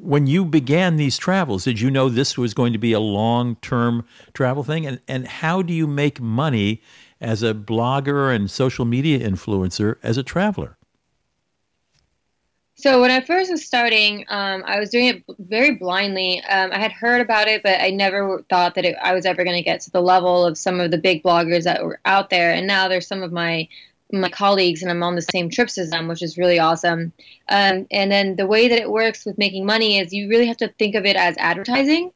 when 0.05 0.27
you 0.27 0.45
began 0.45 0.95
these 0.95 1.17
travels, 1.17 1.63
did 1.63 1.79
you 1.79 1.89
know 1.89 2.09
this 2.09 2.37
was 2.37 2.53
going 2.53 2.73
to 2.73 2.79
be 2.79 2.93
a 2.93 2.99
long-term 2.99 4.05
travel 4.33 4.63
thing? 4.63 4.85
And 4.85 4.99
and 5.07 5.27
how 5.27 5.61
do 5.61 5.73
you 5.73 5.87
make 5.87 6.21
money 6.21 6.81
as 7.19 7.43
a 7.43 7.53
blogger 7.53 8.33
and 8.33 8.49
social 8.49 8.85
media 8.85 9.19
influencer 9.19 9.97
as 10.03 10.17
a 10.17 10.23
traveler? 10.23 10.77
So 12.77 12.99
when 12.99 13.09
I 13.09 13.21
first 13.21 13.49
was 13.49 13.65
starting, 13.65 14.25
um, 14.27 14.61
I 14.65 14.79
was 14.79 14.89
doing 14.89 15.07
it 15.07 15.23
very 15.39 15.75
blindly. 15.75 16.43
Um, 16.43 16.71
I 16.73 16.77
had 16.77 16.91
heard 16.91 17.21
about 17.21 17.47
it, 17.47 17.63
but 17.63 17.79
I 17.79 17.89
never 17.89 18.43
thought 18.49 18.75
that 18.75 18.83
it, 18.83 18.97
I 19.01 19.13
was 19.13 19.25
ever 19.25 19.45
going 19.45 19.55
to 19.55 19.63
get 19.63 19.79
to 19.81 19.91
the 19.91 20.01
level 20.01 20.45
of 20.45 20.57
some 20.57 20.81
of 20.81 20.91
the 20.91 20.97
big 20.97 21.23
bloggers 21.23 21.63
that 21.63 21.85
were 21.85 22.01
out 22.03 22.29
there. 22.29 22.51
And 22.51 22.67
now 22.67 22.89
there's 22.89 23.07
some 23.07 23.23
of 23.23 23.31
my 23.31 23.69
my 24.11 24.29
colleagues, 24.29 24.81
and 24.81 24.91
I'm 24.91 25.03
on 25.03 25.15
the 25.15 25.21
same 25.21 25.49
trips 25.49 25.77
as 25.77 25.89
them, 25.89 26.07
which 26.07 26.21
is 26.21 26.37
really 26.37 26.59
awesome. 26.59 27.11
Um, 27.49 27.87
and 27.91 28.11
then 28.11 28.35
the 28.35 28.47
way 28.47 28.67
that 28.67 28.79
it 28.79 28.89
works 28.89 29.25
with 29.25 29.37
making 29.37 29.65
money 29.65 29.97
is 29.97 30.13
you 30.13 30.29
really 30.29 30.47
have 30.47 30.57
to 30.57 30.67
think 30.67 30.95
of 30.95 31.05
it 31.05 31.15
as 31.15 31.35
advertising. 31.37 32.11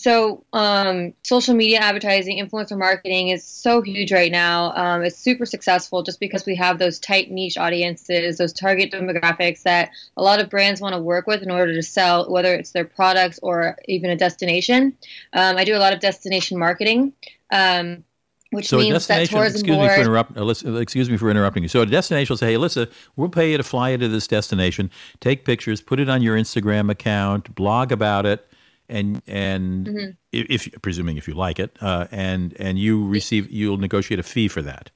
So, 0.00 0.44
um, 0.54 1.12
social 1.24 1.54
media 1.54 1.80
advertising, 1.80 2.38
influencer 2.38 2.78
marketing 2.78 3.28
is 3.28 3.44
so 3.44 3.82
huge 3.82 4.12
right 4.12 4.32
now. 4.32 4.72
Um, 4.74 5.02
it's 5.02 5.18
super 5.18 5.44
successful 5.44 6.02
just 6.02 6.20
because 6.20 6.46
we 6.46 6.56
have 6.56 6.78
those 6.78 6.98
tight 6.98 7.30
niche 7.30 7.58
audiences, 7.58 8.38
those 8.38 8.54
target 8.54 8.92
demographics 8.92 9.62
that 9.64 9.90
a 10.16 10.22
lot 10.22 10.40
of 10.40 10.48
brands 10.48 10.80
want 10.80 10.94
to 10.94 11.02
work 11.02 11.26
with 11.26 11.42
in 11.42 11.50
order 11.50 11.74
to 11.74 11.82
sell, 11.82 12.30
whether 12.30 12.54
it's 12.54 12.70
their 12.70 12.86
products 12.86 13.38
or 13.42 13.76
even 13.88 14.08
a 14.08 14.16
destination. 14.16 14.96
Um, 15.34 15.58
I 15.58 15.64
do 15.64 15.76
a 15.76 15.78
lot 15.78 15.92
of 15.92 16.00
destination 16.00 16.58
marketing. 16.58 17.12
Um, 17.52 18.02
which 18.50 18.68
so 18.68 18.78
means 18.78 18.88
that 19.06 19.18
destination. 19.18 19.36
tourism 19.36 19.60
Excuse 19.60 19.78
me 19.78 19.88
for 19.88 20.00
interrupt. 20.00 20.34
Alyssa, 20.34 20.80
excuse 20.80 21.08
me 21.10 21.16
for 21.16 21.30
interrupting 21.30 21.62
you. 21.62 21.68
So 21.68 21.82
a 21.82 21.86
destination 21.86 22.32
will 22.32 22.38
say, 22.38 22.52
"Hey, 22.52 22.54
Alyssa, 22.58 22.90
we'll 23.16 23.28
pay 23.28 23.50
you 23.52 23.56
to 23.56 23.62
fly 23.62 23.90
you 23.90 23.98
to 23.98 24.08
this 24.08 24.26
destination, 24.26 24.90
take 25.20 25.44
pictures, 25.44 25.80
put 25.80 26.00
it 26.00 26.08
on 26.08 26.22
your 26.22 26.36
Instagram 26.36 26.90
account, 26.90 27.54
blog 27.54 27.92
about 27.92 28.26
it, 28.26 28.46
and 28.88 29.22
and 29.26 29.86
Mhm. 29.86 30.16
if, 30.32 30.66
if 30.66 30.82
presuming 30.82 31.16
if 31.16 31.28
you 31.28 31.34
like 31.34 31.58
it, 31.60 31.76
uh, 31.80 32.06
and 32.10 32.54
and 32.58 32.78
you 32.78 33.06
receive, 33.06 33.50
you'll 33.50 33.76
negotiate 33.78 34.18
a 34.20 34.24
fee 34.24 34.48
for 34.48 34.62
that. 34.62 34.90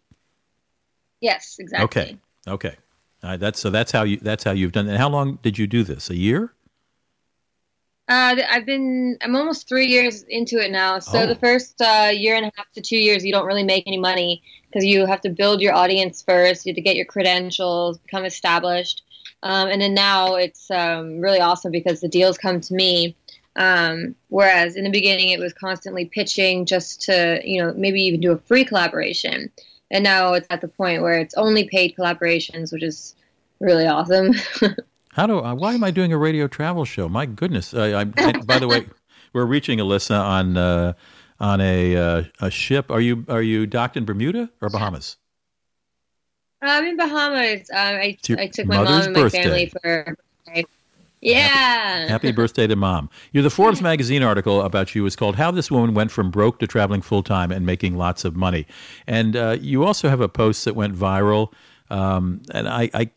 yes, 1.20 1.56
exactly. 1.58 1.84
Okay, 2.02 2.16
okay. 2.48 2.76
Uh, 3.22 3.36
that's 3.38 3.58
so 3.58 3.70
that's 3.70 3.90
how 3.92 4.02
you 4.02 4.18
that's 4.18 4.44
how 4.44 4.50
you've 4.52 4.72
done. 4.72 4.86
And 4.88 4.98
how 4.98 5.08
long 5.08 5.38
did 5.42 5.58
you 5.58 5.66
do 5.66 5.82
this? 5.82 6.10
A 6.10 6.16
year? 6.16 6.52
Uh, 8.06 8.36
I've 8.50 8.66
been, 8.66 9.16
I'm 9.22 9.34
almost 9.34 9.66
three 9.66 9.86
years 9.86 10.24
into 10.24 10.58
it 10.58 10.70
now. 10.70 10.98
So 10.98 11.20
Oh. 11.20 11.26
the 11.26 11.36
first 11.36 11.80
uh, 11.80 12.10
year 12.12 12.36
and 12.36 12.44
a 12.44 12.52
half 12.54 12.70
to 12.72 12.82
two 12.82 12.98
years, 12.98 13.24
you 13.24 13.32
don't 13.32 13.46
really 13.46 13.62
make 13.62 13.84
any 13.86 13.96
money 13.98 14.42
because 14.66 14.84
you 14.84 15.06
have 15.06 15.22
to 15.22 15.30
build 15.30 15.62
your 15.62 15.74
audience 15.74 16.22
first. 16.22 16.66
You 16.66 16.70
have 16.70 16.76
to 16.76 16.82
get 16.82 16.96
your 16.96 17.06
credentials, 17.06 17.96
become 17.98 18.24
established. 18.26 19.02
Um, 19.42 19.68
and 19.68 19.80
then 19.80 19.94
now 19.94 20.34
it's 20.36 20.70
um, 20.70 21.20
really 21.20 21.40
awesome 21.40 21.72
because 21.72 22.00
the 22.00 22.08
deals 22.08 22.36
come 22.36 22.60
to 22.60 22.74
me. 22.74 23.16
Um, 23.56 24.16
whereas 24.28 24.76
in 24.76 24.84
the 24.84 24.90
beginning, 24.90 25.30
it 25.30 25.38
was 25.40 25.52
constantly 25.54 26.04
pitching 26.06 26.66
just 26.66 27.02
to, 27.02 27.40
you 27.44 27.62
know, 27.62 27.72
maybe 27.74 28.02
even 28.02 28.20
do 28.20 28.32
a 28.32 28.38
free 28.38 28.64
collaboration. 28.64 29.50
And 29.90 30.02
now 30.04 30.34
it's 30.34 30.46
at 30.50 30.60
the 30.60 30.68
point 30.68 31.02
where 31.02 31.18
it's 31.18 31.34
only 31.34 31.68
paid 31.68 31.94
collaborations, 31.96 32.72
which 32.72 32.82
is 32.82 33.14
really 33.60 33.86
awesome. 33.86 34.32
How 35.14 35.28
do? 35.28 35.38
I, 35.38 35.52
why 35.52 35.74
am 35.74 35.84
I 35.84 35.92
doing 35.92 36.12
a 36.12 36.18
radio 36.18 36.48
travel 36.48 36.84
show? 36.84 37.08
My 37.08 37.24
goodness! 37.24 37.72
I, 37.72 38.02
I, 38.02 38.06
I, 38.16 38.32
by 38.32 38.58
the 38.58 38.66
way, 38.66 38.86
we're 39.32 39.44
reaching 39.44 39.78
Alyssa 39.78 40.20
on 40.20 40.56
uh, 40.56 40.94
on 41.38 41.60
a 41.60 41.96
uh, 41.96 42.22
a 42.40 42.50
ship. 42.50 42.90
Are 42.90 43.00
you 43.00 43.24
are 43.28 43.42
you 43.42 43.64
docked 43.64 43.96
in 43.96 44.04
Bermuda 44.04 44.50
or 44.60 44.70
Bahamas? 44.70 45.16
I'm 46.62 46.84
in 46.84 46.96
Bahamas. 46.96 47.70
Um, 47.70 47.78
I, 47.78 48.18
I 48.30 48.46
took 48.48 48.66
my 48.66 48.82
mom 48.82 49.02
and 49.02 49.12
my 49.12 49.22
birthday. 49.22 49.42
family 49.42 49.72
for. 49.82 50.16
Yeah. 51.20 52.06
Happy 52.06 52.32
birthday 52.32 52.66
to 52.66 52.76
mom. 52.76 53.08
You're 53.32 53.42
the 53.42 53.50
Forbes 53.58 53.80
magazine 53.80 54.22
article 54.22 54.60
about 54.60 54.94
you 54.94 55.06
is 55.06 55.16
called 55.16 55.36
"How 55.36 55.50
This 55.50 55.70
Woman 55.70 55.94
Went 55.94 56.10
from 56.10 56.30
Broke 56.30 56.58
to 56.58 56.66
Traveling 56.66 57.00
Full 57.02 57.22
Time 57.22 57.50
and 57.50 57.64
Making 57.64 57.96
Lots 57.96 58.24
of 58.24 58.34
Money," 58.34 58.66
and 59.06 59.36
uh, 59.36 59.56
you 59.60 59.84
also 59.84 60.08
have 60.08 60.20
a 60.20 60.28
post 60.28 60.64
that 60.64 60.74
went 60.74 60.94
viral. 60.96 61.52
Um, 61.90 62.42
and 62.52 62.68
I, 62.68 62.90
I 62.94 63.10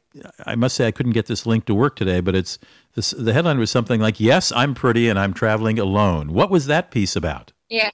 I 0.45 0.55
must 0.55 0.75
say 0.75 0.87
I 0.87 0.91
couldn't 0.91 1.13
get 1.13 1.27
this 1.27 1.45
link 1.45 1.65
to 1.65 1.73
work 1.75 1.95
today, 1.95 2.19
but 2.19 2.35
it's 2.35 2.57
this. 2.95 3.11
The 3.11 3.33
headline 3.33 3.59
was 3.59 3.71
something 3.71 4.01
like 4.01 4.19
"Yes, 4.19 4.51
I'm 4.51 4.73
pretty 4.73 5.07
and 5.09 5.17
I'm 5.17 5.33
traveling 5.33 5.79
alone." 5.79 6.33
What 6.33 6.49
was 6.49 6.65
that 6.67 6.91
piece 6.91 7.15
about? 7.15 7.53
Yeah. 7.69 7.91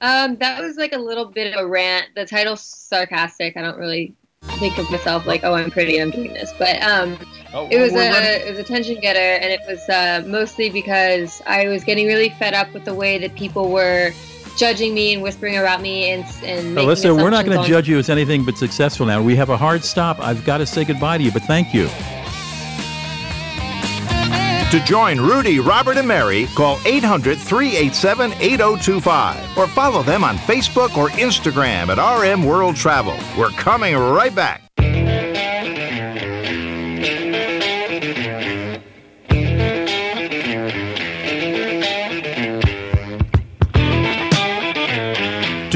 Um, 0.00 0.36
that 0.36 0.60
was 0.60 0.76
like 0.76 0.92
a 0.92 0.98
little 0.98 1.26
bit 1.26 1.54
of 1.54 1.60
a 1.60 1.66
rant. 1.66 2.06
The 2.14 2.26
title's 2.26 2.60
sarcastic. 2.62 3.56
I 3.56 3.62
don't 3.62 3.78
really 3.78 4.14
think 4.58 4.76
of 4.76 4.90
myself 4.90 5.26
like, 5.26 5.42
oh, 5.44 5.54
I'm 5.54 5.70
pretty, 5.70 5.98
I'm 6.00 6.10
doing 6.10 6.34
this. 6.34 6.52
But 6.58 6.82
um, 6.82 7.16
Oh, 7.54 7.68
it 7.70 7.78
was 7.80 7.92
a 7.92 7.96
running- 7.96 8.12
it 8.46 8.50
was 8.50 8.58
a 8.58 8.62
attention 8.62 9.00
getter, 9.00 9.18
and 9.42 9.50
it 9.52 9.60
was 9.66 9.88
uh, 9.88 10.22
mostly 10.26 10.68
because 10.68 11.40
I 11.46 11.68
was 11.68 11.84
getting 11.84 12.06
really 12.06 12.28
fed 12.30 12.52
up 12.52 12.72
with 12.74 12.84
the 12.84 12.94
way 12.94 13.16
that 13.18 13.34
people 13.36 13.70
were 13.70 14.10
judging 14.56 14.94
me 14.94 15.14
and 15.14 15.22
whispering 15.22 15.56
about 15.56 15.80
me 15.80 16.10
and 16.10 16.24
and 16.42 16.74
making 16.74 16.90
Alyssa, 16.90 17.16
we're 17.16 17.30
not 17.30 17.44
going 17.44 17.60
to 17.60 17.68
judge 17.68 17.88
you 17.88 17.98
as 17.98 18.08
anything 18.08 18.44
but 18.44 18.56
successful 18.56 19.06
now. 19.06 19.22
We 19.22 19.36
have 19.36 19.50
a 19.50 19.56
hard 19.56 19.84
stop. 19.84 20.20
I've 20.20 20.44
got 20.44 20.58
to 20.58 20.66
say 20.66 20.84
goodbye 20.84 21.18
to 21.18 21.24
you, 21.24 21.32
but 21.32 21.42
thank 21.42 21.74
you. 21.74 21.88
To 24.70 24.84
join 24.84 25.20
Rudy, 25.20 25.60
Robert, 25.60 25.98
and 25.98 26.08
Mary, 26.08 26.46
call 26.56 26.80
800 26.84 27.38
387 27.38 28.32
8025 28.40 29.56
or 29.56 29.68
follow 29.68 30.02
them 30.02 30.24
on 30.24 30.36
Facebook 30.36 30.96
or 30.96 31.10
Instagram 31.10 31.96
at 31.96 31.98
RM 31.98 32.44
World 32.44 32.74
Travel. 32.74 33.16
We're 33.38 33.50
coming 33.50 33.94
right 33.96 34.34
back. 34.34 34.63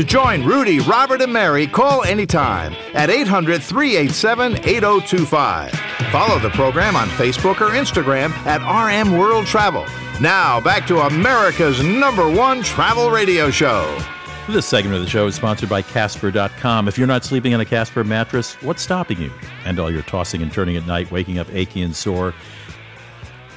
Join 0.08 0.42
Rudy, 0.42 0.80
Robert, 0.80 1.20
and 1.20 1.32
Mary, 1.32 1.66
call 1.66 2.02
anytime 2.02 2.74
at 2.94 3.10
800 3.10 3.62
387 3.62 4.56
8025. 4.66 5.70
Follow 6.10 6.38
the 6.38 6.50
program 6.50 6.96
on 6.96 7.08
Facebook 7.10 7.60
or 7.60 7.70
Instagram 7.74 8.30
at 8.46 8.62
RM 8.64 9.16
World 9.18 9.46
Travel. 9.46 9.84
Now, 10.20 10.60
back 10.60 10.86
to 10.88 11.00
America's 11.00 11.82
number 11.82 12.28
one 12.28 12.62
travel 12.62 13.10
radio 13.10 13.50
show. 13.50 14.02
This 14.48 14.64
segment 14.64 14.96
of 14.96 15.02
the 15.02 15.10
show 15.10 15.26
is 15.26 15.34
sponsored 15.34 15.68
by 15.68 15.82
Casper.com. 15.82 16.88
If 16.88 16.96
you're 16.96 17.06
not 17.06 17.22
sleeping 17.22 17.52
on 17.52 17.60
a 17.60 17.66
Casper 17.66 18.02
mattress, 18.02 18.54
what's 18.62 18.80
stopping 18.82 19.20
you? 19.20 19.30
And 19.66 19.78
all 19.78 19.90
your 19.90 20.02
tossing 20.02 20.40
and 20.40 20.50
turning 20.50 20.76
at 20.76 20.86
night, 20.86 21.10
waking 21.10 21.38
up 21.38 21.52
achy 21.52 21.82
and 21.82 21.94
sore. 21.94 22.32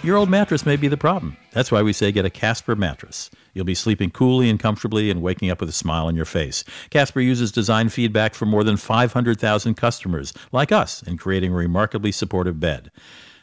Your 0.03 0.17
old 0.17 0.29
mattress 0.29 0.65
may 0.65 0.75
be 0.75 0.89
the 0.89 0.97
problem. 0.97 1.37
That's 1.51 1.71
why 1.71 1.81
we 1.81 1.93
say 1.93 2.11
get 2.11 2.25
a 2.25 2.29
Casper 2.29 2.75
mattress. 2.75 3.31
You'll 3.53 3.65
be 3.65 3.75
sleeping 3.75 4.11
coolly 4.11 4.49
and 4.49 4.59
comfortably 4.59 5.09
and 5.09 5.21
waking 5.21 5.49
up 5.49 5.59
with 5.59 5.69
a 5.69 5.73
smile 5.73 6.07
on 6.07 6.15
your 6.15 6.25
face. 6.25 6.63
Casper 6.89 7.19
uses 7.19 7.51
design 7.51 7.89
feedback 7.89 8.33
from 8.33 8.49
more 8.49 8.63
than 8.63 8.77
500,000 8.77 9.75
customers, 9.75 10.33
like 10.51 10.71
us, 10.71 11.03
in 11.03 11.17
creating 11.17 11.51
a 11.51 11.55
remarkably 11.55 12.11
supportive 12.11 12.59
bed. 12.59 12.91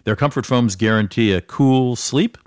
Their 0.04 0.16
comfort 0.16 0.46
foams 0.46 0.76
guarantee 0.76 1.32
a 1.32 1.40
cool 1.40 1.96
sleep, 1.96 2.38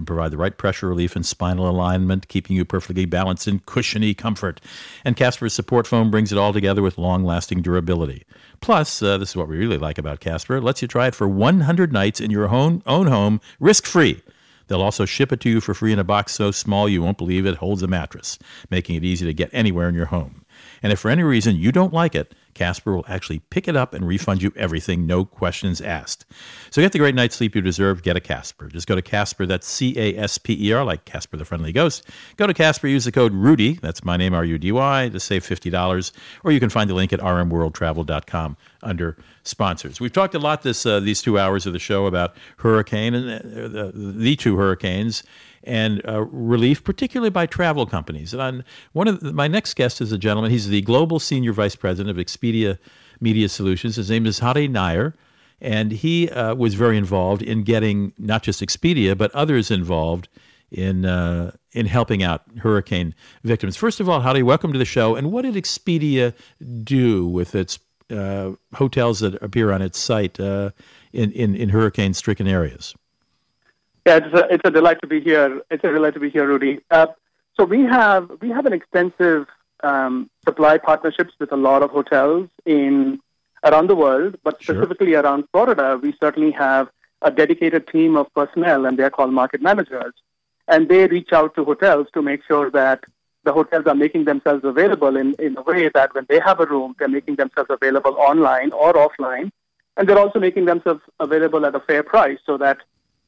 and 0.00 0.06
provide 0.06 0.30
the 0.30 0.38
right 0.38 0.56
pressure 0.56 0.88
relief 0.88 1.14
and 1.14 1.26
spinal 1.26 1.68
alignment, 1.68 2.26
keeping 2.28 2.56
you 2.56 2.64
perfectly 2.64 3.04
balanced 3.04 3.46
in 3.46 3.60
cushiony 3.66 4.14
comfort. 4.14 4.58
And 5.04 5.14
Casper's 5.14 5.52
support 5.52 5.86
foam 5.86 6.10
brings 6.10 6.32
it 6.32 6.38
all 6.38 6.54
together 6.54 6.80
with 6.80 6.96
long 6.96 7.22
lasting 7.22 7.60
durability. 7.60 8.24
Plus, 8.62 9.02
uh, 9.02 9.18
this 9.18 9.30
is 9.30 9.36
what 9.36 9.48
we 9.48 9.58
really 9.58 9.76
like 9.76 9.98
about 9.98 10.20
Casper, 10.20 10.56
it 10.56 10.64
lets 10.64 10.80
you 10.80 10.88
try 10.88 11.08
it 11.08 11.14
for 11.14 11.28
100 11.28 11.92
nights 11.92 12.18
in 12.18 12.30
your 12.30 12.48
own, 12.48 12.82
own 12.86 13.08
home, 13.08 13.42
risk 13.60 13.84
free. 13.84 14.22
They'll 14.70 14.82
also 14.82 15.04
ship 15.04 15.32
it 15.32 15.40
to 15.40 15.50
you 15.50 15.60
for 15.60 15.74
free 15.74 15.92
in 15.92 15.98
a 15.98 16.04
box 16.04 16.30
so 16.30 16.52
small 16.52 16.88
you 16.88 17.02
won't 17.02 17.18
believe 17.18 17.44
it 17.44 17.56
holds 17.56 17.82
a 17.82 17.88
mattress, 17.88 18.38
making 18.70 18.94
it 18.94 19.02
easy 19.02 19.26
to 19.26 19.34
get 19.34 19.50
anywhere 19.52 19.88
in 19.88 19.96
your 19.96 20.06
home. 20.06 20.39
And 20.82 20.92
if 20.92 21.00
for 21.00 21.10
any 21.10 21.22
reason 21.22 21.56
you 21.56 21.72
don't 21.72 21.92
like 21.92 22.14
it, 22.14 22.34
Casper 22.54 22.94
will 22.94 23.04
actually 23.08 23.38
pick 23.50 23.68
it 23.68 23.76
up 23.76 23.94
and 23.94 24.06
refund 24.06 24.42
you 24.42 24.52
everything, 24.56 25.06
no 25.06 25.24
questions 25.24 25.80
asked. 25.80 26.26
So 26.70 26.82
get 26.82 26.92
the 26.92 26.98
great 26.98 27.14
night's 27.14 27.36
sleep 27.36 27.54
you 27.54 27.62
deserve. 27.62 28.02
Get 28.02 28.16
a 28.16 28.20
Casper. 28.20 28.68
Just 28.68 28.86
go 28.86 28.94
to 28.94 29.02
Casper, 29.02 29.46
that's 29.46 29.66
C 29.66 29.94
A 29.96 30.16
S 30.18 30.38
P 30.38 30.68
E 30.68 30.72
R, 30.72 30.84
like 30.84 31.04
Casper 31.04 31.36
the 31.36 31.44
Friendly 31.44 31.72
Ghost. 31.72 32.04
Go 32.36 32.46
to 32.46 32.54
Casper, 32.54 32.88
use 32.88 33.04
the 33.04 33.12
code 33.12 33.32
RUDY, 33.32 33.80
that's 33.80 34.04
my 34.04 34.16
name, 34.16 34.34
R 34.34 34.44
U 34.44 34.58
D 34.58 34.72
Y, 34.72 35.08
to 35.12 35.20
save 35.20 35.46
$50. 35.46 36.12
Or 36.44 36.52
you 36.52 36.60
can 36.60 36.70
find 36.70 36.90
the 36.90 36.94
link 36.94 37.12
at 37.12 37.20
rmworldtravel.com 37.20 38.56
under 38.82 39.16
sponsors. 39.42 40.00
We've 40.00 40.12
talked 40.12 40.34
a 40.34 40.38
lot 40.38 40.62
this 40.62 40.84
uh, 40.86 41.00
these 41.00 41.22
two 41.22 41.38
hours 41.38 41.66
of 41.66 41.72
the 41.72 41.78
show 41.78 42.06
about 42.06 42.36
hurricane 42.58 43.14
and 43.14 43.30
uh, 43.30 43.68
the, 43.68 43.92
the 43.94 44.36
two 44.36 44.56
hurricanes 44.56 45.22
and 45.64 46.00
uh, 46.08 46.22
relief, 46.22 46.82
particularly 46.82 47.30
by 47.30 47.46
travel 47.46 47.86
companies. 47.86 48.32
And 48.32 48.42
on 48.42 48.64
one 48.92 49.08
of 49.08 49.20
the, 49.20 49.32
my 49.32 49.48
next 49.48 49.74
guest 49.74 50.00
is 50.00 50.12
a 50.12 50.18
gentleman. 50.18 50.50
He's 50.50 50.68
the 50.68 50.82
global 50.82 51.18
senior 51.18 51.52
vice 51.52 51.76
president 51.76 52.16
of 52.16 52.24
Expedia 52.24 52.78
Media 53.20 53.48
Solutions. 53.48 53.96
His 53.96 54.10
name 54.10 54.26
is 54.26 54.38
Hari 54.38 54.68
Nair, 54.68 55.14
and 55.60 55.92
he 55.92 56.30
uh, 56.30 56.54
was 56.54 56.74
very 56.74 56.96
involved 56.96 57.42
in 57.42 57.62
getting 57.62 58.12
not 58.18 58.42
just 58.42 58.62
Expedia 58.62 59.16
but 59.16 59.34
others 59.34 59.70
involved 59.70 60.28
in 60.70 61.04
uh, 61.04 61.50
in 61.72 61.86
helping 61.86 62.22
out 62.22 62.42
hurricane 62.58 63.14
victims. 63.44 63.76
First 63.76 64.00
of 64.00 64.08
all, 64.08 64.20
Hari, 64.20 64.42
welcome 64.42 64.72
to 64.72 64.78
the 64.78 64.84
show. 64.84 65.14
And 65.14 65.30
what 65.32 65.42
did 65.42 65.54
Expedia 65.54 66.32
do 66.82 67.26
with 67.26 67.54
its 67.54 67.78
uh, 68.10 68.52
hotels 68.74 69.20
that 69.20 69.34
appear 69.42 69.70
on 69.72 69.82
its 69.82 69.98
site 69.98 70.40
uh, 70.40 70.70
in, 71.12 71.32
in 71.32 71.54
in 71.54 71.68
hurricane 71.68 72.14
stricken 72.14 72.46
areas? 72.46 72.94
Yeah, 74.06 74.16
it's 74.16 74.34
a, 74.34 74.54
it's 74.54 74.62
a 74.64 74.70
delight 74.70 74.98
to 75.02 75.06
be 75.06 75.20
here. 75.20 75.60
It's 75.70 75.84
a 75.84 75.92
delight 75.92 76.14
to 76.14 76.20
be 76.20 76.30
here, 76.30 76.46
Rudy. 76.46 76.80
Uh, 76.90 77.08
so 77.56 77.64
we 77.64 77.82
have 77.82 78.30
we 78.40 78.48
have 78.48 78.66
an 78.66 78.72
extensive 78.72 79.46
um, 79.82 80.30
supply 80.44 80.78
partnerships 80.78 81.34
with 81.38 81.52
a 81.52 81.56
lot 81.56 81.82
of 81.82 81.90
hotels 81.90 82.48
in 82.64 83.20
around 83.64 83.88
the 83.88 83.96
world, 83.96 84.38
but 84.42 84.62
specifically 84.62 85.14
around 85.14 85.44
Florida, 85.52 85.98
we 86.02 86.14
certainly 86.18 86.50
have 86.52 86.88
a 87.22 87.30
dedicated 87.30 87.86
team 87.86 88.16
of 88.16 88.32
personnel, 88.34 88.86
and 88.86 88.98
they're 88.98 89.10
called 89.10 89.32
market 89.32 89.60
managers, 89.60 90.14
and 90.68 90.88
they 90.88 91.06
reach 91.06 91.32
out 91.32 91.54
to 91.54 91.64
hotels 91.64 92.06
to 92.14 92.22
make 92.22 92.40
sure 92.46 92.70
that 92.70 93.04
the 93.44 93.52
hotels 93.52 93.86
are 93.86 93.94
making 93.94 94.24
themselves 94.24 94.64
available 94.64 95.16
in, 95.16 95.34
in 95.38 95.56
a 95.56 95.62
way 95.62 95.90
that 95.92 96.14
when 96.14 96.26
they 96.28 96.40
have 96.40 96.60
a 96.60 96.66
room, 96.66 96.94
they're 96.98 97.08
making 97.08 97.36
themselves 97.36 97.70
available 97.70 98.14
online 98.18 98.72
or 98.72 98.92
offline, 98.94 99.50
and 99.96 100.08
they're 100.08 100.18
also 100.18 100.38
making 100.38 100.64
themselves 100.64 101.02
available 101.18 101.66
at 101.66 101.74
a 101.74 101.80
fair 101.80 102.02
price 102.02 102.38
so 102.46 102.56
that 102.56 102.78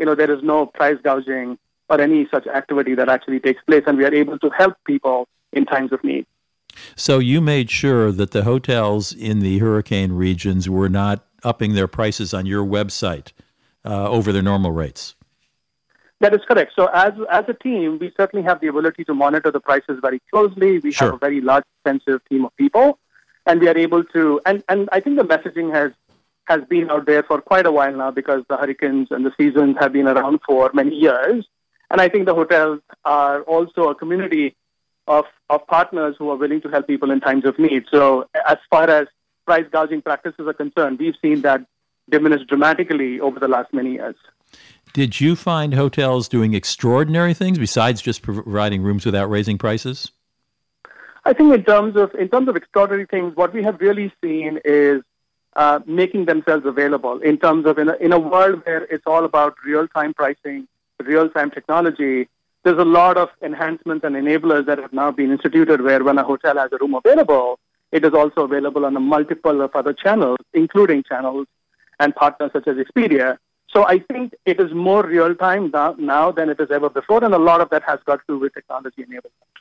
you 0.02 0.06
know, 0.06 0.16
there 0.16 0.32
is 0.32 0.42
no 0.42 0.66
price 0.66 0.98
gouging 1.04 1.56
or 1.88 2.00
any 2.00 2.26
such 2.28 2.48
activity 2.48 2.96
that 2.96 3.08
actually 3.08 3.38
takes 3.38 3.62
place, 3.62 3.84
and 3.86 3.96
we 3.96 4.04
are 4.04 4.12
able 4.12 4.36
to 4.36 4.50
help 4.50 4.74
people 4.84 5.28
in 5.52 5.64
times 5.64 5.92
of 5.92 6.02
need. 6.02 6.26
So 6.96 7.20
you 7.20 7.40
made 7.40 7.70
sure 7.70 8.10
that 8.10 8.32
the 8.32 8.42
hotels 8.42 9.12
in 9.12 9.38
the 9.38 9.58
hurricane 9.60 10.10
regions 10.10 10.68
were 10.68 10.88
not 10.88 11.24
upping 11.44 11.74
their 11.74 11.86
prices 11.86 12.34
on 12.34 12.46
your 12.46 12.64
website 12.66 13.28
uh, 13.84 14.10
over 14.10 14.32
their 14.32 14.42
normal 14.42 14.72
rates. 14.72 15.14
That 16.18 16.34
is 16.34 16.40
correct. 16.48 16.72
So 16.74 16.86
as 16.86 17.12
as 17.30 17.44
a 17.46 17.54
team, 17.54 18.00
we 18.00 18.12
certainly 18.16 18.44
have 18.44 18.60
the 18.60 18.66
ability 18.66 19.04
to 19.04 19.14
monitor 19.14 19.52
the 19.52 19.60
prices 19.60 20.00
very 20.02 20.20
closely. 20.32 20.80
We 20.80 20.90
Sure. 20.90 21.08
have 21.08 21.14
a 21.14 21.18
very 21.28 21.40
large, 21.40 21.64
extensive 21.76 22.18
team 22.28 22.44
of 22.44 22.56
people, 22.56 22.98
and 23.46 23.60
we 23.60 23.68
are 23.68 23.78
able 23.86 24.02
to. 24.16 24.40
And 24.46 24.64
and 24.68 24.88
I 24.90 24.98
think 24.98 25.14
the 25.22 25.28
messaging 25.34 25.72
has 25.72 25.92
has 26.44 26.60
been 26.68 26.90
out 26.90 27.06
there 27.06 27.22
for 27.22 27.40
quite 27.40 27.66
a 27.66 27.72
while 27.72 27.94
now 27.94 28.10
because 28.10 28.42
the 28.48 28.56
hurricanes 28.56 29.08
and 29.10 29.24
the 29.24 29.32
seasons 29.38 29.76
have 29.78 29.92
been 29.92 30.08
around 30.08 30.40
for 30.46 30.70
many 30.74 30.94
years. 30.94 31.46
And 31.90 32.00
I 32.00 32.08
think 32.08 32.26
the 32.26 32.34
hotels 32.34 32.80
are 33.04 33.42
also 33.42 33.88
a 33.88 33.94
community 33.94 34.56
of, 35.06 35.24
of 35.50 35.66
partners 35.66 36.16
who 36.18 36.30
are 36.30 36.36
willing 36.36 36.60
to 36.62 36.68
help 36.68 36.86
people 36.86 37.10
in 37.10 37.20
times 37.20 37.44
of 37.44 37.58
need. 37.58 37.84
So 37.90 38.28
as 38.46 38.58
far 38.70 38.88
as 38.88 39.06
price 39.46 39.66
gouging 39.70 40.02
practices 40.02 40.46
are 40.46 40.54
concerned, 40.54 40.98
we've 40.98 41.14
seen 41.20 41.42
that 41.42 41.64
diminish 42.08 42.46
dramatically 42.46 43.20
over 43.20 43.38
the 43.38 43.48
last 43.48 43.72
many 43.72 43.92
years. 43.92 44.16
Did 44.92 45.20
you 45.20 45.36
find 45.36 45.74
hotels 45.74 46.28
doing 46.28 46.54
extraordinary 46.54 47.34
things 47.34 47.58
besides 47.58 48.02
just 48.02 48.22
providing 48.22 48.82
rooms 48.82 49.06
without 49.06 49.30
raising 49.30 49.56
prices? 49.56 50.10
I 51.24 51.32
think 51.32 51.54
in 51.54 51.64
terms 51.64 51.96
of 51.96 52.14
in 52.14 52.28
terms 52.28 52.48
of 52.48 52.56
extraordinary 52.56 53.06
things, 53.06 53.36
what 53.36 53.54
we 53.54 53.62
have 53.62 53.80
really 53.80 54.12
seen 54.22 54.58
is 54.64 55.02
uh, 55.56 55.80
making 55.86 56.24
themselves 56.26 56.64
available. 56.66 57.20
In 57.20 57.38
terms 57.38 57.66
of 57.66 57.78
in 57.78 57.88
a, 57.88 57.94
in 57.94 58.12
a 58.12 58.18
world 58.18 58.62
where 58.64 58.84
it's 58.84 59.06
all 59.06 59.24
about 59.24 59.54
real 59.64 59.86
time 59.88 60.14
pricing, 60.14 60.66
real 61.00 61.28
time 61.28 61.50
technology, 61.50 62.28
there's 62.64 62.78
a 62.78 62.84
lot 62.84 63.16
of 63.16 63.28
enhancements 63.42 64.04
and 64.04 64.14
enablers 64.14 64.66
that 64.66 64.78
have 64.78 64.92
now 64.92 65.10
been 65.10 65.30
instituted. 65.30 65.82
Where 65.82 66.02
when 66.02 66.18
a 66.18 66.24
hotel 66.24 66.56
has 66.56 66.70
a 66.72 66.78
room 66.78 66.94
available, 66.94 67.58
it 67.90 68.04
is 68.04 68.14
also 68.14 68.42
available 68.42 68.86
on 68.86 68.96
a 68.96 69.00
multiple 69.00 69.60
of 69.60 69.74
other 69.74 69.92
channels, 69.92 70.38
including 70.54 71.02
channels 71.02 71.46
and 72.00 72.14
partners 72.14 72.50
such 72.52 72.66
as 72.66 72.76
Expedia. 72.76 73.36
So 73.68 73.86
I 73.86 73.98
think 74.00 74.34
it 74.44 74.60
is 74.60 74.72
more 74.72 75.04
real 75.04 75.34
time 75.34 75.70
now, 75.72 75.94
now 75.98 76.30
than 76.30 76.50
it 76.50 76.60
is 76.60 76.70
ever 76.70 76.90
before, 76.90 77.24
and 77.24 77.34
a 77.34 77.38
lot 77.38 77.60
of 77.60 77.70
that 77.70 77.82
has 77.84 78.00
got 78.04 78.16
to 78.16 78.24
do 78.28 78.38
with 78.38 78.54
technology 78.54 79.02
enablement. 79.02 79.51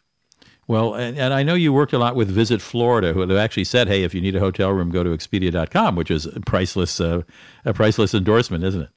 Well, 0.72 0.94
and, 0.94 1.18
and 1.18 1.34
I 1.34 1.44
know 1.44 1.54
you 1.54 1.74
worked 1.74 1.92
a 1.92 1.98
lot 1.98 2.16
with 2.16 2.30
Visit 2.30 2.62
Florida, 2.62 3.12
who 3.12 3.20
have 3.20 3.32
actually 3.32 3.66
said, 3.66 3.90
"Hey, 3.90 4.04
if 4.04 4.16
you 4.16 4.22
need 4.22 4.38
a 4.38 4.40
hotel 4.40 4.72
room, 4.72 4.90
go 4.90 5.04
to 5.04 5.10
Expedia.com," 5.10 5.98
which 5.98 6.10
is 6.10 6.26
a 6.26 6.40
priceless, 6.40 7.02
uh, 7.02 7.24
a 7.66 7.74
priceless 7.74 8.14
endorsement, 8.14 8.64
isn't 8.64 8.84
it? 8.84 8.90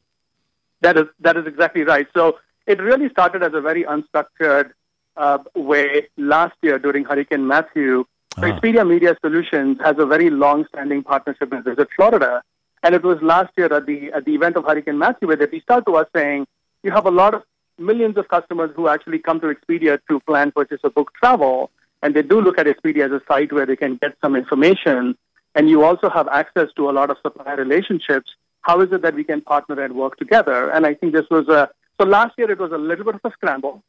That 0.83 0.97
is 0.97 1.07
that 1.19 1.37
is 1.37 1.49
exactly 1.49 1.83
right. 1.83 2.07
So 2.15 2.39
it 2.69 2.81
really 2.81 3.09
started 3.09 3.43
as 3.43 3.55
a 3.55 3.61
very 3.61 3.83
unstructured 3.83 4.71
uh, 5.17 5.39
way 5.57 6.07
last 6.17 6.55
year 6.63 6.79
during 6.79 7.07
Hurricane 7.07 7.45
Matthew. 7.45 8.05
Ah. 8.37 8.43
Expedia 8.43 8.89
Media 8.89 9.17
Solutions 9.21 9.79
has 9.83 9.97
a 9.99 10.07
very 10.07 10.31
long-standing 10.31 11.03
partnership 11.03 11.51
with 11.51 11.65
Visit 11.65 11.89
Florida, 11.97 12.41
and 12.85 12.95
it 12.95 13.03
was 13.03 13.19
last 13.21 13.53
year 13.57 13.73
at 13.75 13.85
the 13.87 14.13
at 14.13 14.25
the 14.27 14.35
event 14.37 14.57
of 14.57 14.65
Hurricane 14.65 14.99
Matthew 14.99 15.27
where 15.27 15.37
they 15.37 15.47
reached 15.47 15.73
out 15.73 15.85
to 15.87 15.97
us 15.97 16.07
saying, 16.15 16.47
"You 16.85 16.93
have 16.93 17.07
a 17.07 17.11
lot 17.11 17.35
of 17.35 17.43
millions 17.79 18.17
of 18.17 18.29
customers 18.29 18.71
who 18.77 18.89
actually 18.89 19.19
come 19.19 19.41
to 19.41 19.47
Expedia 19.47 19.99
to 20.09 20.21
plan, 20.21 20.53
purchase, 20.53 20.81
or 20.85 20.91
book 20.91 21.13
travel, 21.15 21.71
and 22.03 22.15
they 22.15 22.23
do 22.23 22.41
look 22.41 22.59
at 22.59 22.67
Expedia 22.67 23.07
as 23.07 23.13
a 23.13 23.23
site 23.27 23.53
where 23.53 23.67
they 23.67 23.77
can 23.77 23.97
get 23.97 24.17
some 24.23 24.37
information, 24.37 25.17
and 25.55 25.69
you 25.69 25.85
also 25.85 26.09
have 26.11 26.29
access 26.29 26.69
to 26.77 26.89
a 26.91 26.93
lot 26.93 27.11
of 27.11 27.17
supplier 27.23 27.57
relationships. 27.57 28.31
How 28.63 28.81
is 28.81 28.93
it 28.93 29.03
that 29.03 29.15
we 29.15 29.25
can 29.25 29.41
partner 29.41 29.81
and 29.83 29.95
work 29.95 30.17
together?" 30.17 30.71
And 30.71 30.87
I 30.87 30.95
think 30.95 31.13
this 31.13 31.27
was 31.31 31.49
a 31.49 31.71
so 32.01 32.05
last 32.05 32.37
year 32.37 32.51
it 32.51 32.59
was 32.59 32.73
a 32.73 32.79
little 32.79 33.05
bit 33.05 33.15
of 33.15 33.21
a 33.25 33.31
scramble. 33.31 33.83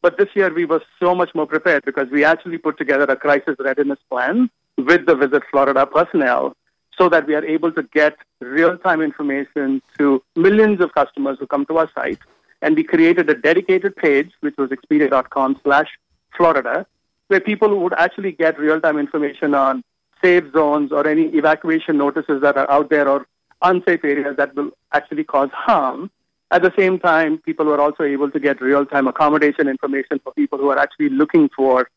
But 0.00 0.16
this 0.16 0.28
year 0.34 0.52
we 0.54 0.64
were 0.64 0.82
so 1.00 1.14
much 1.14 1.34
more 1.34 1.46
prepared 1.46 1.84
because 1.84 2.08
we 2.10 2.24
actually 2.24 2.58
put 2.58 2.78
together 2.78 3.04
a 3.04 3.16
crisis 3.16 3.56
readiness 3.58 3.98
plan 4.08 4.48
with 4.76 5.06
the 5.06 5.16
Visit 5.16 5.42
Florida 5.50 5.86
personnel 5.86 6.56
so 6.96 7.08
that 7.08 7.26
we 7.26 7.34
are 7.34 7.44
able 7.44 7.72
to 7.72 7.82
get 7.82 8.16
real-time 8.40 9.00
information 9.00 9.82
to 9.98 10.22
millions 10.36 10.80
of 10.80 10.94
customers 10.94 11.36
who 11.40 11.46
come 11.46 11.66
to 11.66 11.78
our 11.78 11.90
site. 11.94 12.18
And 12.60 12.76
we 12.76 12.84
created 12.84 13.30
a 13.30 13.34
dedicated 13.34 13.96
page, 13.96 14.32
which 14.40 14.56
was 14.56 14.70
expedia.com 14.70 15.60
slash 15.62 15.88
Florida, 16.36 16.86
where 17.28 17.40
people 17.40 17.78
would 17.80 17.94
actually 17.94 18.32
get 18.32 18.58
real-time 18.58 18.98
information 18.98 19.54
on 19.54 19.84
safe 20.22 20.44
zones 20.52 20.90
or 20.90 21.06
any 21.06 21.26
evacuation 21.36 21.96
notices 21.96 22.40
that 22.42 22.56
are 22.56 22.70
out 22.70 22.90
there 22.90 23.08
or 23.08 23.26
unsafe 23.62 24.04
areas 24.04 24.36
that 24.36 24.54
will 24.54 24.70
actually 24.92 25.24
cause 25.24 25.50
harm. 25.52 26.10
At 26.50 26.62
the 26.62 26.72
same 26.76 26.98
time, 26.98 27.38
people 27.38 27.66
were 27.66 27.80
also 27.80 28.02
able 28.04 28.30
to 28.30 28.40
get 28.40 28.60
real-time 28.60 29.06
accommodation 29.06 29.68
information 29.68 30.18
for 30.24 30.32
people 30.32 30.58
who 30.58 30.70
are 30.70 30.78
actually 30.78 31.10
looking 31.10 31.48
for 31.54 31.88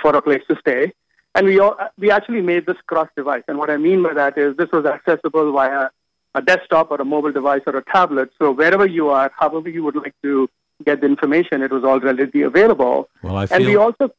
for 0.00 0.14
a 0.16 0.22
place 0.22 0.42
to 0.48 0.56
stay. 0.60 0.92
And 1.34 1.46
we 1.46 1.58
all, 1.58 1.76
we 1.98 2.10
actually 2.10 2.40
made 2.40 2.64
this 2.64 2.78
cross-device. 2.86 3.42
And 3.48 3.58
what 3.58 3.68
I 3.68 3.76
mean 3.76 4.02
by 4.02 4.14
that 4.14 4.38
is 4.38 4.56
this 4.56 4.70
was 4.72 4.86
accessible 4.86 5.52
via 5.52 5.90
a 6.36 6.42
desktop 6.42 6.90
or 6.90 7.00
a 7.00 7.04
mobile 7.04 7.32
device 7.32 7.62
or 7.66 7.76
a 7.76 7.84
tablet. 7.84 8.30
So 8.38 8.52
wherever 8.52 8.86
you 8.86 9.08
are, 9.08 9.32
however 9.36 9.68
you 9.68 9.82
would 9.82 9.96
like 9.96 10.14
to 10.22 10.48
get 10.84 11.00
the 11.00 11.06
information, 11.06 11.62
it 11.62 11.72
was 11.72 11.82
all 11.82 11.98
readily 11.98 12.42
available. 12.42 13.08
Well, 13.22 13.36
I 13.36 13.46
and 13.50 13.64
we 13.64 13.76
also 13.76 14.10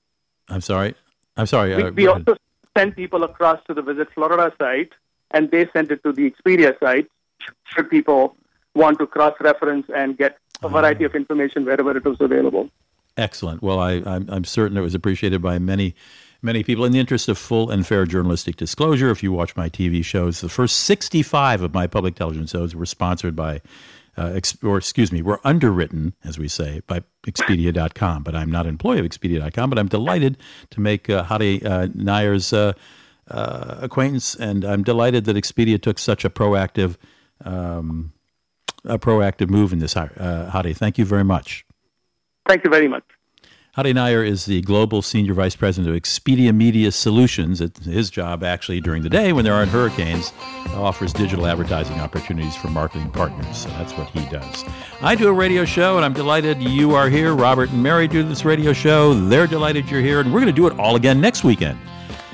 I'm 0.50 0.62
sorry. 0.62 0.96
I'm 1.36 1.46
sorry. 1.46 1.76
we, 1.76 1.84
uh, 1.84 1.92
we 1.92 2.08
also 2.08 2.36
sent 2.76 2.96
people 2.96 3.24
across 3.24 3.60
to 3.68 3.74
the 3.74 3.82
Visit 3.82 4.08
Florida 4.14 4.52
site, 4.58 4.92
and 5.32 5.52
they 5.52 5.68
sent 5.72 5.92
it 5.92 6.04
to 6.04 6.12
the 6.12 6.30
Expedia 6.32 6.78
site. 6.80 7.08
Should 7.72 7.90
people 7.90 8.36
want 8.74 9.00
to 9.00 9.08
cross-reference 9.08 9.88
and 9.96 10.18
get 10.18 10.38
a 10.64 10.70
variety 10.70 11.04
of 11.04 11.14
information 11.16 11.66
wherever 11.66 11.96
it 11.96 12.06
was 12.06 12.18
available? 12.20 12.70
Excellent. 13.16 13.62
Well, 13.62 13.80
I, 13.80 14.02
I'm, 14.06 14.30
I'm 14.30 14.44
certain 14.44 14.78
it 14.78 14.82
was 14.82 14.96
appreciated 14.96 15.42
by 15.42 15.60
many, 15.60 15.96
many 16.48 16.64
people. 16.64 16.86
In 16.86 16.92
the 16.92 17.00
interest 17.00 17.30
of 17.30 17.38
full 17.38 17.70
and 17.70 17.86
fair 17.86 18.06
journalistic 18.06 18.56
disclosure, 18.56 19.12
if 19.12 19.22
you 19.22 19.32
watch 19.32 19.56
my 19.56 19.70
TV 19.70 20.04
shows, 20.04 20.42
the 20.42 20.50
first 20.50 20.78
65 20.78 21.62
of 21.62 21.74
my 21.74 21.86
public 21.86 22.16
television 22.16 22.48
shows 22.48 22.74
were 22.74 22.88
sponsored 22.88 23.36
by 23.36 23.62
uh, 24.18 24.32
ex- 24.34 24.58
or 24.64 24.78
excuse 24.78 25.12
me, 25.12 25.22
we're 25.22 25.40
underwritten, 25.44 26.14
as 26.24 26.40
we 26.40 26.48
say, 26.48 26.82
by 26.88 27.04
Expedia.com. 27.28 28.24
But 28.24 28.34
I'm 28.34 28.50
not 28.50 28.66
an 28.66 28.70
employee 28.70 29.00
of 29.00 29.06
Expedia.com, 29.06 29.70
but 29.70 29.78
I'm 29.78 29.88
delighted 29.88 30.38
to 30.72 30.80
make 30.80 31.10
uh, 31.10 31.24
Hari 31.24 31.64
uh, 31.64 31.90
Nair's 31.94 32.52
uh, 32.52 32.74
uh, 33.30 33.76
acquaintance, 33.82 34.34
and 34.34 34.64
I'm 34.64 34.84
delighted 34.84 35.26
that 35.26 35.36
Expedia 35.36 35.80
took 35.80 36.00
such 36.00 36.26
a 36.26 36.30
proactive, 36.30 36.96
um, 37.46 38.14
a 38.86 38.98
proactive 38.98 39.50
move 39.50 39.72
in 39.72 39.80
this. 39.80 39.96
Uh, 39.96 40.50
Hari, 40.52 40.74
thank 40.74 40.98
you 40.98 41.06
very 41.06 41.26
much. 41.26 41.66
Thank 42.48 42.64
you 42.64 42.72
very 42.72 42.88
much. 42.88 43.04
Hari 43.78 43.94
Nair 43.94 44.24
is 44.24 44.46
the 44.48 44.62
Global 44.62 45.04
Senior 45.04 45.36
Vice 45.36 45.56
President 45.56 45.96
of 45.96 46.02
Expedia 46.02 46.52
Media 46.52 46.92
Solutions. 46.92 47.62
It's 47.62 47.86
his 47.86 48.10
job, 48.10 48.44
actually, 48.44 48.82
during 48.82 49.04
the 49.04 49.10
day 49.10 49.34
when 49.34 49.46
there 49.46 49.54
aren't 49.54 49.70
hurricanes, 49.70 50.34
offers 50.74 51.14
digital 51.14 51.46
advertising 51.46 52.00
opportunities 52.00 52.56
for 52.56 52.70
marketing 52.70 53.12
partners. 53.12 53.56
So 53.56 53.70
that's 53.70 53.94
what 53.94 54.10
he 54.10 54.28
does. 54.32 54.66
I 55.00 55.14
do 55.14 55.28
a 55.28 55.32
radio 55.32 55.64
show, 55.64 55.96
and 55.96 56.04
I'm 56.04 56.14
delighted 56.14 56.60
you 56.60 56.96
are 56.96 57.08
here. 57.08 57.36
Robert 57.36 57.70
and 57.70 57.84
Mary 57.84 58.08
do 58.08 58.24
this 58.24 58.44
radio 58.44 58.74
show. 58.74 59.14
They're 59.14 59.46
delighted 59.46 59.92
you're 59.92 60.02
here, 60.02 60.22
and 60.22 60.34
we're 60.34 60.42
going 60.42 60.52
to 60.52 60.60
do 60.60 60.66
it 60.66 60.80
all 60.80 60.96
again 60.96 61.22
next 61.22 61.44
weekend. 61.44 61.78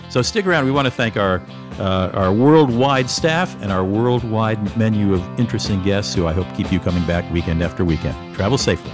So 0.10 0.22
stick 0.22 0.46
around. 0.46 0.64
We 0.64 0.72
want 0.72 0.86
to 0.86 0.92
thank 0.92 1.18
our 1.18 1.42
uh, 1.78 2.10
our 2.14 2.32
worldwide 2.32 3.10
staff 3.10 3.62
and 3.62 3.70
our 3.70 3.84
worldwide 3.84 4.78
menu 4.78 5.14
of 5.14 5.40
interesting 5.40 5.84
guests 5.84 6.16
who 6.16 6.26
I 6.26 6.32
hope 6.32 6.48
keep 6.56 6.72
you 6.72 6.80
coming 6.80 7.06
back 7.06 7.30
weekend 7.34 7.62
after 7.62 7.84
weekend. 7.84 8.34
Travel 8.34 8.58
safely. 8.58 8.94